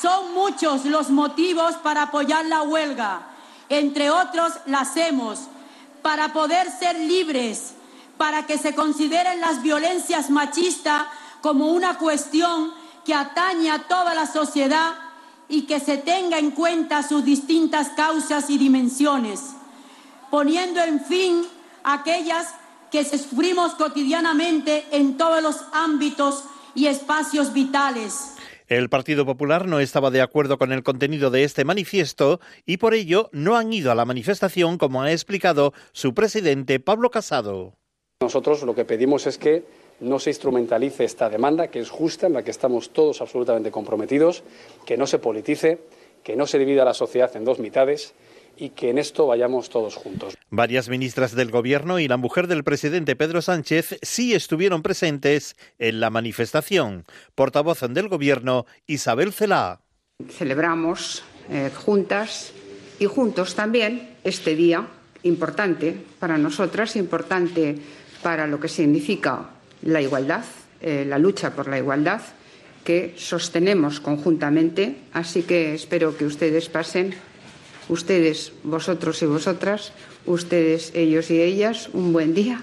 [0.00, 3.28] Son muchos los motivos para apoyar la huelga.
[3.68, 5.40] Entre otros, la hacemos
[6.02, 7.74] para poder ser libres
[8.16, 11.02] para que se consideren las violencias machistas
[11.40, 12.72] como una cuestión
[13.04, 14.94] que atañe a toda la sociedad
[15.48, 19.55] y que se tenga en cuenta sus distintas causas y dimensiones,
[20.30, 21.44] poniendo en fin
[21.84, 22.54] aquellas
[22.90, 28.34] que sufrimos cotidianamente en todos los ámbitos y espacios vitales.
[28.68, 32.94] El Partido Popular no estaba de acuerdo con el contenido de este manifiesto y por
[32.94, 37.74] ello no han ido a la manifestación, como ha explicado su presidente Pablo Casado.
[38.20, 39.64] Nosotros lo que pedimos es que
[40.00, 44.42] no se instrumentalice esta demanda, que es justa, en la que estamos todos absolutamente comprometidos,
[44.84, 45.78] que no se politice,
[46.24, 48.14] que no se divida la sociedad en dos mitades
[48.56, 50.36] y que en esto vayamos todos juntos.
[50.50, 56.00] Varias ministras del Gobierno y la mujer del presidente Pedro Sánchez sí estuvieron presentes en
[56.00, 57.04] la manifestación.
[57.34, 59.80] Portavoz del Gobierno, Isabel Celá.
[60.30, 62.52] Celebramos eh, juntas
[62.98, 64.86] y juntos también este día
[65.22, 67.76] importante para nosotras, importante
[68.22, 69.50] para lo que significa
[69.82, 70.44] la igualdad,
[70.80, 72.22] eh, la lucha por la igualdad,
[72.84, 74.96] que sostenemos conjuntamente.
[75.12, 77.14] Así que espero que ustedes pasen,
[77.88, 79.92] ustedes, vosotros y vosotras,
[80.26, 82.62] ustedes, ellos y ellas, un buen día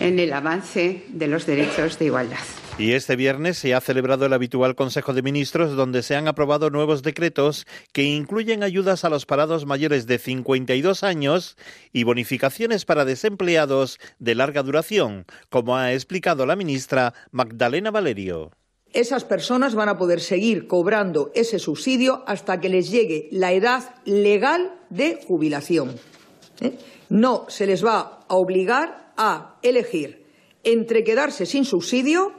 [0.00, 2.38] en el avance de los derechos de igualdad.
[2.78, 6.70] Y este viernes se ha celebrado el habitual Consejo de Ministros donde se han aprobado
[6.70, 11.58] nuevos decretos que incluyen ayudas a los parados mayores de 52 años
[11.92, 18.50] y bonificaciones para desempleados de larga duración, como ha explicado la ministra Magdalena Valerio.
[18.92, 23.94] Esas personas van a poder seguir cobrando ese subsidio hasta que les llegue la edad
[24.04, 25.94] legal de jubilación.
[26.60, 26.76] ¿eh?
[27.08, 30.26] No se les va a obligar a elegir
[30.64, 32.32] entre quedarse sin subsidio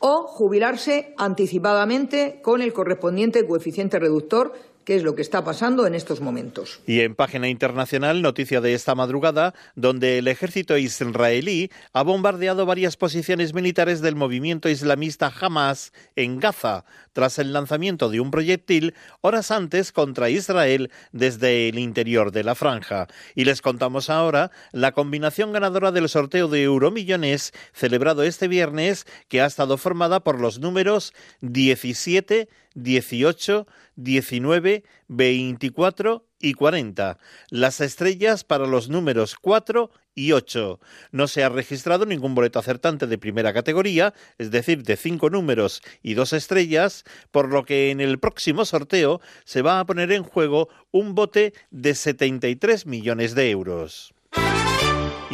[0.00, 4.52] o jubilarse anticipadamente con el correspondiente coeficiente reductor
[4.84, 6.80] que es lo que está pasando en estos momentos.
[6.86, 12.96] Y en página internacional, noticia de esta madrugada, donde el ejército israelí ha bombardeado varias
[12.96, 19.50] posiciones militares del movimiento islamista Hamas en Gaza, tras el lanzamiento de un proyectil horas
[19.50, 23.06] antes contra Israel desde el interior de la franja.
[23.34, 29.40] Y les contamos ahora la combinación ganadora del sorteo de Euromillones celebrado este viernes, que
[29.40, 33.66] ha estado formada por los números 17, 18,
[33.96, 37.18] 19, 24 y 40.
[37.50, 40.80] Las estrellas para los números 4 y 8.
[41.10, 45.82] No se ha registrado ningún boleto acertante de primera categoría, es decir, de 5 números
[46.02, 50.22] y 2 estrellas, por lo que en el próximo sorteo se va a poner en
[50.22, 54.14] juego un bote de 73 millones de euros.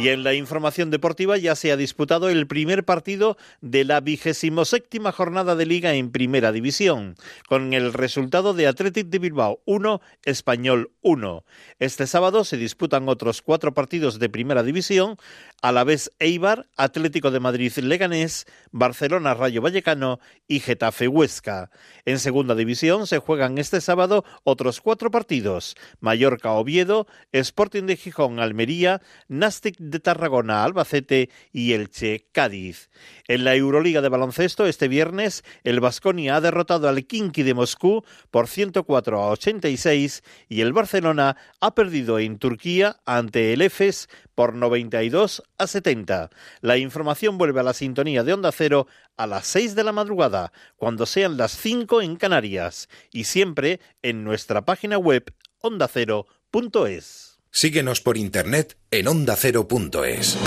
[0.01, 4.65] Y en la información deportiva ya se ha disputado el primer partido de la vigésimo
[4.65, 7.15] séptima jornada de liga en Primera División,
[7.47, 11.45] con el resultado de Athletic de Bilbao 1, Español 1.
[11.77, 15.17] Este sábado se disputan otros cuatro partidos de Primera División,
[15.61, 21.69] a la vez Eibar, Atlético de Madrid Leganés, Barcelona Rayo Vallecano y Getafe Huesca.
[22.05, 28.39] En Segunda División se juegan este sábado otros cuatro partidos, Mallorca Oviedo, Sporting de Gijón
[28.39, 32.89] Almería, Nastic de Tarragona, Albacete y Elche, Cádiz.
[33.31, 38.03] En la Euroliga de baloncesto, este viernes, el Vasconia ha derrotado al Kinky de Moscú
[38.29, 44.53] por 104 a 86 y el Barcelona ha perdido en Turquía ante el EFES por
[44.53, 46.29] 92 a 70.
[46.59, 50.51] La información vuelve a la sintonía de Onda Cero a las 6 de la madrugada,
[50.75, 57.39] cuando sean las 5 en Canarias, y siempre en nuestra página web ondacero.es.
[57.49, 60.37] Síguenos por internet en ondacero.es.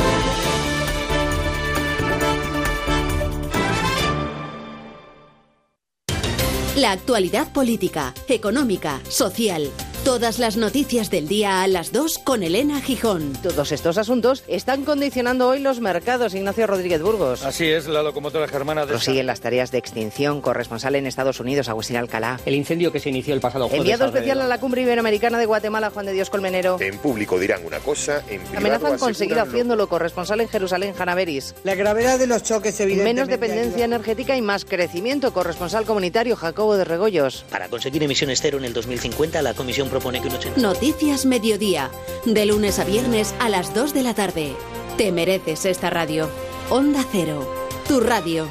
[6.85, 9.71] La actualidad política, económica, social.
[10.05, 13.33] Todas las noticias del día a las 2 con Elena Gijón.
[13.43, 16.35] Todos estos asuntos están condicionando hoy los mercados.
[16.35, 17.43] Ignacio Rodríguez Burgos.
[17.43, 18.89] Así es, la locomotora germana de...
[18.93, 20.43] Prosiguen las tareas de extinción.
[20.43, 22.39] Corresponsal en Estados Unidos, Agustín Alcalá.
[22.45, 23.81] El incendio que se inició el pasado jueves.
[23.81, 26.77] Enviado especial a la cumbre iberoamericana de Guatemala, Juan de Dios Colmenero.
[26.81, 29.89] En público dirán una cosa, en privado Amenazan con seguir haciéndolo.
[29.89, 31.55] Corresponsal en Jerusalén, Hanaveris.
[31.65, 33.23] La gravedad de los choques, evidentemente.
[33.23, 35.33] Menos dependencia energética y más crecimiento.
[35.33, 37.47] Corresponsal comunitario, Jacobo de Regoyos.
[37.51, 40.61] Para conseguir emisiones cero en el 2050, la Comisión propone que un 80...
[40.61, 41.89] Noticias Mediodía.
[42.25, 44.57] De lunes a viernes a las 2 de la tarde.
[44.97, 46.29] Te mereces esta radio.
[46.69, 47.49] Onda Cero.
[47.87, 48.51] Tu radio.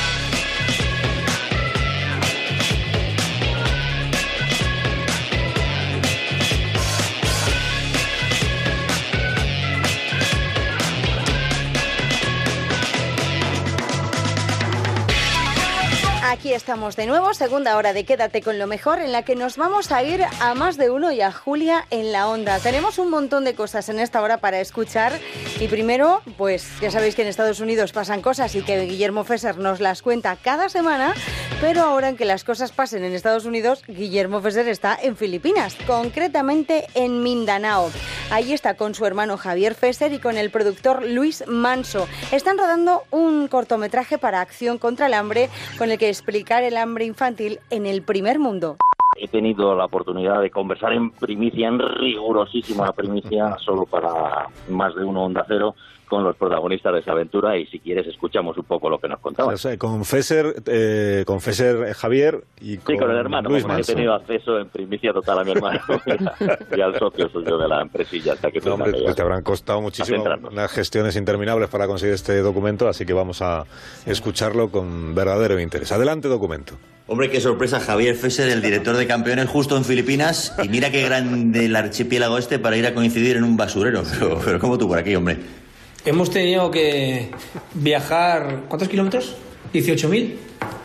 [16.31, 19.57] Aquí estamos de nuevo, segunda hora de Quédate con lo mejor, en la que nos
[19.57, 22.57] vamos a ir a más de uno y a Julia en la onda.
[22.59, 25.19] Tenemos un montón de cosas en esta hora para escuchar
[25.59, 29.57] y primero, pues ya sabéis que en Estados Unidos pasan cosas y que Guillermo Fesser
[29.57, 31.13] nos las cuenta cada semana,
[31.59, 35.75] pero ahora en que las cosas pasen en Estados Unidos, Guillermo Fesser está en Filipinas,
[35.85, 37.91] concretamente en Mindanao.
[38.29, 42.07] Ahí está con su hermano Javier Fesser y con el productor Luis Manso.
[42.31, 47.05] Están rodando un cortometraje para Acción contra el Hambre con el que explicar el hambre
[47.05, 48.77] infantil en el primer mundo.
[49.17, 55.03] He tenido la oportunidad de conversar en primicia, en rigurosísima primicia, solo para más de
[55.03, 55.75] uno Onda Cero,
[56.11, 59.21] con los protagonistas de esa aventura y si quieres escuchamos un poco lo que nos
[59.21, 59.53] contaban.
[59.53, 63.47] O sea, con Fesser, eh, con Fesser eh, Javier y con, Sí, con el hermano,
[63.47, 65.79] Luis he tenido acceso en primicia total a mi hermano
[66.75, 69.79] y al socio suyo de la empresilla hasta que No, hombre, pues te habrán costado
[69.79, 73.63] muchísimo unas gestiones interminables para conseguir este documento, así que vamos a
[74.05, 75.93] escucharlo con verdadero interés.
[75.93, 76.73] Adelante, documento.
[77.07, 80.55] Hombre, qué sorpresa, Javier Fesser, el director de campeones, justo en Filipinas.
[80.61, 84.03] Y mira qué grande el archipiélago este para ir a coincidir en un basurero.
[84.11, 85.60] Pero, pero ¿cómo tú por aquí, hombre?
[86.05, 87.29] Hemos tenido que
[87.75, 89.35] viajar, ¿cuántos kilómetros?
[89.73, 90.35] 18.000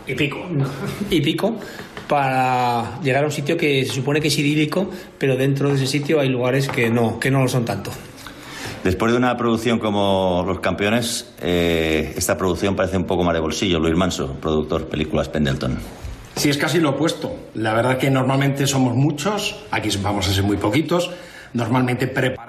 [0.07, 0.37] Y pico.
[1.09, 1.55] y pico
[2.07, 5.87] para llegar a un sitio que se supone que es idílico, pero dentro de ese
[5.87, 7.91] sitio hay lugares que no, que no lo son tanto.
[8.83, 13.41] Después de una producción como Los Campeones, eh, esta producción parece un poco más de
[13.41, 13.79] bolsillo.
[13.79, 15.77] Luis Manso, productor, películas Pendleton.
[16.37, 17.35] Sí, es casi lo opuesto.
[17.55, 21.09] La verdad que normalmente somos muchos, aquí vamos a ser muy poquitos.
[21.53, 22.46] Normalmente preparamos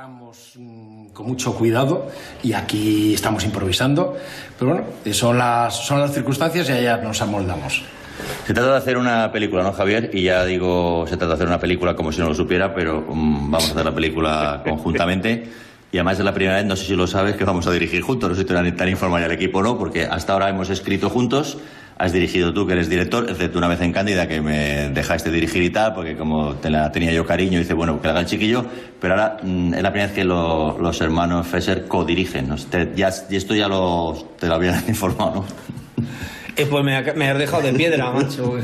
[1.18, 2.06] con mucho cuidado
[2.44, 4.16] y aquí estamos improvisando.
[4.56, 7.82] Pero bueno, son las, son las circunstancias y allá nos amoldamos.
[8.46, 10.10] Se trata de hacer una película, ¿no, Javier?
[10.12, 13.00] Y ya digo, se trata de hacer una película como si no lo supiera, pero
[13.00, 15.48] mm, vamos a hacer la película conjuntamente.
[15.90, 18.02] Y además es la primera vez, no sé si lo sabes, que vamos a dirigir
[18.02, 18.28] juntos.
[18.28, 20.68] No sé si tan, tan informado ya el equipo o no, porque hasta ahora hemos
[20.70, 21.58] escrito juntos.
[22.00, 25.62] Has dirigido tú, que eres director, excepto una vez en Cándida, que me dejaste dirigir
[25.64, 28.26] y tal, porque como te la tenía yo cariño, dice, bueno, que la haga el
[28.26, 28.64] chiquillo.
[29.00, 32.48] Pero ahora mm, es la primera vez que lo- los hermanos Fesser co-dirigen.
[32.50, 32.56] ¿no?
[32.56, 35.44] Te- ya, y esto ya lo, te lo habían informado, ¿no?
[36.54, 38.58] Eh, pues me, me has dejado de piedra, macho.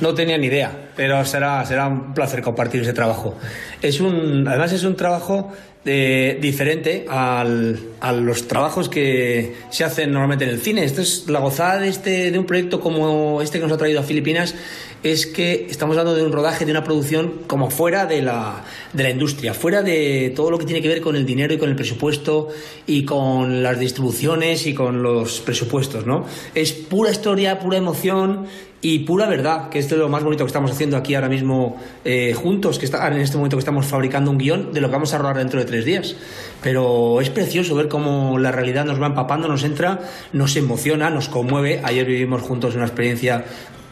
[0.00, 3.36] No tenía ni idea, pero será, será un placer compartir ese trabajo.
[3.82, 5.52] Es un, además es un trabajo
[5.86, 10.84] eh, diferente al- a los trabajos que se hacen normalmente en el cine.
[10.84, 14.00] Esto es la gozada de, este, de un proyecto como este que nos ha traído
[14.00, 14.54] a Filipinas
[15.02, 19.02] es que estamos hablando de un rodaje, de una producción como fuera de la, de
[19.02, 21.70] la industria, fuera de todo lo que tiene que ver con el dinero y con
[21.70, 22.48] el presupuesto
[22.86, 26.26] y con las distribuciones y con los presupuestos, ¿no?
[26.54, 28.44] Es pura historia, pura emoción
[28.82, 31.76] y pura verdad, que esto es lo más bonito que estamos haciendo aquí ahora mismo
[32.04, 34.94] eh, juntos, que está, en este momento que estamos fabricando un guion de lo que
[34.94, 36.16] vamos a rodar dentro de tres días.
[36.62, 40.00] Pero es precioso ver cómo la realidad nos va empapando, nos entra,
[40.32, 41.80] nos emociona, nos conmueve.
[41.84, 43.44] Ayer vivimos juntos una experiencia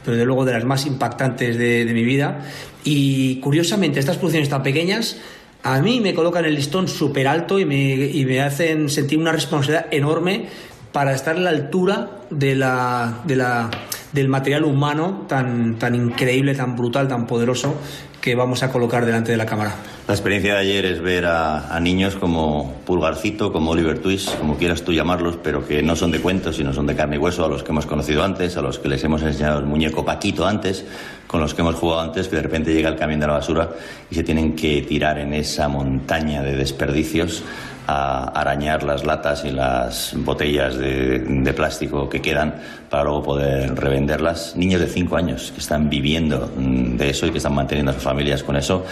[0.07, 2.47] desde luego de las más impactantes de, de mi vida.
[2.83, 5.19] Y curiosamente, estas producciones tan pequeñas
[5.63, 9.33] a mí me colocan el listón súper alto y me, y me hacen sentir una
[9.33, 10.47] responsabilidad enorme
[10.93, 13.71] para estar a la altura de la, de la,
[14.13, 17.77] del material humano tan, tan increíble, tan brutal, tan poderoso
[18.21, 19.75] que vamos a colocar delante de la cámara.
[20.07, 24.57] La experiencia de ayer es ver a, a niños como Pulgarcito, como Oliver Twist, como
[24.57, 27.45] quieras tú llamarlos, pero que no son de cuentos, sino son de carne y hueso,
[27.45, 30.47] a los que hemos conocido antes, a los que les hemos enseñado el muñeco Paquito
[30.47, 30.85] antes,
[31.27, 33.71] con los que hemos jugado antes, que de repente llega el camión de la basura
[34.11, 37.45] y se tienen que tirar en esa montaña de desperdicios
[37.91, 42.55] a arañar las latas y las botellas de, plástico que quedan
[42.91, 44.55] para luego poder revenderlas.
[44.57, 47.95] Niños de 5 años que están viviendo mm, de eso y que están manteniendo a
[47.95, 48.85] sus familias con eso.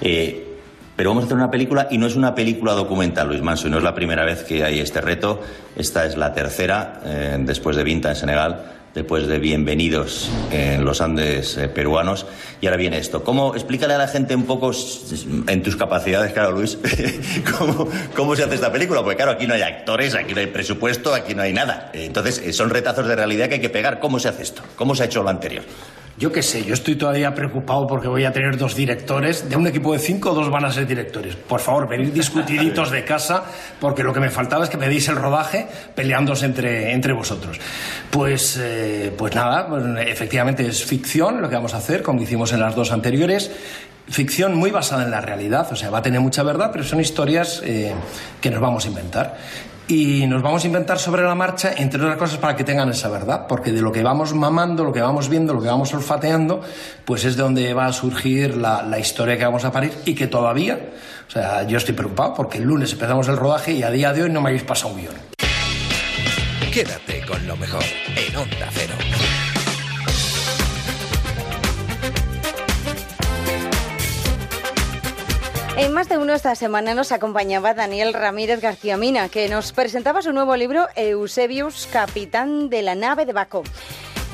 [0.00, 0.56] Eh,
[0.94, 3.72] pero vamos a hacer una película y no es una película documental, Luis Manso, y
[3.72, 5.40] no es la primera vez que hay este reto.
[5.74, 11.00] Esta es la tercera, eh, después de Vinta en Senegal, después de Bienvenidos en los
[11.00, 12.26] Andes eh, peruanos.
[12.60, 13.24] Y ahora viene esto.
[13.24, 14.70] ¿Cómo, explícale a la gente un poco,
[15.48, 16.78] en tus capacidades, claro, Luis,
[17.58, 19.02] cómo, cómo se hace esta película.
[19.02, 21.90] Porque claro, aquí no hay actores, aquí no hay presupuesto, aquí no hay nada.
[21.92, 23.98] Entonces, eh, son retazos de realidad que hay que pegar.
[23.98, 24.62] ¿Cómo se hace esto?
[24.76, 25.64] ¿Cómo se ha hecho lo anterior?
[26.16, 29.48] Yo qué sé, yo estoy todavía preocupado porque voy a tener dos directores.
[29.48, 31.34] De un equipo de cinco, dos van a ser directores.
[31.34, 33.42] Por favor, venid discutiditos de casa,
[33.80, 37.58] porque lo que me faltaba es que me deis el rodaje peleándose entre, entre vosotros.
[38.10, 42.52] Pues, eh, pues nada, pues, efectivamente es ficción lo que vamos a hacer, como hicimos
[42.52, 43.50] en las dos anteriores.
[44.08, 47.00] Ficción muy basada en la realidad, o sea, va a tener mucha verdad, pero son
[47.00, 47.92] historias eh,
[48.40, 49.36] que nos vamos a inventar
[49.86, 53.08] y nos vamos a inventar sobre la marcha, entre otras cosas, para que tengan esa
[53.08, 56.62] verdad, porque de lo que vamos mamando, lo que vamos viendo, lo que vamos olfateando,
[57.04, 60.26] pues es de donde va a surgir la, historia que vamos a parir y que
[60.26, 60.78] todavía,
[61.28, 64.22] o sea, yo estoy preocupado porque el lunes empezamos el rodaje y a día de
[64.22, 65.14] hoy no me habéis pasado un guion.
[66.72, 67.84] Quédate con lo mejor
[68.16, 68.94] en Onda Cero.
[75.76, 80.22] En más de uno esta semana nos acompañaba Daniel Ramírez García Mina, que nos presentaba
[80.22, 83.64] su nuevo libro Eusebius, capitán de la nave de Baco.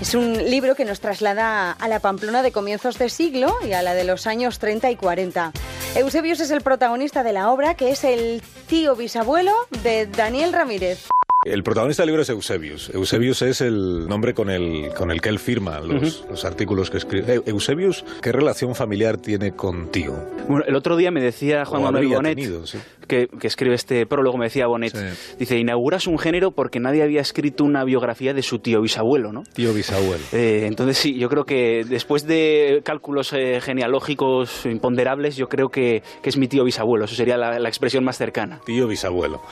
[0.03, 3.81] Es un libro que nos traslada a la Pamplona de comienzos de siglo y a
[3.81, 5.53] la de los años 30 y 40.
[5.97, 11.09] Eusebius es el protagonista de la obra, que es el tío bisabuelo de Daniel Ramírez.
[11.47, 12.91] El protagonista del libro es Eusebius.
[12.91, 16.99] Eusebius es el nombre con el, con el que él firma los, los artículos que
[16.99, 17.37] escribe.
[17.37, 20.23] Eh, Eusebius, ¿qué relación familiar tiene contigo?
[20.49, 22.77] Bueno, el otro día me decía Juan Manuel Bonet, tenido, sí.
[23.11, 24.95] Que, que escribe este prólogo, me decía Bonet,
[25.39, 29.43] dice, inauguras un género porque nadie había escrito una biografía de su tío bisabuelo, ¿no?
[29.53, 30.23] Tío bisabuelo.
[30.33, 36.03] Eh, entonces sí, yo creo que después de cálculos eh, genealógicos imponderables, yo creo que,
[36.23, 38.61] que es mi tío bisabuelo, eso sería la, la expresión más cercana.
[38.65, 39.43] Tío bisabuelo,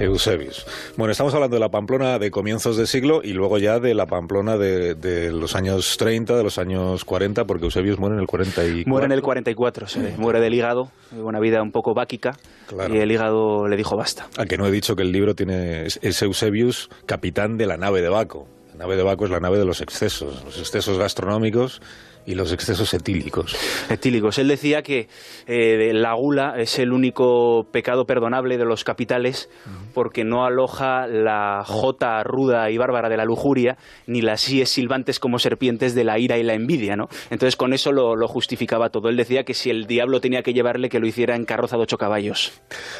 [0.00, 0.66] Eusebius.
[0.96, 4.06] Bueno, estamos hablando de la Pamplona de comienzos de siglo y luego ya de la
[4.06, 8.26] Pamplona de, de los años 30, de los años 40, porque Eusebius muere en el
[8.26, 8.90] 44.
[8.90, 12.36] Muere en el 44, se ve, muere del hígado, una vida un poco báquica,
[12.66, 12.94] Claro.
[12.94, 14.28] y el hígado le dijo basta.
[14.36, 18.02] A que no he dicho que el libro tiene es, Eusebius, capitán de la nave
[18.02, 18.48] de Baco.
[18.72, 21.80] La nave de Baco es la nave de los excesos, los excesos gastronómicos
[22.26, 23.56] y los excesos etílicos.
[23.88, 24.38] Etílicos.
[24.38, 25.08] Él decía que
[25.46, 29.50] eh, la gula es el único pecado perdonable de los capitales
[29.92, 35.20] porque no aloja la jota ruda y bárbara de la lujuria ni las síes silbantes
[35.20, 37.08] como serpientes de la ira y la envidia, ¿no?
[37.30, 39.08] Entonces con eso lo, lo justificaba todo.
[39.08, 41.82] Él decía que si el diablo tenía que llevarle que lo hiciera en carroza de
[41.82, 42.52] ocho caballos.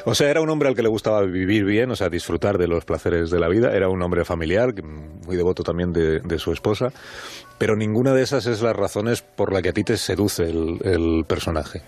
[0.05, 2.68] O sea, era un hombre al que le gustaba vivir bien, o sea, disfrutar de
[2.68, 3.75] los placeres de la vida.
[3.75, 6.93] Era un hombre familiar, muy devoto también de, de su esposa.
[7.64, 10.80] Pero ninguna de esas es las razones por las que a ti te seduce el,
[10.84, 11.80] el personaje.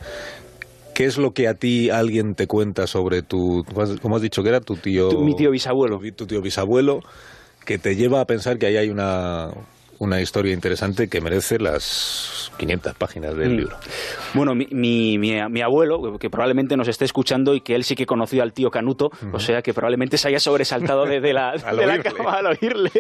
[0.95, 3.63] ¿Qué es lo que a ti alguien te cuenta sobre tu,
[4.01, 5.11] cómo has dicho que era tu tío?
[5.11, 5.99] Tu- mi tío bisabuelo.
[5.99, 7.01] Tu, tu tío bisabuelo,
[7.67, 9.51] que te lleva a pensar que ahí hay una,
[9.99, 13.57] una historia interesante que merece las 500 páginas del Mm.
[13.57, 13.77] libro.
[14.35, 17.95] Bueno, mi, mi, mi- mi abuelo, que probablemente nos esté escuchando y que él sí
[17.95, 21.53] que conoció al tío Canuto, o sea que probablemente se haya sobresaltado de, de la,
[21.77, 22.91] de la cama al oírle.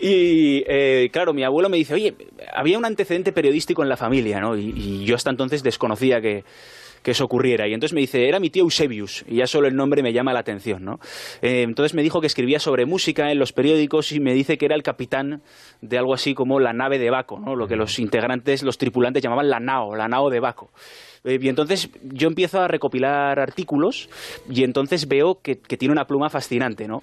[0.00, 2.14] Y eh, claro, mi abuelo me dice, oye,
[2.54, 4.56] había un antecedente periodístico en la familia, ¿no?
[4.56, 6.44] Y, y yo hasta entonces desconocía que
[7.02, 7.68] que eso ocurriera.
[7.68, 10.32] Y entonces me dice, era mi tío Eusebius, y ya solo el nombre me llama
[10.32, 11.00] la atención, ¿no?
[11.42, 14.66] Eh, entonces me dijo que escribía sobre música en los periódicos y me dice que
[14.66, 15.42] era el capitán
[15.80, 17.56] de algo así como la nave de Baco, ¿no?
[17.56, 20.70] Lo que los integrantes, los tripulantes llamaban la nao, la nao de Baco.
[21.24, 24.08] Eh, y entonces yo empiezo a recopilar artículos
[24.48, 27.02] y entonces veo que, que tiene una pluma fascinante, ¿no?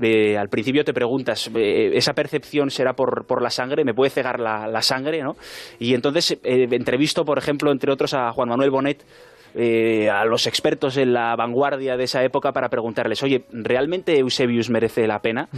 [0.00, 3.84] Eh, al principio te preguntas, eh, ¿esa percepción será por, por la sangre?
[3.84, 5.36] ¿Me puede cegar la, la sangre, no?
[5.78, 9.04] Y entonces eh, entrevisto, por ejemplo, entre otros, a Juan Manuel Bonet,
[9.54, 14.70] eh, a los expertos en la vanguardia de esa época para preguntarles, oye, ¿realmente Eusebius
[14.70, 15.48] merece la pena?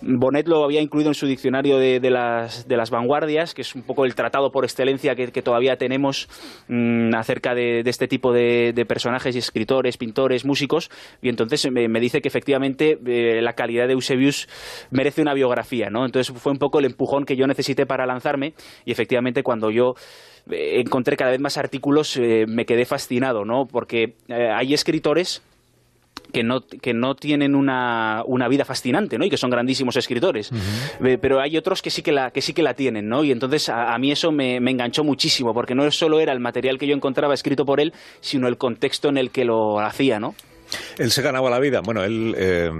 [0.00, 3.74] Bonet lo había incluido en su diccionario de, de las, de las vanguardias, que es
[3.74, 6.28] un poco el tratado por excelencia que, que todavía tenemos
[6.68, 10.90] mm, acerca de, de este tipo de, personajes escritores, pintores, músicos,
[11.22, 14.48] y entonces me, me dice que efectivamente eh, la calidad de Eusebius
[14.90, 16.04] merece una biografía, ¿no?
[16.04, 18.54] Entonces fue un poco el empujón que yo necesité para lanzarme,
[18.84, 19.94] y efectivamente cuando yo
[20.50, 23.66] encontré cada vez más artículos eh, me quedé fascinado, ¿no?
[23.66, 25.42] Porque eh, hay escritores
[26.32, 29.24] que no, que no tienen una, una vida fascinante, ¿no?
[29.24, 30.50] Y que son grandísimos escritores.
[31.04, 33.24] Eh, Pero hay otros que sí que la, que sí que la tienen, ¿no?
[33.24, 36.40] Y entonces a, a mí eso me, me enganchó muchísimo, porque no solo era el
[36.40, 40.20] material que yo encontraba escrito por él, sino el contexto en el que lo hacía,
[40.20, 40.34] ¿no?
[40.98, 41.80] Él se ganaba la vida.
[41.80, 42.70] Bueno, él eh,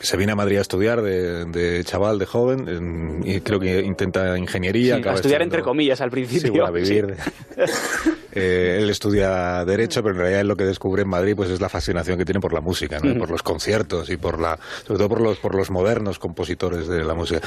[0.00, 3.80] se viene a Madrid a estudiar de, de chaval, de joven, en- y creo que
[3.80, 4.96] intenta ingeniería.
[4.96, 6.52] Sí, a estudiar entre comillas al principio.
[6.52, 7.16] Sí, a vivir.
[7.54, 7.62] Sí.
[8.30, 11.60] Eh, él estudia Derecho, pero en realidad él lo que descubre en Madrid pues es
[11.62, 15.08] la fascinación que tiene por la música, por los conciertos y por la, sobre todo
[15.08, 17.40] por los, por los modernos compositores de la música.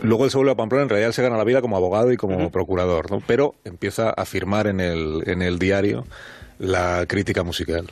[0.00, 2.10] Luego él se vuelve a Pamplona, en realidad él se gana la vida como abogado
[2.12, 3.20] y como procurador, ¿no?
[3.26, 6.06] Pero empieza a firmar en el, en el diario
[6.60, 7.86] la crítica musical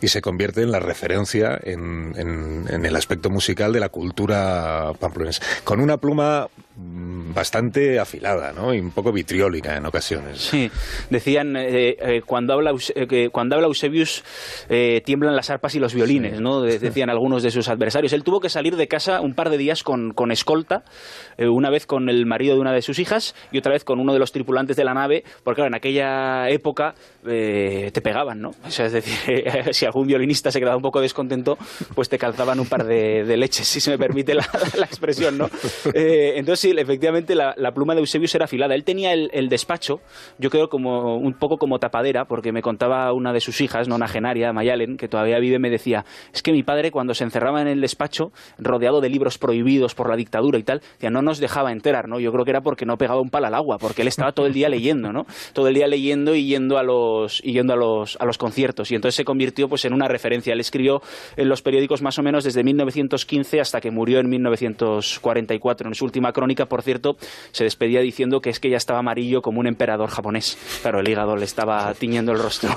[0.00, 4.92] y se convierte en la referencia en, en- en el aspecto musical de la cultura
[4.98, 8.72] pamplonense, con una pluma mm, bastante afilada ¿no?
[8.74, 10.38] y un poco vitriólica en ocasiones.
[10.40, 10.70] Sí,
[11.10, 14.24] decían eh, eh, cuando habla eh, cuando habla Eusebius
[15.04, 16.62] tiemblan las arpas y los violines, ¿no?
[16.62, 18.12] De- decían algunos de sus adversarios.
[18.14, 20.84] Él tuvo que salir de casa un par de días con, con escolta,
[21.38, 24.00] eh, una vez con el marido de una de sus hijas y otra vez con
[24.00, 26.94] uno de los tripulantes de la nave, porque claro, en aquella época
[27.26, 28.50] eh, te pegaban, ¿no?
[28.64, 31.56] O sea, es decir, si algún violinista se quedaba un poco descontento,
[31.94, 34.44] pues te calzaban un par de, leches, si se me permite la,
[34.84, 35.46] expresión, ¿no?
[35.94, 38.74] Eh, entonces sí, efectivamente la, pluma de Eusebius era afilada.
[38.74, 40.00] Él tenía el, el despacho,
[40.38, 44.52] yo creo como un poco como tapadera, porque me contaba una de sus hijas, nonagenaria,
[44.52, 47.80] Mayalen, que todavía vive, me decía, es que mi padre cuando se encerraba en el
[47.80, 52.08] despacho, rodeado de libros prohibidos por la dictadura y tal, decía, no nos dejaba enterar,
[52.08, 52.18] ¿no?
[52.18, 54.46] Yo creo que era porque no pegaba un palo al agua, porque él estaba todo
[54.46, 55.26] el día leyendo, ¿no?
[55.52, 58.90] Todo el día leyendo y yendo a los, y yendo a los, a los conciertos.
[58.90, 60.54] Y entonces se convirtió pues en una referencia.
[60.54, 61.02] Él escribió
[61.36, 65.88] en los periódicos más o menos desde 1915 hasta que murió en 1944.
[65.88, 67.16] En su última crónica, por cierto,
[67.52, 70.56] se despedía diciendo que es que ya estaba amarillo como un emperador japonés.
[70.82, 72.70] Claro, el hígado le estaba tiñendo el rostro.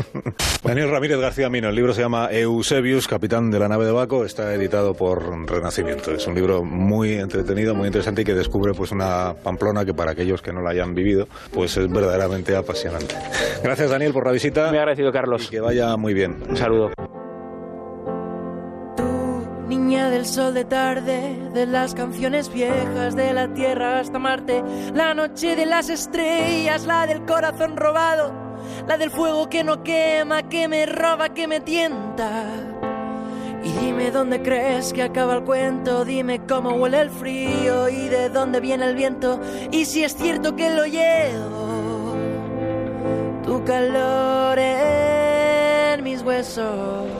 [0.64, 4.24] Daniel Ramírez García Mino, el libro se llama Eusebius, capitán de la nave de Baco,
[4.24, 6.12] está editado por Renacimiento.
[6.12, 10.12] Es un libro muy entretenido, muy interesante y que descubre pues una Pamplona que para
[10.12, 13.14] aquellos que no la hayan vivido, pues es verdaderamente apasionante.
[13.64, 14.70] Gracias Daniel por la visita.
[14.70, 15.46] Me agradecido Carlos.
[15.46, 16.36] Y que vaya muy bien.
[16.48, 16.90] Un saludo.
[19.66, 24.62] Niña del sol de tarde, de las canciones viejas, de la tierra hasta Marte,
[24.94, 28.32] la noche de las estrellas, la del corazón robado,
[28.86, 32.69] la del fuego que no quema, que me roba, que me tienta.
[33.62, 38.30] Y dime dónde crees que acaba el cuento, dime cómo huele el frío y de
[38.30, 39.38] dónde viene el viento,
[39.70, 42.14] y si es cierto que lo llevo,
[43.44, 47.19] tu calor en mis huesos.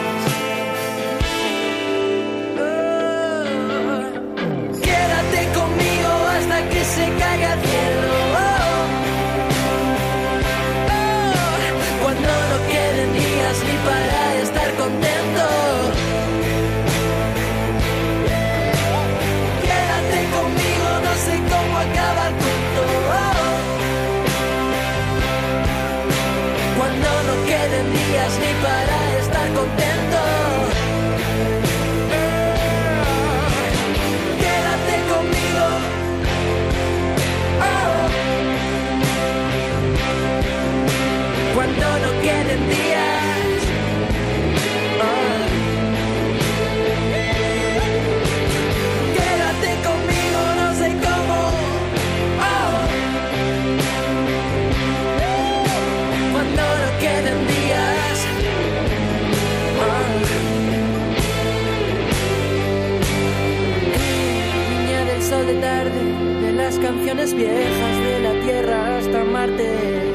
[67.11, 70.13] Canciones viejas, de la tierra hasta Marte.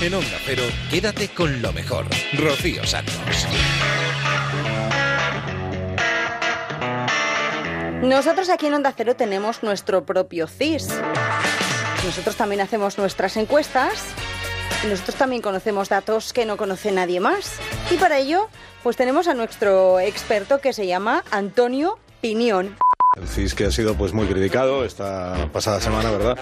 [0.00, 2.06] En Onda Cero, quédate con lo mejor.
[2.34, 3.14] Rocío Santos.
[8.02, 10.88] Nosotros aquí en Onda Cero tenemos nuestro propio CIS.
[12.04, 14.04] Nosotros también hacemos nuestras encuestas
[14.84, 17.58] y nosotros también conocemos datos que no conoce nadie más.
[17.90, 18.48] Y para ello,
[18.84, 22.76] pues tenemos a nuestro experto que se llama Antonio Pinión.
[23.16, 26.36] El CIS que ha sido pues muy criticado esta pasada semana, ¿verdad?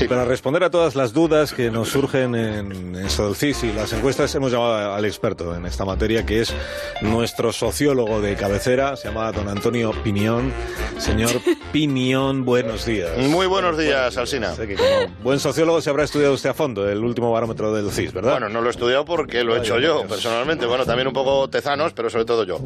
[0.00, 3.72] Y para responder a todas las dudas que nos surgen en eso del CIS y
[3.72, 6.54] las encuestas, hemos llamado al experto en esta materia, que es
[7.00, 10.52] nuestro sociólogo de cabecera, se llama don Antonio Pinión.
[10.98, 11.32] Señor
[11.72, 13.10] Pinión, buenos días.
[13.18, 14.54] Muy buenos días, Alsina.
[14.54, 14.88] Sé que como
[15.24, 18.32] buen sociólogo se habrá estudiado usted a fondo el último barómetro del CIS, ¿verdad?
[18.32, 20.66] Bueno, no lo he estudiado porque lo he hecho yo, personalmente.
[20.66, 22.60] Bueno, también un poco tezanos, pero sobre todo yo.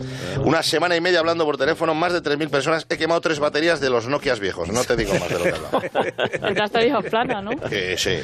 [0.45, 2.87] Una semana y media hablando por teléfono, más de 3.000 personas.
[2.91, 4.69] He quemado tres baterías de los Nokias viejos.
[4.73, 5.81] No te digo más de lo que he hablado.
[6.81, 7.53] El dijo plana, ¿no?
[7.53, 8.17] Que sí.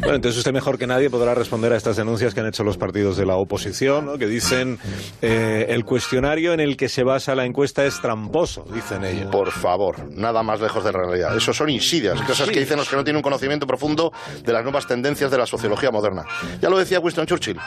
[0.00, 2.76] Bueno, entonces usted mejor que nadie podrá responder a estas denuncias que han hecho los
[2.76, 4.18] partidos de la oposición, ¿no?
[4.18, 4.80] que dicen
[5.22, 9.30] eh, el cuestionario en el que se basa la encuesta es tramposo, dicen ellos.
[9.30, 11.36] Por favor, nada más lejos de la realidad.
[11.36, 14.64] Eso son insidias, cosas que dicen los que no tienen un conocimiento profundo de las
[14.64, 16.24] nuevas tendencias de la sociología moderna.
[16.60, 17.60] Ya lo decía Winston Churchill,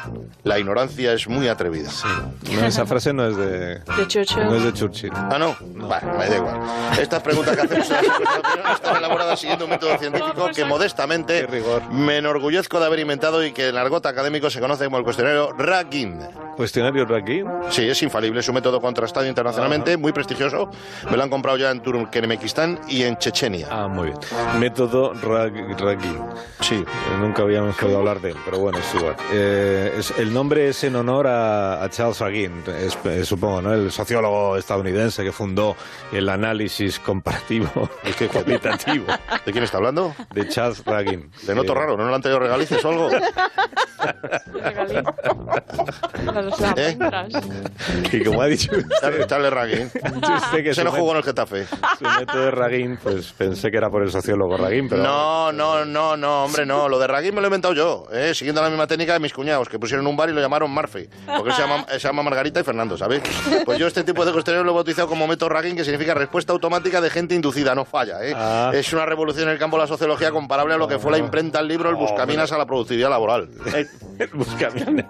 [0.44, 1.90] la ignorancia es muy atrevida.
[2.54, 4.44] No, esa frase no es de, De Churchill.
[4.44, 5.12] no es de Churchill.
[5.14, 5.56] Ah, no.
[5.62, 6.58] Bueno, me da igual.
[7.00, 11.48] Estas preguntas que hacemos en la opinión están elaboradas siguiendo un método científico que modestamente
[11.92, 15.52] me enorgullezco de haber inventado y que en argot académico se conoce como el cuestionario
[15.54, 16.20] Ragin.
[16.56, 17.46] ¿Cuestionario Ragin?
[17.70, 20.70] Sí, es infalible, es un método contrastado internacionalmente, muy prestigioso.
[21.10, 23.68] Me lo han comprado ya en Turkmenistán y en Chechenia.
[23.70, 24.20] Ah, muy bien.
[24.60, 26.18] Método Rag- Ragin.
[26.62, 26.76] Sí.
[26.76, 26.86] Eh,
[27.20, 29.16] Nunca habíamos podido hablar de él, pero bueno, es igual.
[29.34, 33.74] Eh, es- el nombre es en honor a, a Charles Ragin, es- eh, supongo, ¿no?
[33.74, 35.76] El sociólogo estadounidense que fundó
[36.12, 37.70] el análisis comparativo
[38.04, 39.06] y cualitativo.
[39.46, 40.14] ¿De quién está hablando?
[40.34, 41.32] De Charles Ragin.
[41.44, 43.10] De noto Eh, raro, ¿no le han traído regalices o algo?
[46.78, 46.98] ¿Eh?
[48.12, 48.72] Y como ha dicho
[49.02, 49.88] Charlie, Charlie Ragin.
[49.88, 51.66] usted que Se su jugó en el Getafe.
[51.66, 55.04] su método de Ragin, pues pensé que era por el sociólogo Ragin, pero...
[55.04, 56.88] No, no, no, no, hombre, no.
[56.90, 58.34] Lo de Ragin me lo he inventado yo, ¿eh?
[58.34, 61.08] siguiendo la misma técnica de mis cuñados, que pusieron un bar y lo llamaron Murphy.
[61.26, 63.24] Porque se llama, se llama Margarita y Fernando, ¿sabéis?
[63.66, 66.54] Pues yo este tipo de cuestionario lo he bautizado como método Ragin, que significa respuesta
[66.68, 68.24] automática de gente inducida, no falla.
[68.26, 68.34] ¿eh?
[68.36, 68.72] Ah.
[68.74, 71.18] Es una revolución en el campo de la sociología comparable a lo que fue la
[71.18, 73.50] imprenta al libro El Buscaminas a la productividad laboral.
[74.34, 75.06] Buscaminas.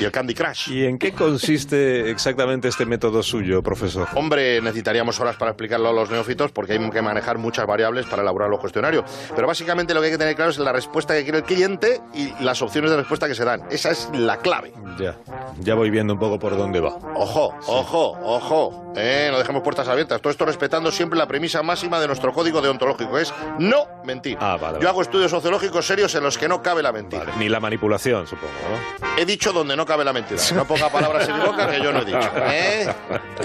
[0.00, 0.70] Y el Candy Crush.
[0.70, 4.06] ¿Y en qué consiste exactamente este método suyo, profesor?
[4.14, 8.22] Hombre, necesitaríamos horas para explicarlo a los neófitos porque hay que manejar muchas variables para
[8.22, 9.04] elaborar los cuestionarios.
[9.34, 12.00] Pero básicamente lo que hay que tener claro es la respuesta que quiere el cliente
[12.14, 13.64] y las opciones de respuesta que se dan.
[13.70, 14.72] Esa es la clave.
[14.98, 15.16] Ya,
[15.60, 16.96] ya voy viendo un poco por dónde va.
[17.14, 18.92] Ojo, ojo, ojo.
[18.96, 20.20] Eh, no dejemos puertas abiertas.
[20.20, 23.18] Todo esto respetando siempre la premisa máxima de nuestro código deontológico.
[23.18, 24.36] Es no mentir.
[24.38, 24.88] Ah, vale, Yo vale.
[24.90, 27.24] hago estudios sociológicos serios en los que no cabe la mentira.
[27.38, 28.52] Ni la manipulación, supongo,
[29.00, 29.08] ¿no?
[29.16, 30.38] He dicho donde no cabe la mentira.
[30.54, 32.30] No ponga palabras en mi boca que yo no he dicho.
[32.50, 32.86] ¿eh?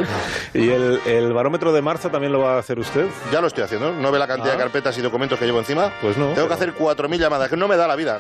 [0.53, 3.05] ¿Y el, el barómetro de marzo también lo va a hacer usted?
[3.31, 3.93] Ya lo estoy haciendo.
[3.93, 4.57] ¿No ve la cantidad Ah.
[4.57, 5.93] de carpetas y documentos que llevo encima?
[6.01, 6.33] Pues no.
[6.33, 8.19] Tengo que hacer 4.000 llamadas, que no me da la vida.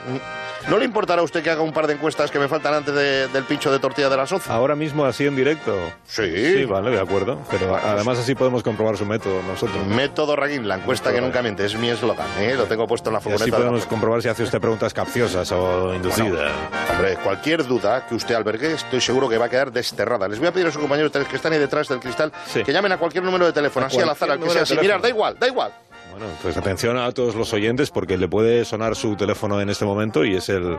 [0.69, 2.95] ¿No le importará a usted que haga un par de encuestas que me faltan antes
[2.95, 4.49] de- del pincho de tortilla de las 11?
[4.49, 5.75] Ahora mismo así en directo.
[6.05, 6.23] Sí.
[6.55, 7.39] Sí, vale, de acuerdo.
[7.51, 9.85] Pero además así podemos comprobar su método nosotros.
[9.87, 12.27] Método Raguín, la encuesta que nunca miente, es mi eslogan.
[12.39, 12.55] ¿eh?
[12.55, 13.57] Lo tengo puesto en la Y así furgoneta.
[13.57, 16.51] la podemos comprobar si hace usted preguntas capciosas o inducidas.
[16.91, 20.27] Hombre, cualquier duda que usted albergue, estoy seguro que va a quedar desterrada.
[20.27, 22.91] Les voy a pedir a sus compañeros que están ahí detrás del cristal que llamen
[22.91, 24.75] a cualquier número de teléfono, A así al azar, al que sea así.
[24.75, 25.71] de Mirad, da igual, da igual.
[26.13, 29.83] Bueno, pues atención a todos los oyentes porque le puede sonar su teléfono en este
[29.83, 30.77] momento y es el,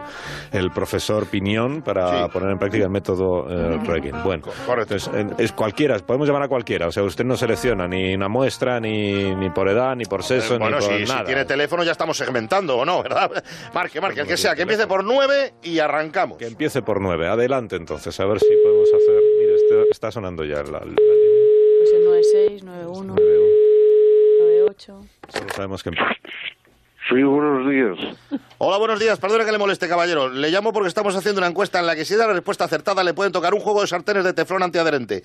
[0.53, 4.23] el profesor Piñón para poner en práctica el método eh, Reagan.
[4.23, 6.87] Bueno, entonces, en- es cualquiera, podemos llamar a cualquiera.
[6.87, 10.55] O sea, usted no selecciona ni una muestra, ni, ni por edad, ni por sexo,
[10.55, 11.25] Eh, bueno, ni por si, si nada.
[11.25, 13.03] tiene teléfono ya estamos segmentando, ¿o no?
[13.03, 13.31] ¿Verdad?
[13.75, 16.39] Marque, marque, el que sea, que empiece por 9 y arrancamos.
[16.39, 17.27] Que empiece por nueve.
[17.29, 19.21] Adelante entonces, a ver si podemos hacer...
[19.41, 20.97] Mire, está, está sonando ya la, la línea.
[21.81, 23.15] Pues el 96, 91,
[24.75, 25.01] 98.
[25.29, 25.91] Solo sabemos que...
[27.07, 28.17] Sí, buenos días.
[28.57, 29.19] Hola, buenos días.
[29.21, 30.31] Perdone que le moleste, caballero.
[30.31, 33.05] Le llamo porque estamos haciendo una encuesta en la que si da la respuesta acertada
[33.05, 35.23] le pueden tocar un juego de sartenes de teflón antiadherente,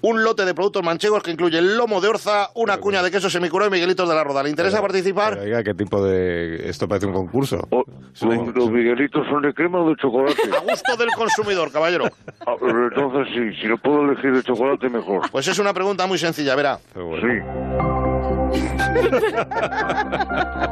[0.00, 3.28] un lote de productos manchegos que incluye el lomo de orza, una cuña de queso
[3.28, 4.42] semicurado y miguelitos de la roda.
[4.42, 5.34] ¿Le interesa participar?
[5.34, 6.66] Pero, oiga, ¿qué tipo de...?
[6.66, 7.68] Esto parece un concurso.
[8.14, 10.40] Es una- Los, miguelitos son de crema o de chocolate.
[10.56, 12.06] A gusto del consumidor, caballero.
[12.46, 15.30] Ah, pero entonces sí, si no puedo elegir de chocolate, mejor.
[15.30, 16.78] Pues es una pregunta muy sencilla, verá.
[16.94, 17.97] Sí.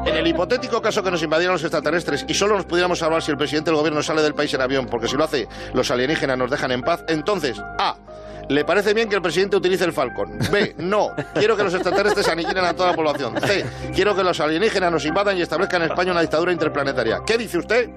[0.07, 3.31] En el hipotético caso que nos invadieran los extraterrestres y solo nos pudiéramos salvar si
[3.31, 6.39] el presidente del gobierno sale del país en avión, porque si lo hace, los alienígenas
[6.39, 7.97] nos dejan en paz, entonces, A.
[8.49, 10.39] ¿Le parece bien que el presidente utilice el Falcon?
[10.53, 10.77] B.
[10.79, 11.09] No.
[11.35, 13.35] Quiero que los extraterrestres aniquilen a toda la población.
[13.41, 13.65] C.
[13.93, 17.19] Quiero que los alienígenas nos invadan y establezcan en España una dictadura interplanetaria.
[17.27, 17.91] ¿Qué dice usted?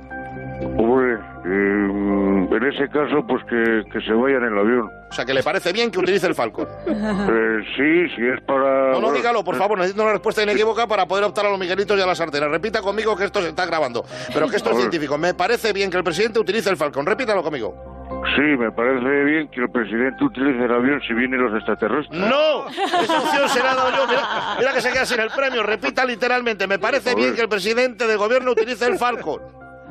[0.75, 4.89] Hombre, eh, en ese caso, pues que, que se vayan en el avión.
[5.09, 6.67] O sea, que le parece bien que utilice el Falcon.
[7.31, 8.91] Eh, sí, si es para...
[8.91, 11.97] No, no, dígalo, por favor, necesito una respuesta inequívoca para poder optar a los miguelitos
[11.97, 12.49] y a las sarteras.
[12.49, 14.03] Repita conmigo que esto se está grabando,
[14.33, 15.17] pero que esto es científico.
[15.17, 17.05] Me parece bien que el presidente utilice el Falcon.
[17.05, 17.99] Repítalo conmigo.
[18.35, 22.19] Sí, me parece bien que el presidente utilice el avión si vienen los extraterrestres.
[22.19, 22.67] ¡No!
[22.67, 24.07] Esa opción se la he dado yo.
[24.07, 25.63] Mira, mira que se queda sin el premio.
[25.63, 26.67] Repita literalmente.
[26.67, 29.41] Me parece bien que el presidente del gobierno utilice el Falcon.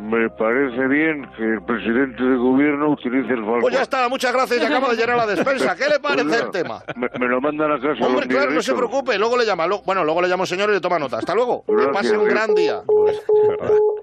[0.01, 3.61] Me parece bien que el presidente del gobierno utilice el Falcon.
[3.63, 4.61] Pues ya está, muchas gracias.
[4.61, 5.75] Ya acabo de llenar la despensa.
[5.75, 6.83] ¿Qué le parece el tema?
[6.95, 8.07] Me, me lo mandan a casa.
[8.07, 9.19] Hombre, los claro, no se preocupe.
[9.19, 9.67] Luego le llama.
[9.67, 11.19] Lo- bueno, luego le llamo señor y le toma nota.
[11.19, 11.65] Hasta luego.
[11.67, 12.81] Que pase un gran día.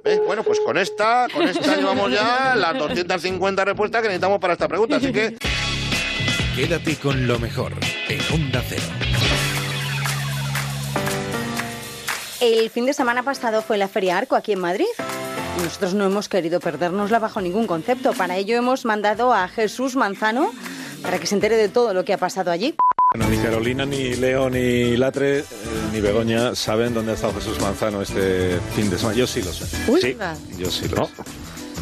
[0.03, 0.21] ¿Ves?
[0.27, 4.67] Bueno, pues con esta, con esta llevamos ya las 250 respuestas que necesitamos para esta
[4.67, 4.97] pregunta.
[4.97, 5.35] Así que
[6.55, 7.71] Quédate con lo mejor
[8.07, 8.83] en Onda Cero.
[12.41, 14.85] El fin de semana pasado fue la Feria Arco aquí en Madrid.
[15.57, 18.13] Y Nosotros no hemos querido perdernosla bajo ningún concepto.
[18.13, 20.51] Para ello hemos mandado a Jesús Manzano
[21.01, 22.75] para que se entere de todo lo que ha pasado allí.
[23.13, 25.45] Bueno, ni Carolina, ni Leo, ni Latre, eh,
[25.93, 29.17] ni Begoña saben dónde ha estado Jesús Manzano este fin de semana.
[29.17, 29.65] Yo sí lo sé.
[29.89, 30.17] Uy, sí,
[30.57, 31.13] yo sí lo sé.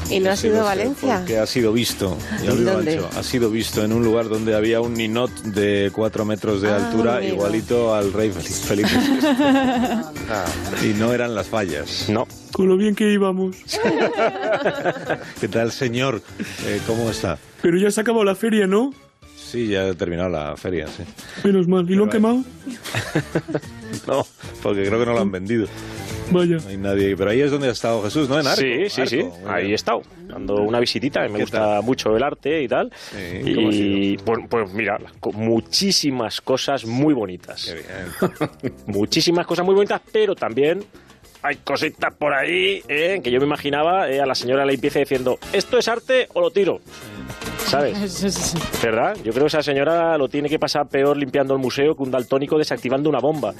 [0.09, 1.17] ¿Y no ha sido Valencia?
[1.19, 3.05] Porque ha sido visto, ya ¿En lo digo?
[3.05, 6.69] Ancho, ha sido visto en un lugar donde había un ninot de cuatro metros de
[6.69, 7.33] Ah, altura, amigo.
[7.35, 8.89] igualito al rey Fel- Felipe.
[10.83, 12.07] y no eran las fallas.
[12.09, 12.27] No.
[12.51, 13.55] Con lo bien que íbamos.
[15.41, 16.21] ¿Qué tal, señor?
[16.65, 17.37] Eh, ¿Cómo está?
[17.61, 18.93] Pero ya se ha acabado la feria, ¿no?
[19.35, 21.03] Sí, ya ha terminado la feria, sí.
[21.43, 21.89] Menos mal.
[21.89, 22.43] ¿Y lo han quemado?
[24.07, 24.25] No,
[24.63, 25.67] porque creo que no lo han vendido.
[26.33, 26.57] Vaya.
[26.57, 27.15] No hay nadie.
[27.15, 28.39] Pero ahí es donde ha estado Jesús, ¿no?
[28.39, 28.61] En Arco.
[28.61, 29.19] Sí, sí, sí.
[29.21, 29.71] Arco, Ahí bien.
[29.71, 31.27] he estado, dando una visitita.
[31.27, 32.91] Me gusta mucho el arte y tal.
[33.55, 34.97] ¿cómo ha y pues, pues mira,
[35.33, 37.75] muchísimas cosas muy bonitas.
[38.87, 40.83] muchísimas cosas muy bonitas, pero también
[41.43, 45.37] hay cositas por ahí eh, que yo me imaginaba eh, a la señora limpieza diciendo,
[45.51, 46.79] ¿esto es arte o lo tiro?
[47.65, 48.55] ¿Sabes?
[48.83, 49.15] ¿Verdad?
[49.23, 52.11] Yo creo que esa señora lo tiene que pasar peor limpiando el museo que un
[52.11, 53.51] daltónico desactivando una bomba.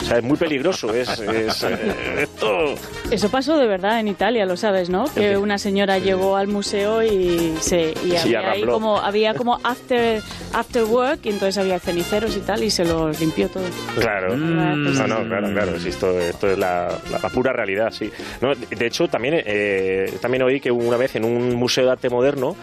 [0.00, 0.92] O sea, es muy peligroso.
[0.94, 1.92] Es, es, eh,
[2.22, 2.74] esto...
[3.10, 5.04] Eso pasó de verdad en Italia, lo sabes, ¿no?
[5.12, 9.58] Que una señora llegó al museo y se y Sí, había ahí como había como
[9.64, 13.64] after after work y entonces había ceniceros y tal y se los limpió todo.
[13.98, 14.34] Claro.
[14.36, 14.84] Mm.
[14.94, 15.74] No, no, claro, claro.
[15.76, 18.10] esto, esto es la, la- la pura realidad, sí.
[18.40, 22.08] No, de hecho, también, eh, también oí que una vez en un museo de arte
[22.08, 22.56] moderno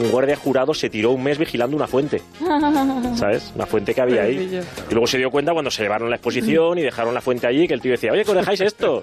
[0.00, 2.22] un guardia jurado se tiró un mes vigilando una fuente,
[3.16, 3.52] ¿sabes?
[3.54, 4.62] Una fuente que había ahí.
[4.88, 7.68] Y luego se dio cuenta cuando se llevaron la exposición y dejaron la fuente allí,
[7.68, 9.02] que el tío decía, oye, que os dejáis esto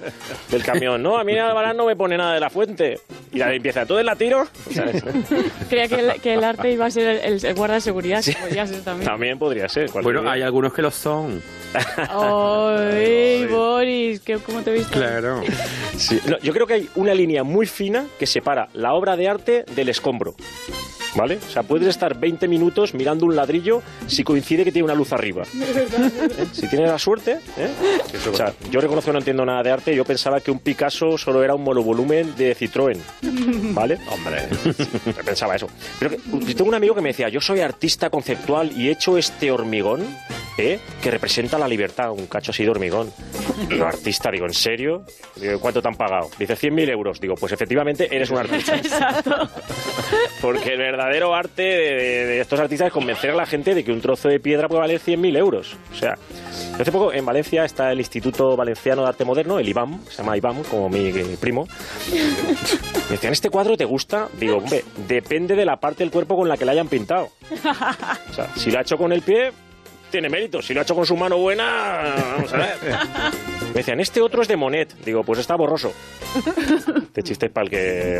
[0.49, 1.01] del camión.
[1.03, 2.99] No, a mí Albarán no me pone nada de la fuente.
[3.31, 4.47] Y la limpieza, ¿todo la tiro?
[4.71, 5.03] ¿Sabes?
[5.69, 8.33] Creía que el, que el arte iba a ser el, el guarda de seguridad, que
[8.33, 9.07] podía ser también.
[9.07, 9.91] También podría ser.
[10.01, 11.41] Bueno, hay algunos que lo son.
[12.09, 14.91] Ay, Boris, ¿qué- ¿cómo te viste?
[14.93, 15.41] Claro.
[15.97, 19.27] Sí, no, yo creo que hay una línea muy fina que separa la obra de
[19.27, 20.35] arte del escombro.
[21.15, 21.37] ¿Vale?
[21.47, 25.11] O sea, puedes estar 20 minutos mirando un ladrillo si coincide que tiene una luz
[25.13, 25.43] arriba.
[25.55, 26.45] ¿eh?
[26.51, 27.39] Si tienes la suerte.
[27.57, 27.69] ¿eh?
[28.31, 29.95] O sea, yo reconozco que no entiendo nada de arte.
[29.95, 32.97] Yo pensaba que un Picasso solo era un monovolumen de Citroën.
[33.73, 33.97] ¿Vale?
[34.11, 34.47] Hombre,
[35.25, 35.67] pensaba eso.
[35.99, 38.91] Pero que- yo tengo un amigo que me decía, yo soy artista conceptual y he
[38.91, 40.05] hecho este hormigón
[40.57, 40.79] ¿eh?
[41.01, 43.11] que representa la libertad, un cacho así de hormigón.
[43.69, 45.03] Digo, artista, digo, ¿en serio?
[45.35, 46.29] Digo, ¿cuánto te han pagado?
[46.37, 47.19] Dice, 100.000 euros.
[47.19, 48.75] Digo, pues efectivamente eres un artista.
[48.77, 49.49] Exacto.
[50.41, 53.91] Porque el verdadero arte de, de- estos artistas es convencer a la gente de que
[53.91, 55.75] un trozo de piedra puede valer 100.000 euros.
[55.91, 56.15] O sea,
[56.79, 60.35] hace poco en Valencia está el Instituto Valenciano de Arte Moderno, el IBAM, se llama
[60.37, 61.67] IBAM, como mi eh, primo.
[62.11, 64.27] Me decían, ¿este cuadro te gusta?
[64.39, 67.29] Digo, hombre, depende de la parte del cuerpo con la que la hayan pintado.
[68.29, 69.51] O sea, si lo ha hecho con el pie,
[70.09, 70.61] tiene mérito.
[70.61, 72.67] Si lo ha hecho con su mano buena, vamos a ver.
[73.67, 74.93] Me decían, este otro es de Monet.
[75.05, 75.91] Digo, pues está borroso.
[76.95, 78.19] Este chiste es para el que.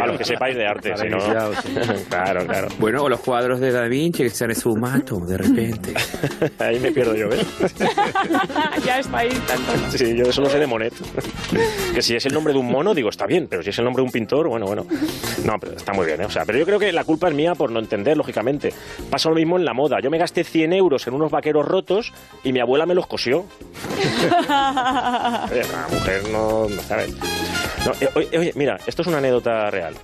[0.00, 0.90] a los que sepáis de arte.
[0.90, 1.18] Para si no-
[2.08, 2.68] claro, claro.
[2.78, 5.92] Bueno, o los cuadros de Da Vinci que están en su mato, de repente.
[6.58, 7.44] Ahí me pierdo yo, ¿ves?
[8.84, 9.90] ya está ahí tanto.
[9.98, 10.94] Sí, yo solo sé de Monet.
[11.94, 13.84] que si es el nombre de un mono, digo, está bien, pero si es el
[13.84, 14.86] nombre de un pintor, bueno, bueno.
[15.44, 16.24] No, pero está muy bien, ¿eh?
[16.26, 18.72] O sea, pero yo creo que la culpa es mía por no entender, lógicamente.
[19.10, 19.98] Pasa lo mismo en la moda.
[20.02, 22.12] Yo me gasté 100 euros en unos vaqueros rotos
[22.44, 23.44] y mi abuela me los cosió.
[25.50, 27.14] Oye, la mujer no, no ¿sabes?
[27.84, 29.94] No, eh, oye, oye, mira, esto es una anécdota real.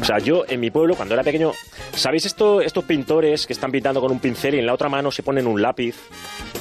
[0.00, 1.52] O sea, yo en mi pueblo, cuando era pequeño,
[1.94, 5.10] ¿sabéis esto, estos pintores que están pintando con un pincel y en la otra mano
[5.10, 5.94] se ponen un lápiz?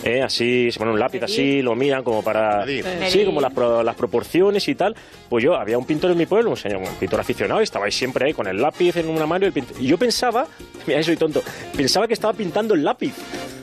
[0.03, 0.21] ¿eh?
[0.21, 2.63] Así, se ponen un lápiz así, lo miran como para...
[3.09, 3.51] Sí, como las,
[3.83, 4.95] las proporciones y tal.
[5.29, 7.85] Pues yo, había un pintor en mi pueblo, un señor, un pintor aficionado, y estaba
[7.85, 10.45] ahí siempre ahí con el lápiz en una mano y el pint- Y yo pensaba,
[10.87, 11.43] mira, soy tonto,
[11.75, 13.13] pensaba que estaba pintando el lápiz.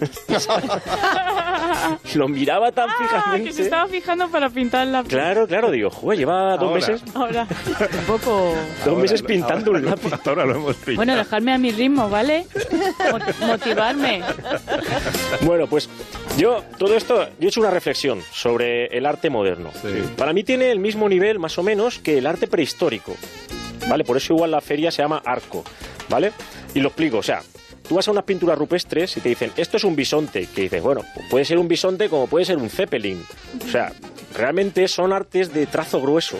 [2.15, 3.48] lo miraba tan Ah, fijamente.
[3.48, 6.74] que se estaba fijando para pintar la Claro, claro, digo, joder, lleva dos Ahora.
[6.74, 7.47] meses, Ahora,
[7.98, 8.55] un poco...
[8.85, 10.12] dos meses pintando un lápiz.
[10.27, 10.97] Ahora lo hemos pintado.
[10.97, 12.47] Bueno, dejarme a mi ritmo, ¿vale?
[13.11, 14.23] Mo- motivarme.
[15.43, 15.89] Bueno, pues
[16.36, 19.70] yo, todo esto, yo he hecho una reflexión sobre el arte moderno.
[20.16, 23.16] Para mí tiene el mismo nivel, más o menos, que el arte prehistórico.
[23.89, 24.05] ¿Vale?
[24.05, 25.65] Por eso igual la feria se llama Arco.
[26.09, 26.32] ¿Vale?
[26.74, 27.43] Y lo explico, o sea,
[27.91, 30.81] tú vas a unas pinturas rupestres y te dicen, esto es un bisonte, que dices,
[30.81, 33.21] bueno, pues puede ser un bisonte como puede ser un zeppelin.
[33.67, 33.91] O sea,
[34.33, 36.39] realmente son artes de trazo grueso.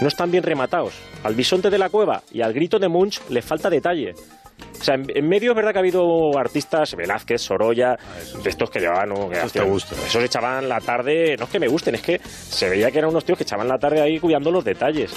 [0.00, 0.94] No están bien rematados.
[1.22, 4.14] Al bisonte de la cueva y al grito de Munch le falta detalle.
[4.80, 7.98] O sea, en, en medio es verdad que ha habido artistas, Velázquez, Sorolla,
[8.42, 9.10] de estos que llevaban...
[9.10, 9.28] ¿no?
[9.28, 9.98] que hacían- gustan.
[9.98, 13.10] Esos echaban la tarde, no es que me gusten, es que se veía que eran
[13.10, 15.12] unos tíos que echaban la tarde ahí cuidando los detalles.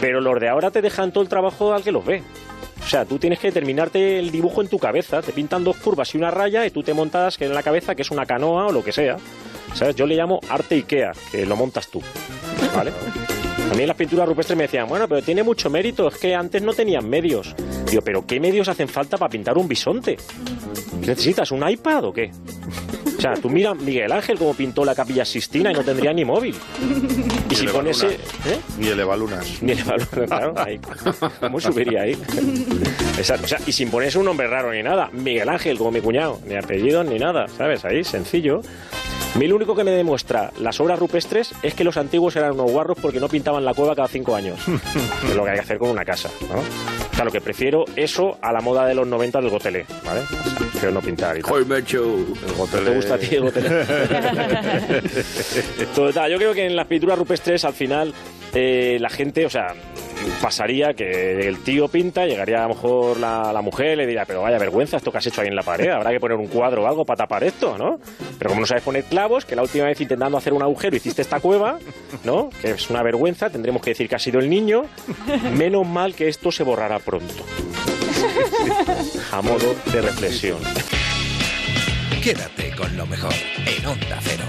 [0.00, 2.20] Pero los de ahora te dejan todo el trabajo al que los ve.
[2.90, 6.12] O sea, tú tienes que terminarte el dibujo en tu cabeza, te pintan dos curvas
[6.12, 8.66] y una raya y tú te montas que en la cabeza que es una canoa
[8.66, 9.16] o lo que sea.
[9.74, 9.94] ¿Sabes?
[9.94, 12.02] Yo le llamo arte Ikea, que lo montas tú.
[12.74, 12.90] ¿Vale?
[13.70, 16.62] A mí las pinturas rupestres me decían, bueno, pero tiene mucho mérito, es que antes
[16.62, 17.54] no tenían medios.
[17.88, 20.16] Digo, pero ¿qué medios hacen falta para pintar un bisonte?
[21.00, 21.52] ¿Qué necesitas?
[21.52, 22.32] ¿Un iPad o qué?
[23.20, 26.24] O sea, tú mira Miguel Ángel como pintó la capilla Sistina y no tendría ni
[26.24, 26.54] móvil.
[27.50, 28.14] Y si pone ese...
[28.14, 28.58] ¿eh?
[28.78, 29.62] Ni elevalunas.
[29.62, 30.54] Ni elevalunas, claro.
[30.56, 30.80] Ahí.
[31.38, 32.16] ¿Cómo subiría ahí?
[33.18, 33.44] Exacto.
[33.44, 35.10] O sea, y sin ponerse un nombre raro ni nada.
[35.12, 36.40] Miguel Ángel, como mi cuñado.
[36.46, 37.84] Ni apellido ni nada, ¿sabes?
[37.84, 38.62] Ahí, sencillo.
[39.34, 42.52] A mí lo único que me demuestra las obras rupestres es que los antiguos eran
[42.52, 44.58] unos guarros porque no pintaban la cueva cada cinco años.
[45.28, 46.62] es lo que hay que hacer con una casa, ¿no?
[47.12, 50.22] Claro, que prefiero eso a la moda de los 90 del gotelé, ¿vale?
[50.58, 51.50] Prefiero no pintar y tal.
[51.50, 52.16] Joder, macho.
[52.56, 53.68] ¿No te gusta a ti el gotelé?
[55.94, 58.12] Total, yo creo que en las pinturas rupestres al final
[58.54, 59.74] eh, la gente, o sea,
[60.40, 64.42] pasaría que el tío pinta, llegaría a lo mejor la, la mujer, le diría, pero
[64.42, 66.84] vaya vergüenza esto que has hecho ahí en la pared, habrá que poner un cuadro
[66.84, 67.98] o algo para tapar esto, ¿no?
[68.38, 71.22] Pero como no sabes poner clavos, que la última vez intentando hacer un agujero hiciste
[71.22, 71.78] esta cueva,
[72.24, 72.50] ¿no?
[72.60, 74.84] Que es una vergüenza, tendremos que decir que ha sido el niño,
[75.56, 77.34] menos mal que esto se borrará pronto.
[79.32, 80.58] A modo de reflexión.
[82.22, 83.32] Quédate con lo mejor
[83.66, 84.44] en Onda Cero.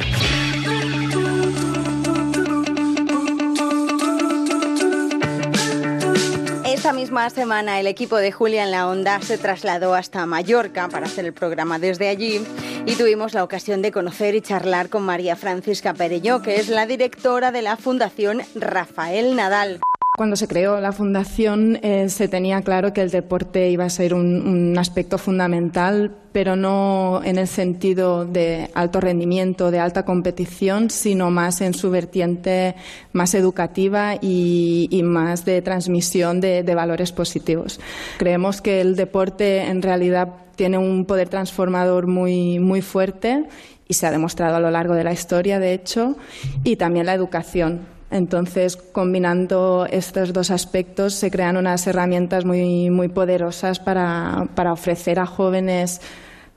[6.82, 11.06] Esta misma semana el equipo de Julia en la Onda se trasladó hasta Mallorca para
[11.06, 12.44] hacer el programa desde allí
[12.88, 16.88] y tuvimos la ocasión de conocer y charlar con María Francisca Perelló, que es la
[16.88, 19.80] directora de la Fundación Rafael Nadal.
[20.22, 24.14] Cuando se creó la fundación eh, se tenía claro que el deporte iba a ser
[24.14, 31.32] un, aspecto fundamental, pero no en el sentido de alto rendimiento, de alta competición, sino
[31.32, 32.76] más en su vertiente
[33.14, 37.80] más educativa y, y más de transmisión de, de valores positivos.
[38.20, 43.48] Creemos que el deporte en realidad tiene un poder transformador muy, muy fuerte
[43.88, 46.16] y se ha demostrado a lo largo de la historia, de hecho,
[46.64, 48.01] y también la educación.
[48.12, 55.18] Entonces, combinando estos dos aspectos, se crean unas herramientas muy, muy poderosas para, para ofrecer
[55.18, 56.02] a jóvenes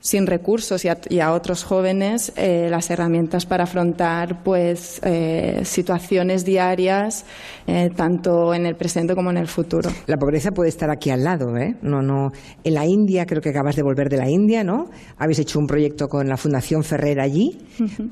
[0.05, 5.61] sin recursos y a, y a otros jóvenes eh, las herramientas para afrontar pues eh,
[5.63, 7.25] situaciones diarias
[7.65, 9.89] eh, tanto en el presente como en el futuro.
[10.05, 11.75] La pobreza puede estar aquí al lado, ¿eh?
[11.81, 12.31] No, no.
[12.63, 14.91] En la India, creo que acabas de volver de la India, ¿no?
[15.17, 17.57] Habéis hecho un proyecto con la Fundación Ferrer allí,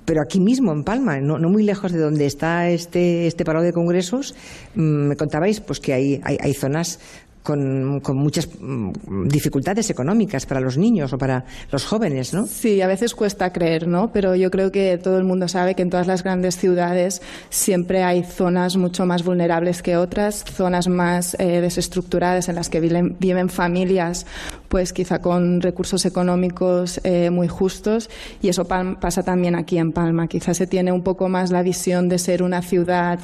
[0.05, 3.61] pero aquí mismo, en Palma, no, no muy lejos de donde está este, este paro
[3.61, 4.33] de congresos,
[4.73, 6.99] mm, me contabais pues que hay, hay, hay zonas
[7.43, 12.47] con, muchas mm, dificultades económicas para los niños o para los jóvenes, ¿no?
[12.47, 14.11] Sí, a veces cuesta creer, ¿no?
[14.11, 18.03] Pero yo creo que todo el mundo sabe que en todas las grandes ciudades siempre
[18.03, 23.17] hay zonas mucho más vulnerables que otras, zonas más eh, desestructuradas en las que viven,
[23.19, 24.25] viven familias,
[24.69, 28.09] pues quizá con recursos económicos eh, muy justos
[28.41, 30.27] y eso pasa también aquí en Palma.
[30.27, 33.19] Quizá se tiene un poco más la visión de ser una ciudad,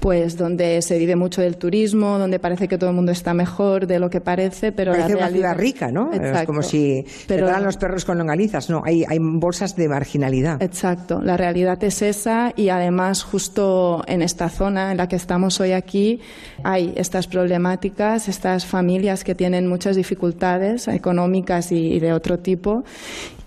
[0.00, 3.53] pues donde se vive mucho del turismo, donde parece que todo el mundo está mejor
[3.86, 6.12] de lo que parece, pero Parece la una realidad ciudad rica, ¿no?
[6.12, 7.60] Es como si Pero- pero...
[7.60, 8.68] los perros con longanizas.
[8.70, 10.62] No, hay, hay bolsas de marginalidad.
[10.62, 15.60] Exacto, la realidad es esa y además justo en esta zona en la que estamos
[15.60, 16.20] hoy aquí
[16.62, 22.84] hay estas problemáticas, estas familias que tienen muchas dificultades económicas y, y de otro tipo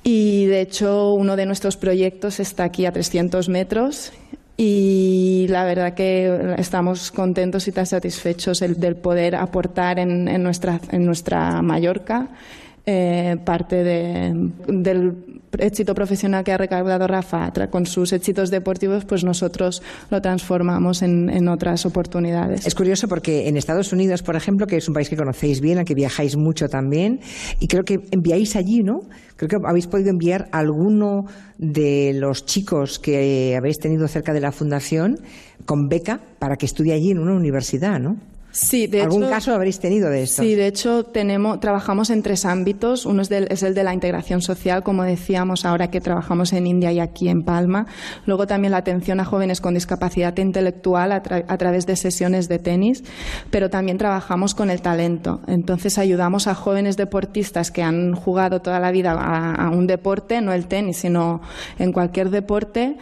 [0.04, 4.12] y de hecho uno de nuestros proyectos está aquí a 300 metros
[4.58, 10.42] y la verdad que estamos contentos y tan satisfechos el- del poder aportar en, en
[10.42, 12.28] nuestra, en nuestra Mallorca
[12.90, 14.34] eh, parte de,
[14.66, 21.02] del éxito profesional que ha recaudado Rafa con sus éxitos deportivos, pues nosotros lo transformamos
[21.02, 22.66] en, en, otras oportunidades.
[22.66, 25.80] Es curioso porque en Estados Unidos, por ejemplo, que es un país que conocéis bien,
[25.80, 27.20] al que viajáis mucho también,
[27.60, 29.02] y creo que enviáis allí, ¿no?
[29.36, 31.26] Creo que habéis podido enviar a alguno
[31.58, 35.20] de los chicos que habéis tenido cerca de la fundación
[35.66, 38.16] con beca para que estudie allí en una universidad, ¿no?
[38.60, 40.42] Sí, de ¿Algún hecho, caso habréis tenido de esto?
[40.42, 43.06] Sí, de hecho tenemos, trabajamos en tres ámbitos.
[43.06, 46.66] Uno es, del, es, el de la integración social, como decíamos ahora que trabajamos en
[46.66, 47.86] India y aquí en Palma.
[48.26, 52.50] Luego también la atención a jóvenes con discapacidad intelectual a, tra a través de sesiones
[52.50, 53.04] de tenis,
[53.52, 55.40] pero también trabajamos con el talento.
[55.46, 60.42] Entonces ayudamos a jóvenes deportistas que han jugado toda la vida a, a un deporte,
[60.42, 61.42] no el tenis, sino
[61.78, 62.98] en cualquier deporte.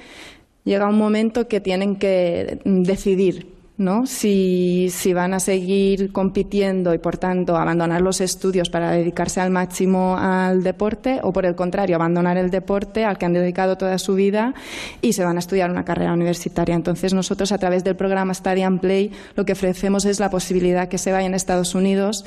[0.65, 4.06] Llega un momento que tienen que decidir ¿no?
[4.06, 9.52] Si, si, van a seguir compitiendo y, por tanto, abandonar los estudios para dedicarse al
[9.52, 13.97] máximo al deporte o, por el contrario, abandonar el deporte al que han dedicado toda
[13.97, 14.53] su vida
[15.02, 16.73] y se van a estudiar una carrera universitaria.
[16.73, 20.88] Entonces, nosotros, a través del programa Study and Play, lo que ofrecemos es la posibilidad
[20.88, 22.23] que se vayan a Estados Unidos,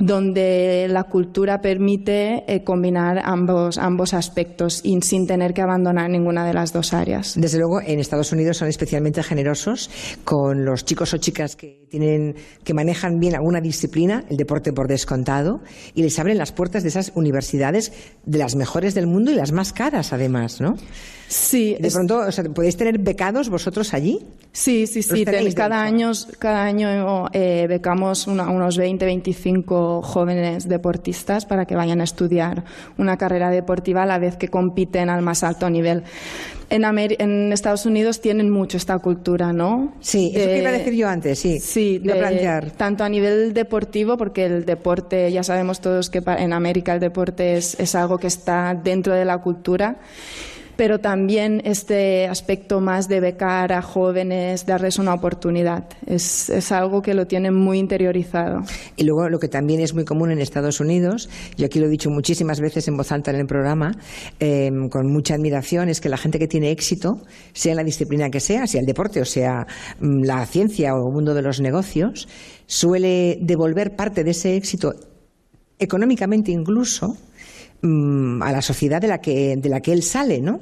[0.00, 6.44] donde la cultura permite eh, combinar ambos, ambos aspectos y sin tener que abandonar ninguna
[6.44, 7.34] de las dos áreas.
[7.36, 9.90] Desde luego, en Estados Unidos son especialmente generosos
[10.24, 14.72] con los los chicos o chicas que tienen que manejan bien alguna disciplina, el deporte
[14.72, 15.60] por descontado,
[15.94, 17.92] y les abren las puertas de esas universidades
[18.24, 20.74] de las mejores del mundo y las más caras, además, ¿no?
[21.28, 21.76] Sí.
[21.78, 24.20] De pronto, o sea, ¿podéis tener becados vosotros allí?
[24.52, 25.24] Sí, sí, sí.
[25.54, 32.00] Cada año, cada año eh, becamos una, unos 20, 25 jóvenes deportistas para que vayan
[32.00, 32.64] a estudiar
[32.98, 36.04] una carrera deportiva a la vez que compiten al más alto nivel.
[36.68, 39.94] En, Amer en Estados Unidos tienen mucho esta cultura, ¿no?
[40.00, 41.60] Sí, eso que iba a decir yo antes, sí.
[41.60, 42.70] Sí, de, plantear.
[42.70, 47.56] tanto a nivel deportivo, porque el deporte, ya sabemos todos que en América el deporte
[47.56, 49.96] es, es algo que está dentro de la cultura
[50.76, 55.84] pero también este aspecto más de becar a jóvenes, darles una oportunidad.
[56.06, 58.62] Es, algo que lo tienen muy interiorizado.
[58.96, 61.88] Y luego lo que también es muy común en Estados Unidos, yo aquí lo he
[61.90, 63.92] dicho muchísimas veces en voz alta en el programa,
[64.40, 67.20] eh, con mucha admiración, es que la gente que tiene éxito,
[67.52, 69.66] sea en la disciplina que sea, sea el deporte o sea
[70.00, 72.28] mm, la ciencia o el mundo de los negocios,
[72.66, 74.94] suele devolver parte de ese éxito
[75.78, 77.16] económicamente incluso
[77.84, 80.60] a la sociedad de la que, de la que él sale, ¿no?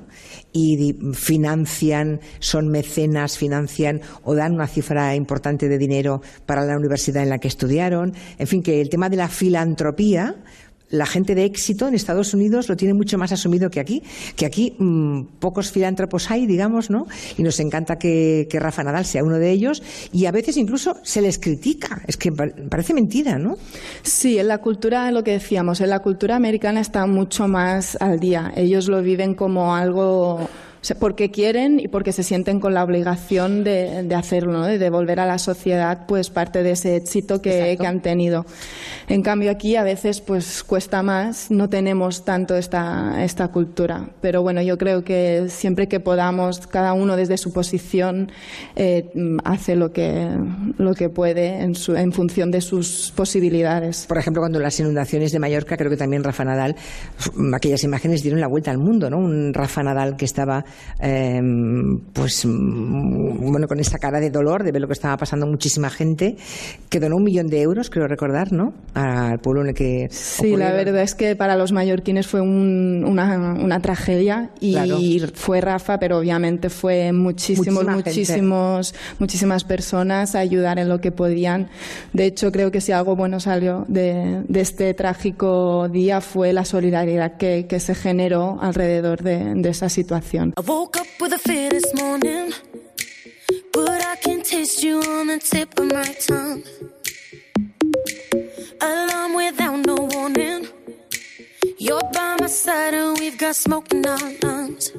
[0.52, 7.22] Y financian, son mecenas, financian o dan una cifra importante de dinero para la universidad
[7.22, 8.14] en la que estudiaron.
[8.38, 10.42] En fin, que el tema de la filantropía
[10.90, 14.02] la gente de éxito en Estados Unidos lo tiene mucho más asumido que aquí,
[14.36, 17.06] que aquí mmm, pocos filántropos hay, digamos, ¿no?
[17.38, 20.96] Y nos encanta que, que, Rafa Nadal sea uno de ellos y a veces incluso
[21.02, 22.02] se les critica.
[22.06, 23.56] Es que parece mentira, ¿no?
[24.02, 28.20] Sí, en la cultura, lo que decíamos, en la cultura americana está mucho más al
[28.20, 28.52] día.
[28.56, 30.48] Ellos lo viven como algo
[30.98, 34.66] porque quieren y porque se sienten con la obligación de, de hacerlo, ¿no?
[34.66, 38.46] de devolver a la sociedad pues parte de ese éxito que, que, han tenido.
[39.08, 44.42] En cambio aquí a veces pues cuesta más, no tenemos tanto esta, esta cultura, pero
[44.42, 48.32] bueno, yo creo que siempre que podamos, cada uno desde su posición
[48.74, 49.10] eh,
[49.44, 50.28] hace lo que,
[50.78, 54.06] lo que puede en, su, en función de sus posibilidades.
[54.06, 56.76] Por ejemplo, cuando las inundaciones de Mallorca, creo que también Rafa Nadal,
[57.54, 59.18] aquellas imágenes dieron la vuelta al mundo, ¿no?
[59.18, 60.64] Un Rafa Nadal que estaba
[61.00, 61.40] eh,
[62.12, 66.36] pues bueno, con esa cara de dolor de ver lo que estaba pasando muchísima gente,
[66.88, 68.72] que donó un millón de euros, creo recordar, ¿no?
[68.94, 70.08] Al pueblo en el que.
[70.10, 74.98] Sí, la verdad es que para los mallorquines fue un, una, una, tragedia y claro.
[75.34, 79.16] fue Rafa, pero obviamente fue muchísimos, Muchísima muchísimos, gente.
[79.18, 81.68] muchísimas personas a ayudar en lo que podían.
[82.12, 86.64] De hecho, creo que si algo bueno salió de, de este trágico día fue la
[86.64, 90.52] solidaridad que, que se generó alrededor de, de esa situación.
[90.60, 92.52] I woke up with a fear this morning,
[93.72, 96.62] but I can taste you on the tip of my tongue.
[98.78, 100.68] Alarm without no warning.
[101.78, 104.92] You're by my side and we've got smoke in our lungs.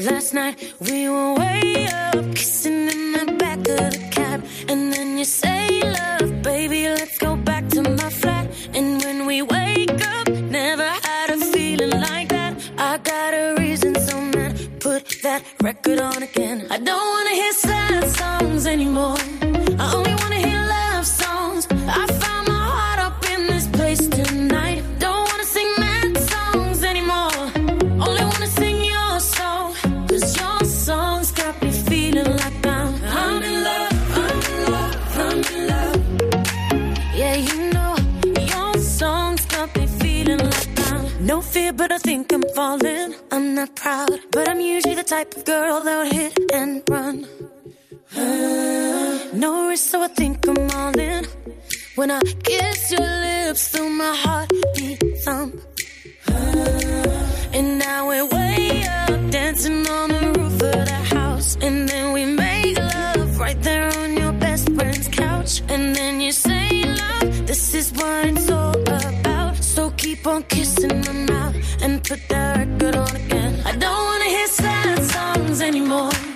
[0.00, 5.18] Last night we were way up, kissing in the back of the cab, and then
[5.18, 7.53] you say, "Love, baby, let's go back
[15.62, 16.66] record on again.
[16.70, 19.16] I don't wanna hear sad songs anymore.
[45.24, 47.26] Type of girl that would hit and run.
[49.38, 51.24] No risk, so I think I'm all in.
[51.96, 55.54] When I kiss your lips, through my heartbeat thump.
[57.56, 61.56] And now we're way up, dancing on the roof of the house.
[61.60, 65.62] And then we make love right there on your best friend's couch.
[65.68, 68.83] And then you say, love, this is what it's all
[70.14, 73.60] keep on kissing my mouth and put that record on again.
[73.64, 76.33] I don't wanna hear sad songs anymore.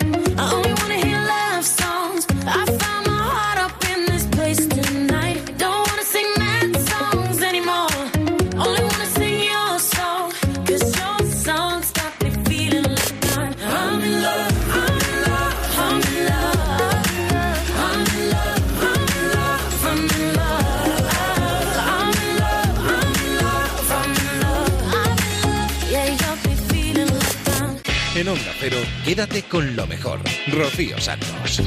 [28.18, 30.18] En Onda Cero, quédate con lo mejor.
[30.48, 31.62] Rocío Santos.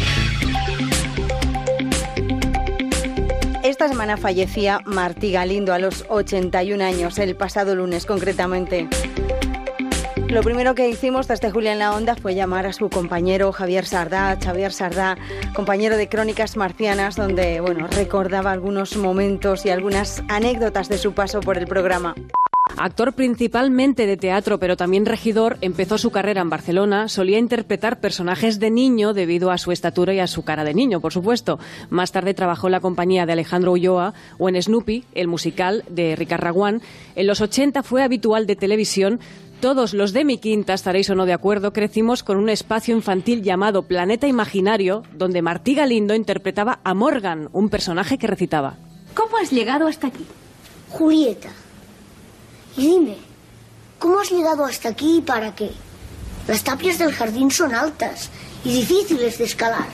[3.63, 8.89] Esta semana fallecía Martí Galindo a los 81 años, el pasado lunes concretamente.
[10.27, 13.85] Lo primero que hicimos desde Julia en la Onda fue llamar a su compañero Javier
[13.85, 15.17] Sardá, Xavier Sardá,
[15.53, 21.39] compañero de Crónicas Marcianas, donde bueno, recordaba algunos momentos y algunas anécdotas de su paso
[21.39, 22.13] por el programa.
[22.83, 27.09] Actor principalmente de teatro, pero también regidor, empezó su carrera en Barcelona.
[27.09, 30.99] Solía interpretar personajes de niño debido a su estatura y a su cara de niño,
[30.99, 31.59] por supuesto.
[31.91, 36.15] Más tarde trabajó en la compañía de Alejandro Ulloa o en Snoopy, el musical de
[36.15, 36.81] Ricard Raguán.
[37.15, 39.19] En los 80 fue habitual de televisión.
[39.59, 43.43] Todos los de mi quinta, estaréis o no de acuerdo, crecimos con un espacio infantil
[43.43, 48.77] llamado Planeta Imaginario, donde Martí Galindo interpretaba a Morgan, un personaje que recitaba.
[49.13, 50.25] ¿Cómo has llegado hasta aquí?
[50.89, 51.49] Julieta.
[52.77, 53.17] Y dime,
[53.99, 55.71] ¿cómo has llegado hasta aquí y para qué?
[56.47, 58.29] Las tapias del jardín son altas
[58.63, 59.89] y difíciles de escalar.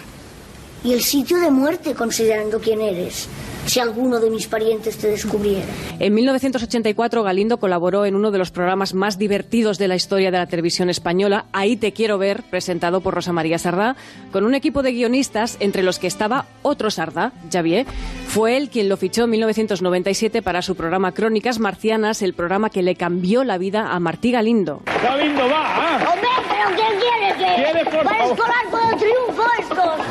[0.83, 3.27] Y el sitio de muerte considerando quién eres,
[3.67, 5.65] si alguno de mis parientes te descubriera.
[5.99, 10.37] En 1984 Galindo colaboró en uno de los programas más divertidos de la historia de
[10.37, 13.95] la televisión española, Ahí te quiero ver, presentado por Rosa María Sardá,
[14.31, 17.85] con un equipo de guionistas entre los que estaba otro Sardá, Xavier.
[18.27, 22.81] Fue él quien lo fichó en 1997 para su programa Crónicas Marcianas, el programa que
[22.83, 24.81] le cambió la vida a Martí Galindo.
[25.03, 26.13] Galindo, va, ¿ah?
[26.13, 28.33] Hombre, pero ¿qué quiere que ¿Quiere, por para favor?
[28.37, 30.06] escolar con el triunfo esto?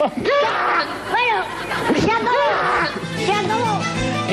[0.24, 1.19] God!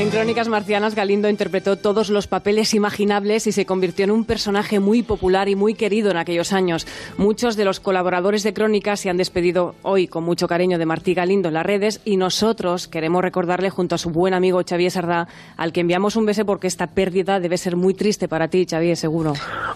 [0.07, 4.79] En Crónicas Marcianas, Galindo interpretó todos los papeles imaginables y se convirtió en un personaje
[4.79, 6.87] muy popular y muy querido en aquellos años.
[7.17, 11.13] Muchos de los colaboradores de Crónicas se han despedido hoy con mucho cariño de Martí
[11.13, 15.27] Galindo en las redes y nosotros queremos recordarle junto a su buen amigo Xavier Sardá,
[15.57, 18.95] al que enviamos un beso porque esta pérdida debe ser muy triste para ti, Xavier,
[18.95, 19.33] seguro.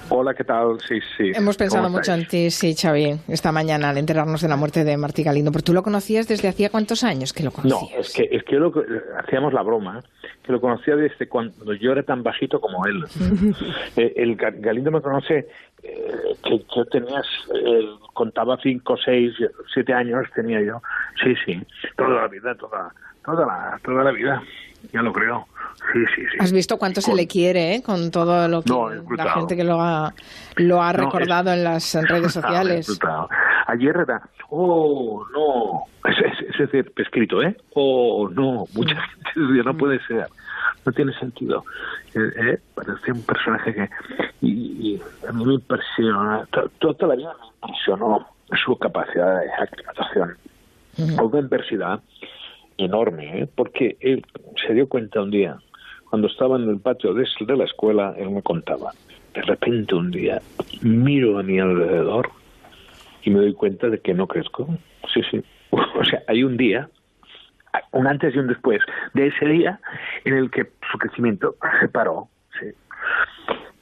[0.07, 0.77] Hola, ¿qué tal?
[0.87, 1.31] Sí, sí.
[1.35, 4.85] Hemos pensado ¿Cómo mucho en ti, sí, Xavi, esta mañana al enterarnos de la muerte
[4.85, 5.51] de Martí Galindo.
[5.51, 7.91] ¿Pero tú lo conocías desde hacía cuántos años que lo conocías?
[7.91, 8.79] No, es que, es que lo, que-
[9.25, 10.01] hacíamos la broma,
[10.51, 13.03] que lo conocía desde cuando yo era tan bajito como él.
[13.97, 15.47] Eh, el Ga- Galindo me conoce
[15.83, 16.11] eh,
[16.43, 19.33] que yo tenía, eh, contaba cinco, seis,
[19.73, 20.81] siete años tenía yo.
[21.23, 21.61] Sí, sí,
[21.97, 22.93] toda la vida, toda,
[23.25, 24.41] toda la, toda la vida,
[24.93, 25.45] ya lo creo.
[25.91, 26.37] Sí, sí, sí.
[26.39, 27.83] ¿Has visto cuánto se le quiere, eh?
[27.83, 30.13] Con todo lo que No, es la gente que lo ha,
[30.57, 32.87] lo ha No, recordado en las redes sociales.
[32.87, 32.99] es.
[33.67, 36.17] Ayer era, oh, no, es,
[36.59, 37.55] es, es escrito, ¿eh?
[37.73, 40.27] Oh, no, mucha gente decía, no puede ser,
[40.85, 41.63] no tiene sentido.
[42.13, 42.19] Eh,
[42.53, 43.89] eh, Parece un personaje que,
[44.41, 44.49] y,
[44.95, 48.27] y a mí me impresiona, to- toda la vida me impresionó
[48.63, 50.35] su capacidad de actuación.
[50.97, 52.01] Una adversidad
[52.77, 53.49] enorme, ¿eh?
[53.55, 54.25] porque él
[54.65, 55.57] se dio cuenta un día,
[56.09, 58.91] cuando estaba en el patio de, de la escuela, él me contaba,
[59.33, 60.41] de repente un día
[60.81, 62.29] miro a mi alrededor
[63.23, 64.67] y me doy cuenta de que no crezco.
[65.13, 65.41] Sí, sí.
[65.71, 66.89] O sea, hay un día,
[67.91, 68.79] un antes y un después
[69.13, 69.79] de ese día
[70.25, 72.27] en el que su crecimiento se paró.
[72.59, 72.67] Sí.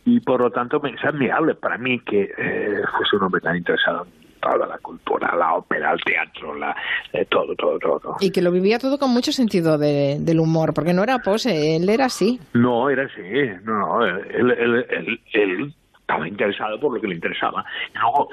[0.06, 3.56] Y por lo tanto me- es admirable para mí que eh, fuese un hombre tan
[3.56, 6.76] interesado en toda la cultura, la ópera, el teatro, la,
[7.14, 8.16] eh, todo, todo, todo, todo.
[8.22, 11.76] Y que lo vivía todo con mucho sentido de- del humor, porque no era pose,
[11.76, 12.40] él era así.
[12.53, 13.22] No, era así,
[13.64, 17.66] no, no, él, él, él- él estaba interesado por lo que le interesaba.
[17.94, 18.30] Y luego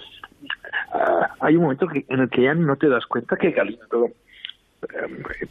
[0.92, 4.08] ah, hay un momento que, en el que ya no te das cuenta que Galindo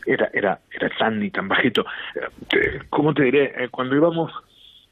[0.05, 1.85] era, era, era tan y tan bajito.
[2.15, 2.19] Eh,
[2.49, 3.53] te- ¿Cómo te diré?
[3.63, 4.31] Eh, cuando íbamos,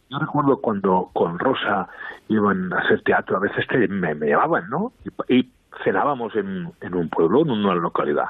[0.09, 1.87] yo recuerdo cuando con Rosa
[2.29, 4.93] iban a hacer teatro, a veces te- me, me llevaban, ¿no?
[5.27, 5.49] Y, y
[5.83, 8.27] cenábamos en, en un pueblo, en una localidad.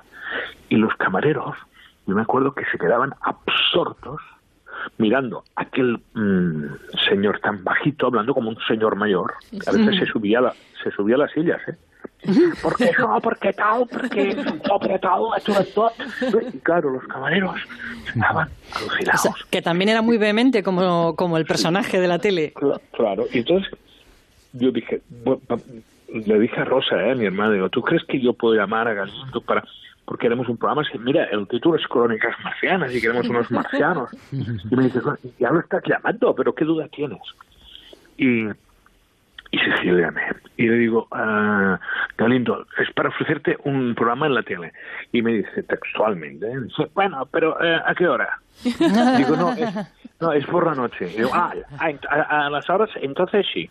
[0.69, 1.55] Y los camareros
[2.05, 4.19] yo me acuerdo que se quedaban absortos
[4.97, 6.65] mirando a aquel mm,
[7.07, 9.33] señor tan bajito, hablando como un señor mayor.
[9.67, 10.53] A veces se subía la,
[10.83, 11.75] se subía a las sillas, ¿eh?
[12.61, 13.19] ¿Por qué no?
[13.21, 13.85] ¿Por qué tal?
[13.87, 14.55] ¿Por qué no?
[14.61, 15.21] ¿Por qué tal?
[15.37, 15.91] Esto.
[16.53, 17.55] Y claro, los camareros
[18.07, 19.19] estaban alucinados.
[19.19, 22.53] O sea, que también era muy vehemente como, como el personaje de la tele.
[22.53, 23.71] Cla- Claro, y entonces
[24.53, 25.01] yo dije,
[26.13, 27.11] le dije a Rosa, ¿eh?
[27.11, 29.63] a mi hermana, digo, ¿tú crees que yo puedo llamar a Galindo para
[30.05, 30.97] porque queremos un programa así?
[30.99, 34.09] Mira, el título es Crónicas Marcianas y queremos unos marcianos.
[34.33, 37.19] Y me dice, "Bueno, ya lo estás llamando, pero ¿qué duda tienes?
[38.17, 38.47] Y,
[39.83, 40.21] y llamé.
[40.57, 41.79] Y le digo, ah,
[42.17, 44.73] Galindo, es para ofrecerte un programa en la tele.
[45.11, 46.59] Y me dice textualmente, ¿eh?
[46.61, 48.39] dice, bueno, pero eh, ¿a qué hora?
[48.63, 49.69] Digo, no, es,
[50.21, 51.05] no, es por la noche.
[51.05, 53.69] Digo, ah, a, a- a las horas, entonces sí.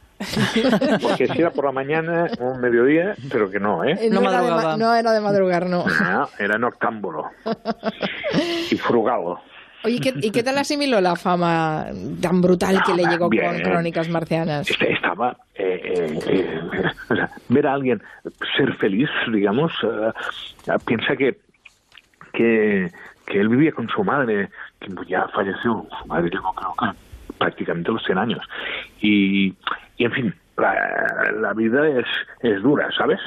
[1.00, 3.96] Porque si era por la mañana o mediodía, pero que no, ¿eh?
[4.10, 5.84] No, era de, no era de madrugar, no.
[5.86, 7.30] No, era noctámbulo.
[8.70, 9.40] y frugalo.
[9.84, 11.86] Oye, ¿y qué, y qué tal asimiló la fama
[12.20, 13.46] tan brutal que le llegó Bien.
[13.46, 14.70] con Crónicas Marcianas?
[14.70, 16.60] Este- Estaba, eh, eh, eh,
[17.48, 18.02] ver a alguien
[18.56, 21.38] ser feliz, digamos, eh, piensa que,
[22.32, 22.90] que,
[23.26, 24.48] que él vivía con su madre,
[24.80, 26.98] que ya falleció, su madre llegó creo que
[27.38, 28.44] prácticamente a los 100 años.
[29.00, 29.54] Y,
[29.96, 32.06] y en fin, la, la vida es,
[32.40, 33.18] es dura, ¿sabes?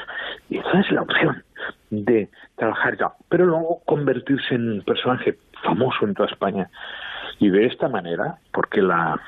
[0.48, 1.42] Y esa es la opción
[1.90, 6.68] de trabajar ya, pero luego convertirse en un personaje famoso en toda España.
[7.38, 9.20] Y de esta manera, porque la,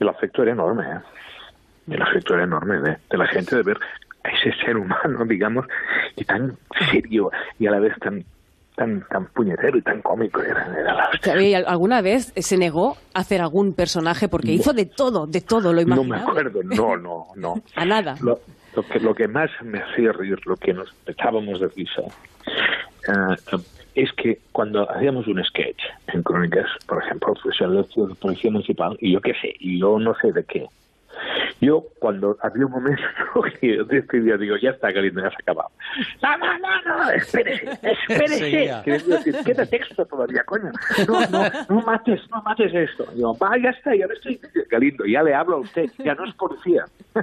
[0.00, 1.00] el afecto era enorme, ¿eh?
[1.94, 3.78] el afecto era enorme de, de la gente de ver
[4.24, 5.66] a ese ser humano, digamos,
[6.16, 6.56] y tan
[6.90, 8.24] serio y a la vez tan
[8.76, 11.40] tan tan puñetero y tan cómico era, era la.
[11.42, 14.28] ¿Y al- ¿Alguna vez se negó a hacer algún personaje?
[14.28, 16.30] Porque hizo de todo, de todo, lo No me imaginaba.
[16.30, 17.54] acuerdo, no, no, no.
[17.74, 18.14] A nada.
[18.22, 18.38] Lo,
[18.76, 22.02] lo que, lo que más me hacía reír, lo que nos echábamos de risa,
[23.08, 23.58] eh,
[23.98, 25.82] es que cuando hacíamos un sketch
[26.14, 27.76] en Crónicas, por ejemplo, el
[28.06, 30.66] de Policía Municipal, y yo qué sé, y yo no sé de qué,
[31.60, 33.02] yo cuando había un momento
[33.60, 35.70] que yo decidía, digo, ya está, Galindo, ya se ha acabado.
[36.22, 39.42] No, no, no, no, espérese, espérese.
[39.44, 40.70] Queda texto todavía, coño.
[41.06, 43.06] No, no, no mates, no mates esto.
[43.14, 44.40] Digo, va, ya está, ya no estoy...
[44.70, 46.84] Galindo, ya le hablo a usted, ya no es policía.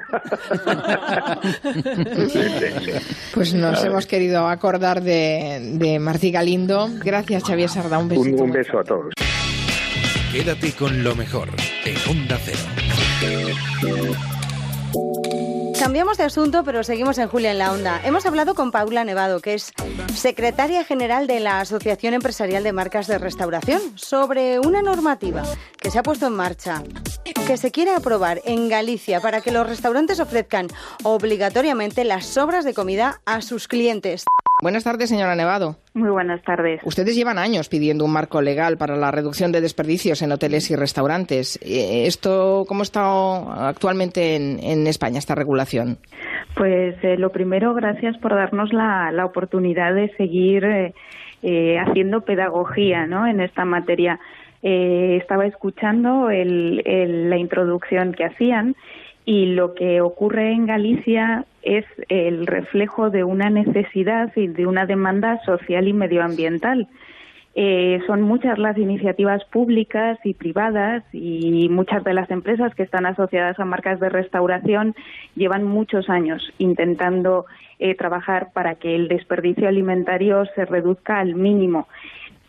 [3.34, 6.88] Pues nos hemos querido acordar de, de Martí Galindo.
[7.04, 7.98] Gracias, Xavier Sarda.
[7.98, 8.44] Un besito.
[8.44, 9.14] Un, un beso a todos.
[10.32, 11.50] Quédate con lo mejor
[11.86, 12.85] en Onda Cero.
[15.86, 18.02] Cambiamos de asunto, pero seguimos en Julia en la Onda.
[18.04, 19.72] Hemos hablado con Paula Nevado, que es
[20.16, 25.44] secretaria general de la Asociación Empresarial de Marcas de Restauración, sobre una normativa
[25.78, 26.82] que se ha puesto en marcha,
[27.46, 30.70] que se quiere aprobar en Galicia para que los restaurantes ofrezcan
[31.04, 34.26] obligatoriamente las sobras de comida a sus clientes.
[34.66, 35.76] Buenas tardes, señora Nevado.
[35.94, 36.82] Muy buenas tardes.
[36.84, 40.76] Ustedes llevan años pidiendo un marco legal para la reducción de desperdicios en hoteles y
[40.76, 41.60] restaurantes.
[41.62, 46.00] Eh, ¿Esto cómo está actualmente en, en España, esta regulación?
[46.56, 50.96] Pues eh, lo primero, gracias por darnos la, la oportunidad de seguir eh,
[51.44, 53.28] eh, haciendo pedagogía ¿no?
[53.28, 54.20] en esta materia.
[54.64, 58.76] Estaba escuchando el- el- la introducción que hacían
[59.26, 64.86] y lo que ocurre en Galicia es el reflejo de una necesidad y de una
[64.86, 66.88] demanda social y medioambiental.
[67.58, 73.06] Eh, son muchas las iniciativas públicas y privadas y muchas de las empresas que están
[73.06, 74.94] asociadas a marcas de restauración
[75.36, 77.46] llevan muchos años intentando
[77.80, 81.88] eh, trabajar para que el desperdicio alimentario se reduzca al mínimo.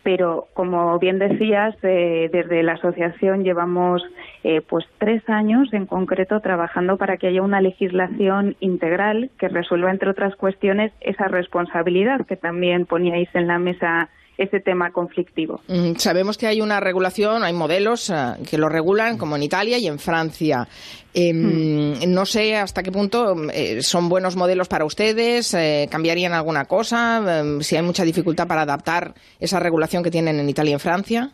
[0.07, 4.01] Pero, como bien decías, eh, desde la asociación llevamos
[4.45, 9.91] eh, pues tres años en concreto trabajando para que haya una legislación integral que resuelva,
[9.91, 15.61] entre otras cuestiones, esa responsabilidad que también poníais en la mesa ese tema conflictivo.
[15.67, 18.15] Mm, Sabemos que hay una regulación, hay modelos eh,
[18.49, 20.67] que lo regulan, como en Italia y en Francia.
[21.13, 26.65] Em, No sé hasta qué punto eh, son buenos modelos para ustedes, eh, cambiarían alguna
[26.65, 30.73] cosa, Em, si hay mucha dificultad para adaptar esa regulación que tienen en Italia y
[30.73, 31.31] en Francia.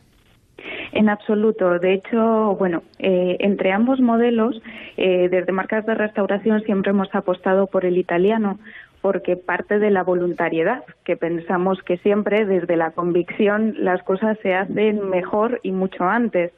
[0.93, 1.79] En absoluto.
[1.79, 4.61] De hecho, bueno, eh, entre ambos modelos,
[4.95, 8.59] eh, desde marcas de restauración siempre hemos apostado por el italiano
[9.03, 14.53] porque parte de la voluntariedad, que pensamos que siempre desde la convicción las cosas se
[14.53, 16.53] hacen mejor y mucho antes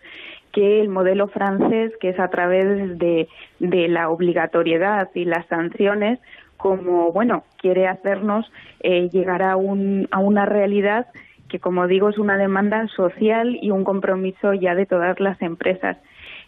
[0.51, 3.27] que el modelo francés, que es a través de,
[3.59, 6.19] de la obligatoriedad y las sanciones,
[6.55, 8.45] como, bueno, quiere hacernos
[8.81, 11.07] eh, llegar a, un, a una realidad
[11.49, 15.97] que, como digo, es una demanda social y un compromiso ya de todas las empresas.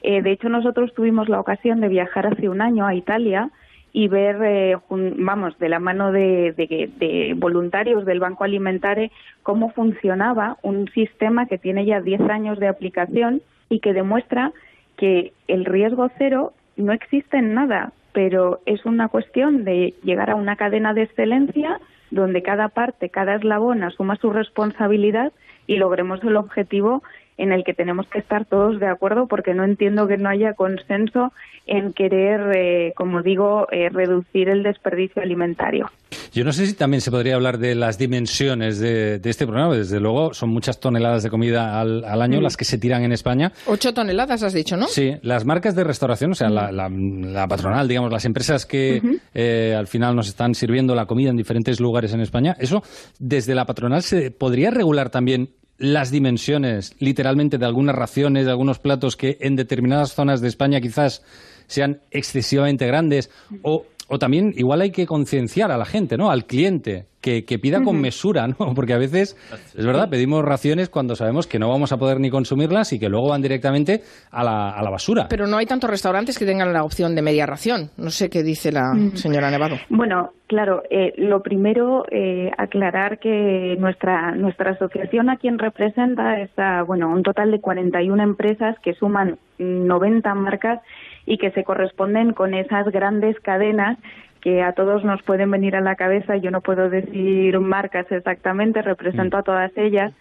[0.04, 3.50] Eh, de hecho, nosotros tuvimos la ocasión de viajar hace un año a Italia
[3.94, 9.12] y ver, eh, vamos, de la mano de, de- de voluntarios del Banco Alimentare
[9.44, 14.52] cómo funcionaba un sistema que tiene ya 10 años de aplicación y que demuestra
[14.98, 20.36] que el riesgo cero no existe en nada, pero es una cuestión de llegar a
[20.36, 21.80] una cadena de excelencia
[22.12, 25.32] donde cada parte, cada eslabón asuma su responsabilidad
[25.66, 27.04] y logremos el objetivo
[27.38, 30.54] en el que tenemos que estar todos de acuerdo porque no entiendo que no haya
[30.54, 31.32] consenso
[31.66, 35.90] en querer, eh, como digo, eh, reducir el desperdicio alimentario.
[36.32, 39.76] Yo no sé si también se podría hablar de las dimensiones de, de este programa.
[39.76, 42.44] Desde luego, son muchas toneladas de comida al, al año Mm.
[42.44, 43.52] las que se tiran en España.
[43.66, 44.88] Ocho toneladas, has dicho, ¿no?
[44.88, 49.02] Sí, las marcas de restauración, o sea, la, la- la patronal, digamos, las empresas que
[49.34, 52.84] eh, al final nos están sirviendo la comida en diferentes lugares en España, eso
[53.20, 58.80] desde la patronal se podría regular también las dimensiones, literalmente, de algunas raciones, de algunos
[58.80, 61.22] platos que en determinadas zonas de España quizás
[61.68, 63.30] sean excesivamente grandes
[63.62, 66.30] o, o también igual hay que concienciar a la gente, ¿no?
[66.30, 68.56] Al cliente que, que pida con mesura, ¿no?
[68.76, 69.36] Porque a veces,
[69.76, 73.10] es verdad, pedimos raciones cuando sabemos que no vamos a poder ni consumirlas y que
[73.10, 74.02] luego van directamente
[74.32, 75.28] a la, a la basura.
[75.30, 77.90] Pero no hay tantos restaurantes que tengan la opción de media ración.
[77.98, 79.76] No sé qué dice la señora Nevado.
[79.90, 86.52] Bueno, claro, eh, lo primero, eh, aclarar que nuestra, nuestra asociación a quien representa es
[86.58, 90.82] a, bueno, un total de 41 empresas que suman 90 marcas
[91.28, 94.00] y que se corresponden con esas grandes cadenas
[94.42, 96.38] que a todos nos pueden venir a la cabeza.
[96.38, 100.14] Yo no puedo decir marcas exactamente, represento a todas ellas.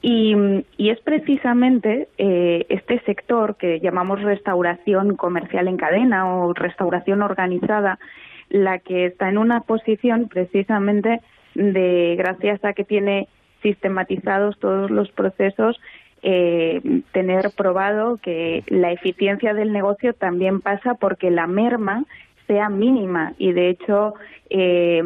[0.00, 0.34] Y,
[0.76, 7.98] y es precisamente eh, este sector que llamamos restauración comercial en cadena o restauración organizada
[8.48, 11.20] la que está en una posición precisamente
[11.54, 13.28] de, gracias a que tiene
[13.62, 15.78] sistematizados todos los procesos,
[16.22, 22.04] eh, tener probado que la eficiencia del negocio también pasa porque la merma
[22.46, 24.14] sea mínima y de hecho
[24.50, 25.02] eh,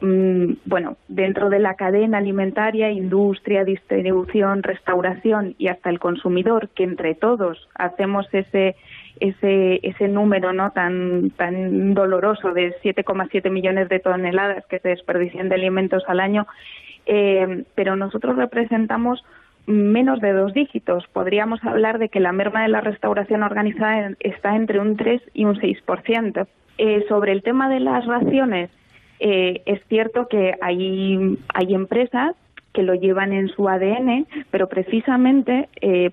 [0.00, 6.84] mm, bueno, dentro de la cadena alimentaria, industria, distribución, restauración y hasta el consumidor, que
[6.84, 8.76] entre todos hacemos ese
[9.20, 15.48] ese ese número no tan tan doloroso de 7,7 millones de toneladas que se desperdician
[15.48, 16.46] de alimentos al año,
[17.06, 19.22] eh, pero nosotros representamos
[19.70, 21.06] menos de dos dígitos.
[21.12, 25.44] Podríamos hablar de que la merma de la restauración organizada está entre un 3 y
[25.44, 26.46] un 6%.
[26.78, 28.70] Eh, sobre el tema de las raciones,
[29.18, 32.34] eh, es cierto que hay, hay empresas
[32.72, 36.10] que lo llevan en su ADN, pero precisamente eh,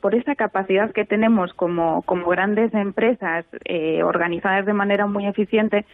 [0.00, 5.84] por esa capacidad que tenemos como, como grandes empresas eh, organizadas de manera muy eficiente,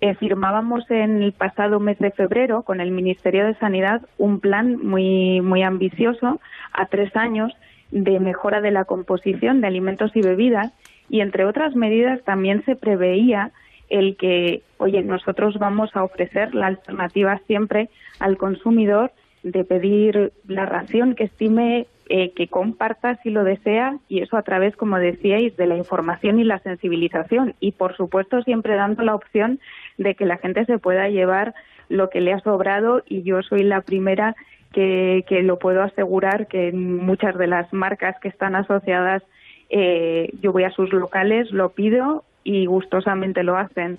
[0.00, 4.76] eh, firmábamos en el pasado mes de febrero con el Ministerio de Sanidad un plan
[4.84, 6.40] muy, muy ambicioso
[6.72, 7.52] a tres años
[7.90, 10.72] de mejora de la composición de alimentos y bebidas
[11.08, 13.52] y entre otras medidas también se preveía
[13.88, 19.12] el que, oye, nosotros vamos a ofrecer la alternativa siempre al consumidor
[19.42, 24.42] de pedir la ración que estime eh, que comparta si lo desea y eso a
[24.42, 29.14] través, como decíais, de la información y la sensibilización y, por supuesto, siempre dando la
[29.14, 29.60] opción
[29.98, 31.54] de que la gente se pueda llevar
[31.88, 34.36] lo que le ha sobrado y yo soy la primera
[34.72, 39.22] que, que lo puedo asegurar que muchas de las marcas que están asociadas
[39.70, 43.98] eh, yo voy a sus locales, lo pido y gustosamente lo hacen.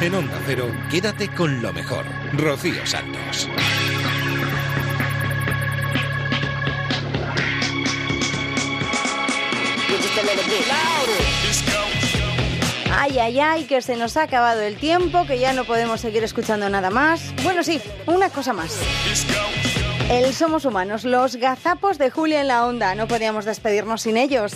[0.00, 2.04] En Onda Cero, quédate con lo mejor.
[2.38, 3.49] Rocío Santos.
[12.92, 16.22] Ay, ay, ay, que se nos ha acabado el tiempo, que ya no podemos seguir
[16.22, 17.32] escuchando nada más.
[17.42, 18.76] Bueno, sí, una cosa más.
[20.10, 22.94] El Somos Humanos, los gazapos de Julia en la Onda.
[22.94, 24.52] No podíamos despedirnos sin ellos.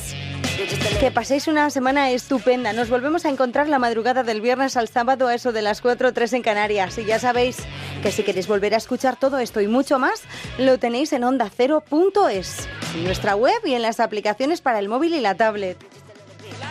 [1.00, 2.72] Que paséis una semana estupenda.
[2.72, 6.08] Nos volvemos a encontrar la madrugada del viernes al sábado a eso de las 4
[6.08, 6.96] o 3 en Canarias.
[6.98, 7.56] Y ya sabéis
[8.02, 10.22] que si queréis volver a escuchar todo esto y mucho más,
[10.58, 15.20] lo tenéis en ondacero.es, en nuestra web y en las aplicaciones para el móvil y
[15.20, 15.76] la tablet.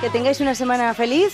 [0.01, 1.33] Que tengáis una semana feliz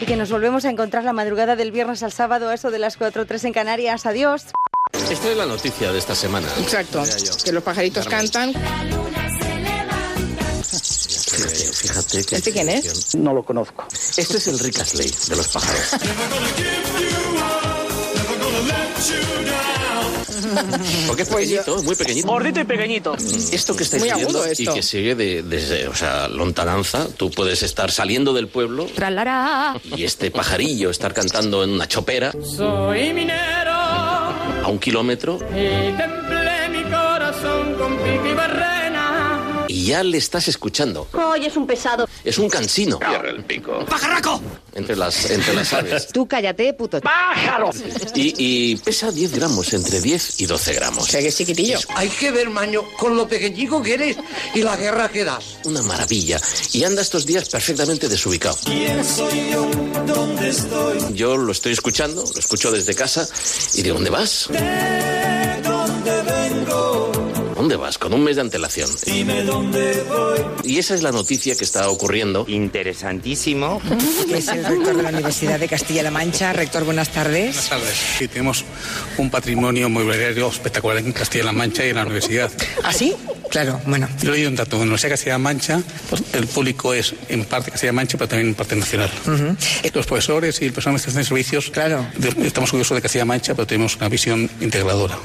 [0.00, 2.78] y que nos volvemos a encontrar la madrugada del viernes al sábado a eso de
[2.78, 4.06] las 4 o 3 en Canarias.
[4.06, 4.46] Adiós.
[4.92, 6.48] Esta es la noticia de esta semana.
[6.58, 7.02] Exacto.
[7.44, 8.52] Que los pajaritos cantan.
[12.08, 12.36] Fíjate, fíjate que...
[12.36, 13.14] ¿Este quién es?
[13.14, 13.86] No lo conozco.
[14.16, 15.82] Este es el Rick Astley de los pájaros.
[21.06, 22.28] Porque es pequeñito, muy pequeñito.
[22.28, 23.14] Gordito y pequeñito.
[23.52, 27.30] Esto que estáis Muy viendo agudo y que sigue de, desde, o sea, lontananza, tú
[27.30, 29.80] puedes estar saliendo del pueblo Tralará.
[29.96, 36.68] y este pajarillo estar cantando en una chopera Soy minero a un kilómetro y templé
[36.70, 38.63] mi corazón con pico y barrena.
[39.74, 41.08] Y ya le estás escuchando.
[41.12, 42.08] Hoy es un pesado.
[42.22, 43.00] Es un cansino.
[43.24, 43.84] el pico.
[43.86, 44.40] ¡Pajarraco!
[44.72, 46.06] Entre las, entre las aves.
[46.12, 47.00] Tú cállate, puto.
[47.00, 47.70] ¡Pájaro!
[48.14, 51.02] Y, y pesa 10 gramos, entre 10 y 12 gramos.
[51.02, 51.78] O sea que es chiquitillo.
[51.96, 54.16] Hay que ver, maño, con lo pequeñico que eres
[54.54, 55.44] y la guerra que das.
[55.64, 56.40] Una maravilla.
[56.72, 58.56] Y anda estos días perfectamente desubicado.
[58.64, 59.68] ¿Quién soy yo?
[60.06, 60.98] ¿Dónde estoy?
[61.14, 63.26] Yo lo estoy escuchando, lo escucho desde casa.
[63.74, 64.46] ¿Y de dónde vas?
[64.50, 67.13] ¿De dónde vengo?
[67.64, 67.96] ¿Dónde vas?
[67.96, 68.90] Con un mes de antelación.
[69.06, 70.70] Dime dónde voy.
[70.70, 72.44] Y esa es la noticia que está ocurriendo.
[72.46, 73.80] Interesantísimo.
[74.30, 76.52] Es el rector de la Universidad de Castilla-La Mancha.
[76.52, 77.54] Rector, buenas tardes.
[77.54, 77.94] Buenas tardes.
[78.18, 78.66] Sí, tenemos
[79.16, 82.52] un patrimonio mobiliario espectacular en Castilla-La Mancha y en la universidad.
[82.82, 83.14] ¿Ah, sí?
[83.48, 84.10] Claro, bueno.
[84.20, 84.76] Yo le doy un dato.
[84.76, 88.28] En la Universidad de Castilla-La Mancha, pues, el público es en parte Castilla-La Mancha, pero
[88.28, 89.10] también en parte nacional.
[89.94, 92.06] Los profesores y el personal de de servicios, claro.
[92.42, 95.16] estamos orgullosos de Castilla-La Mancha, pero tenemos una visión integradora.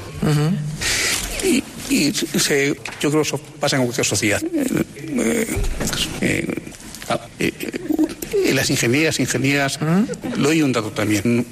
[1.42, 2.68] Y, y se-
[3.00, 4.40] yo creo que eso pasa en cualquier sociedad.
[4.42, 5.46] Eh,
[6.20, 6.46] eh,
[7.08, 7.52] ah, eh,
[8.44, 9.78] eh, las ingenierías, ingenierías,
[10.36, 11.46] le doy un dato también.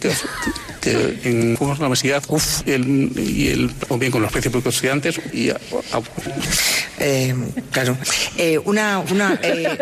[0.80, 2.22] Que, en la universidad
[2.66, 5.54] el- y el, o bien con los precios estudiantes y a-
[5.92, 6.00] a-
[7.00, 7.32] Eh,
[7.70, 7.96] claro.
[8.36, 9.78] Eh, una, una, eh,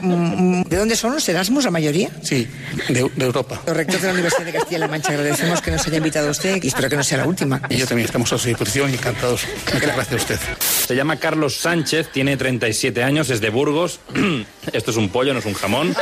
[0.00, 2.10] mm, ¿De dónde son los Erasmus, la mayoría?
[2.22, 2.46] Sí,
[2.88, 3.60] de, de Europa.
[3.66, 6.62] Los rectores de la Universidad de Castilla-La Mancha, agradecemos que nos haya invitado a usted
[6.62, 7.60] y espero que no sea la última.
[7.68, 9.42] Y yo también estamos a su disposición y encantados.
[9.74, 10.38] Muchas gracias a usted.
[10.86, 13.98] Se llama Carlos Sánchez, tiene 37 años, es de Burgos.
[14.72, 15.94] Esto es un pollo, no es un jamón.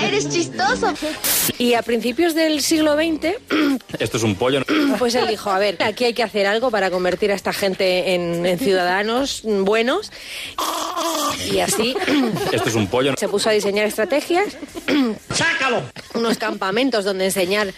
[0.00, 0.94] Eres chistoso.
[1.58, 3.36] Y a principios del siglo XX,
[3.98, 4.62] Esto es un pollo.
[4.98, 8.14] pues él dijo, a ver, aquí hay que hacer algo para convertir a esta gente
[8.14, 10.10] en, en ciudadanos buenos.
[11.52, 11.94] Y así
[12.52, 13.14] Esto es un pollo.
[13.16, 14.56] se puso a diseñar estrategias.
[15.32, 15.82] ¡Sácalo!
[16.14, 17.72] Unos campamentos donde enseñar...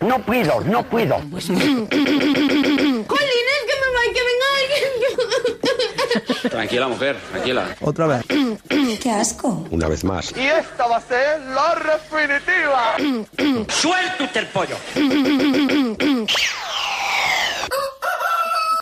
[0.00, 1.20] No puedo, no puedo.
[4.02, 6.50] Va que venga alguien.
[6.50, 7.76] Tranquila, mujer, tranquila.
[7.80, 8.24] Otra vez.
[9.02, 9.66] Qué asco.
[9.70, 10.32] Una vez más.
[10.36, 12.96] Y esta va a ser la definitiva.
[13.68, 14.76] Suelta usted el pollo.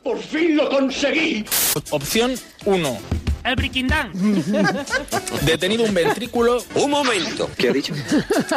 [0.02, 1.44] Por fin lo conseguí.
[1.90, 2.34] Opción
[2.64, 2.98] 1.
[3.44, 4.12] El briquindán.
[5.42, 6.62] Detenido un ventrículo.
[6.74, 7.50] Un momento.
[7.56, 7.94] ¿Qué ha dicho?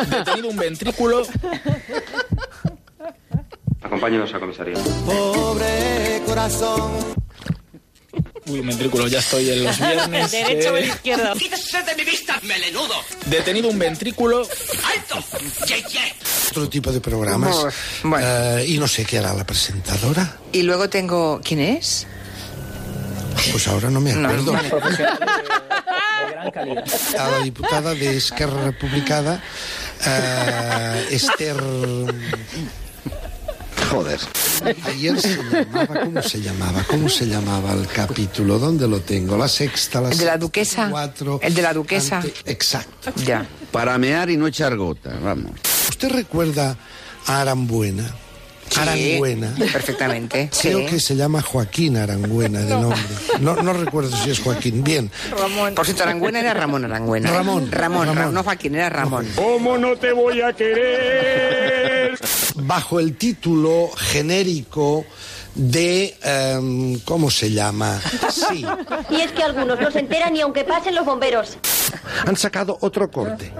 [0.09, 1.25] Detenido un ventrículo.
[3.93, 4.73] Acompáñenos a comisaría.
[5.05, 6.91] Pobre corazón.
[8.47, 10.31] Uy, un ventrículo, ya estoy en los viernes.
[10.31, 11.33] Derecho o eh, el izquierdo.
[11.35, 12.95] Quítese de mi vista, melenudo.
[13.27, 14.39] Detenido un ventrículo.
[14.39, 15.23] ¡Alto!
[15.67, 16.13] Ye, ye.
[16.49, 17.55] Otro tipo de programas.
[18.19, 20.37] Eh, y no sé qué hará la presentadora.
[20.51, 21.39] Y luego tengo...
[21.43, 22.07] ¿Quién es?
[23.51, 24.53] Pues ahora no me No, acuerdo.
[24.53, 24.71] vale.
[27.19, 29.41] A la diputada de Esquerra Republicana,
[30.05, 31.57] eh, Esther.
[33.91, 34.19] Joder.
[34.85, 36.83] Ayer se llamaba, ¿cómo se llamaba?
[36.87, 38.57] ¿Cómo se llamaba el capítulo?
[38.59, 39.37] ¿Dónde lo tengo?
[39.37, 40.89] La sexta, la ¿El de la duquesa?
[40.89, 42.17] cuatro, ¿El de la duquesa?
[42.19, 43.11] ante- exacto.
[43.25, 43.45] Ya.
[43.71, 45.51] Para mear y no echar gota, vamos.
[45.89, 46.77] ¿Usted recuerda
[47.27, 48.13] a Arambuena?
[48.73, 49.53] Sí, Aranguena.
[49.71, 50.49] Perfectamente.
[50.61, 50.85] Creo sí.
[50.87, 52.99] que se llama Joaquín Arangüena de nombre.
[53.39, 54.83] No, no recuerdo si es Joaquín.
[54.83, 55.11] Bien.
[55.37, 55.75] Ramón.
[55.75, 57.29] Por cierto, Arangüena era Ramón Arangüena.
[57.31, 57.71] Ramón.
[57.71, 58.33] Ramón, Ra- Ramón.
[58.33, 59.27] no Joaquín, era Ramón.
[59.35, 62.17] ¿Cómo no te voy a querer?
[62.55, 65.05] Bajo el título genérico
[65.55, 66.15] de...
[66.23, 67.99] em, ¿Cómo se llama?
[68.29, 68.65] Sí.
[69.09, 71.57] Y es que algunos no se enteran ni aunque pasen los bomberos.
[72.25, 73.51] Han sacado otro corte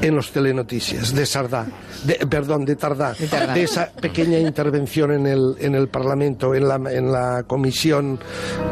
[0.00, 1.66] en los telenoticias de Sardá,
[2.04, 6.76] de, perdón, de Tardá, de, esa pequeña intervención en el, en el Parlamento, en la,
[6.90, 8.18] en la comisión,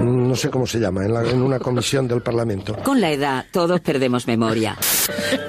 [0.00, 2.76] mm, no sé cómo se llama, en, la- en una comisión del Parlamento.
[2.82, 4.76] Con la edad todos perdemos memoria.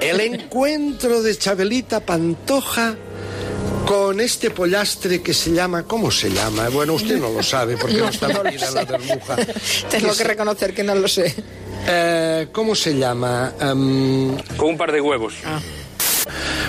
[0.00, 2.94] El encuentro de Chabelita Pantoja
[3.86, 6.68] con este pollastre que se llama, ¿cómo se llama?
[6.68, 9.36] Bueno, usted no lo sabe porque no, No, está no lo metida en la burbuja.
[9.90, 11.34] Tengo que se- reconocer que no lo sé.
[11.86, 13.54] Eh, ¿Cómo se llama?
[13.60, 15.34] Em, Con un par de huevos.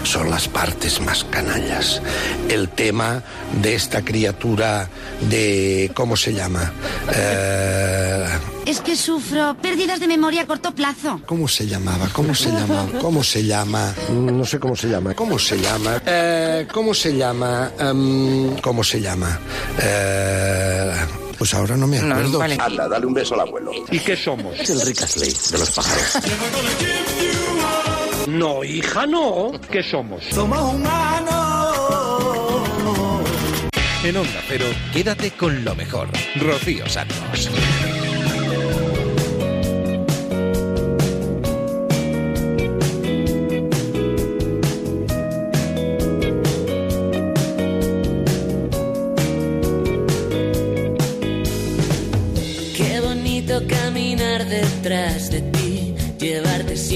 [0.03, 2.01] Son las partes más canallas.
[2.49, 3.23] El tema
[3.61, 4.89] de esta criatura
[5.29, 5.91] de...
[5.93, 6.71] ¿Cómo se llama?
[7.13, 8.27] Eh,
[8.65, 11.21] Es que sufro pérdidas de memoria a corto plazo.
[11.25, 12.07] ¿Cómo se llamaba?
[12.13, 12.87] ¿Cómo se llama?
[13.01, 13.93] ¿Cómo se llama?
[14.09, 15.13] No sé cómo se llama.
[15.13, 16.01] ¿Cómo se llama?
[16.05, 17.71] Eh, ¿Cómo se llama?
[17.79, 19.39] Em, ¿Cómo se llama?
[19.81, 20.93] Eh,
[21.37, 22.41] pues ahora no me acuerdo.
[22.41, 23.71] Anda, dale un beso al abuelo.
[23.91, 24.57] ¿Y qué somos?
[24.59, 26.17] Es el Rick Astley de los pájaros.
[28.27, 29.51] No, hija, no.
[29.69, 30.23] ¿Qué somos?
[30.23, 31.33] Somos humanos.
[34.03, 36.07] En Onda Cero, quédate con lo mejor.
[36.35, 37.49] Rocío Santos.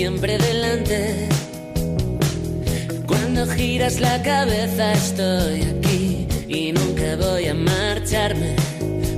[0.08, 1.28] siempre delante.
[3.06, 8.56] Cuando giras la cabeza estoy aquí y nunca voy a marcharme.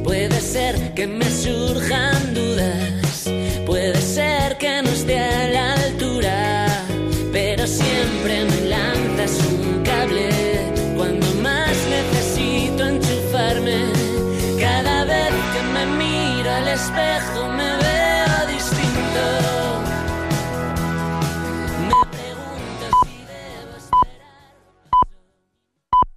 [0.03, 3.29] Puede ser que me surjan dudas,
[3.67, 6.65] puede ser que no esté a la altura,
[7.31, 10.29] pero siempre me lanzas un cable
[10.97, 13.79] cuando más necesito enchufarme.
[14.59, 19.58] Cada vez que me miro al espejo me veo distinto.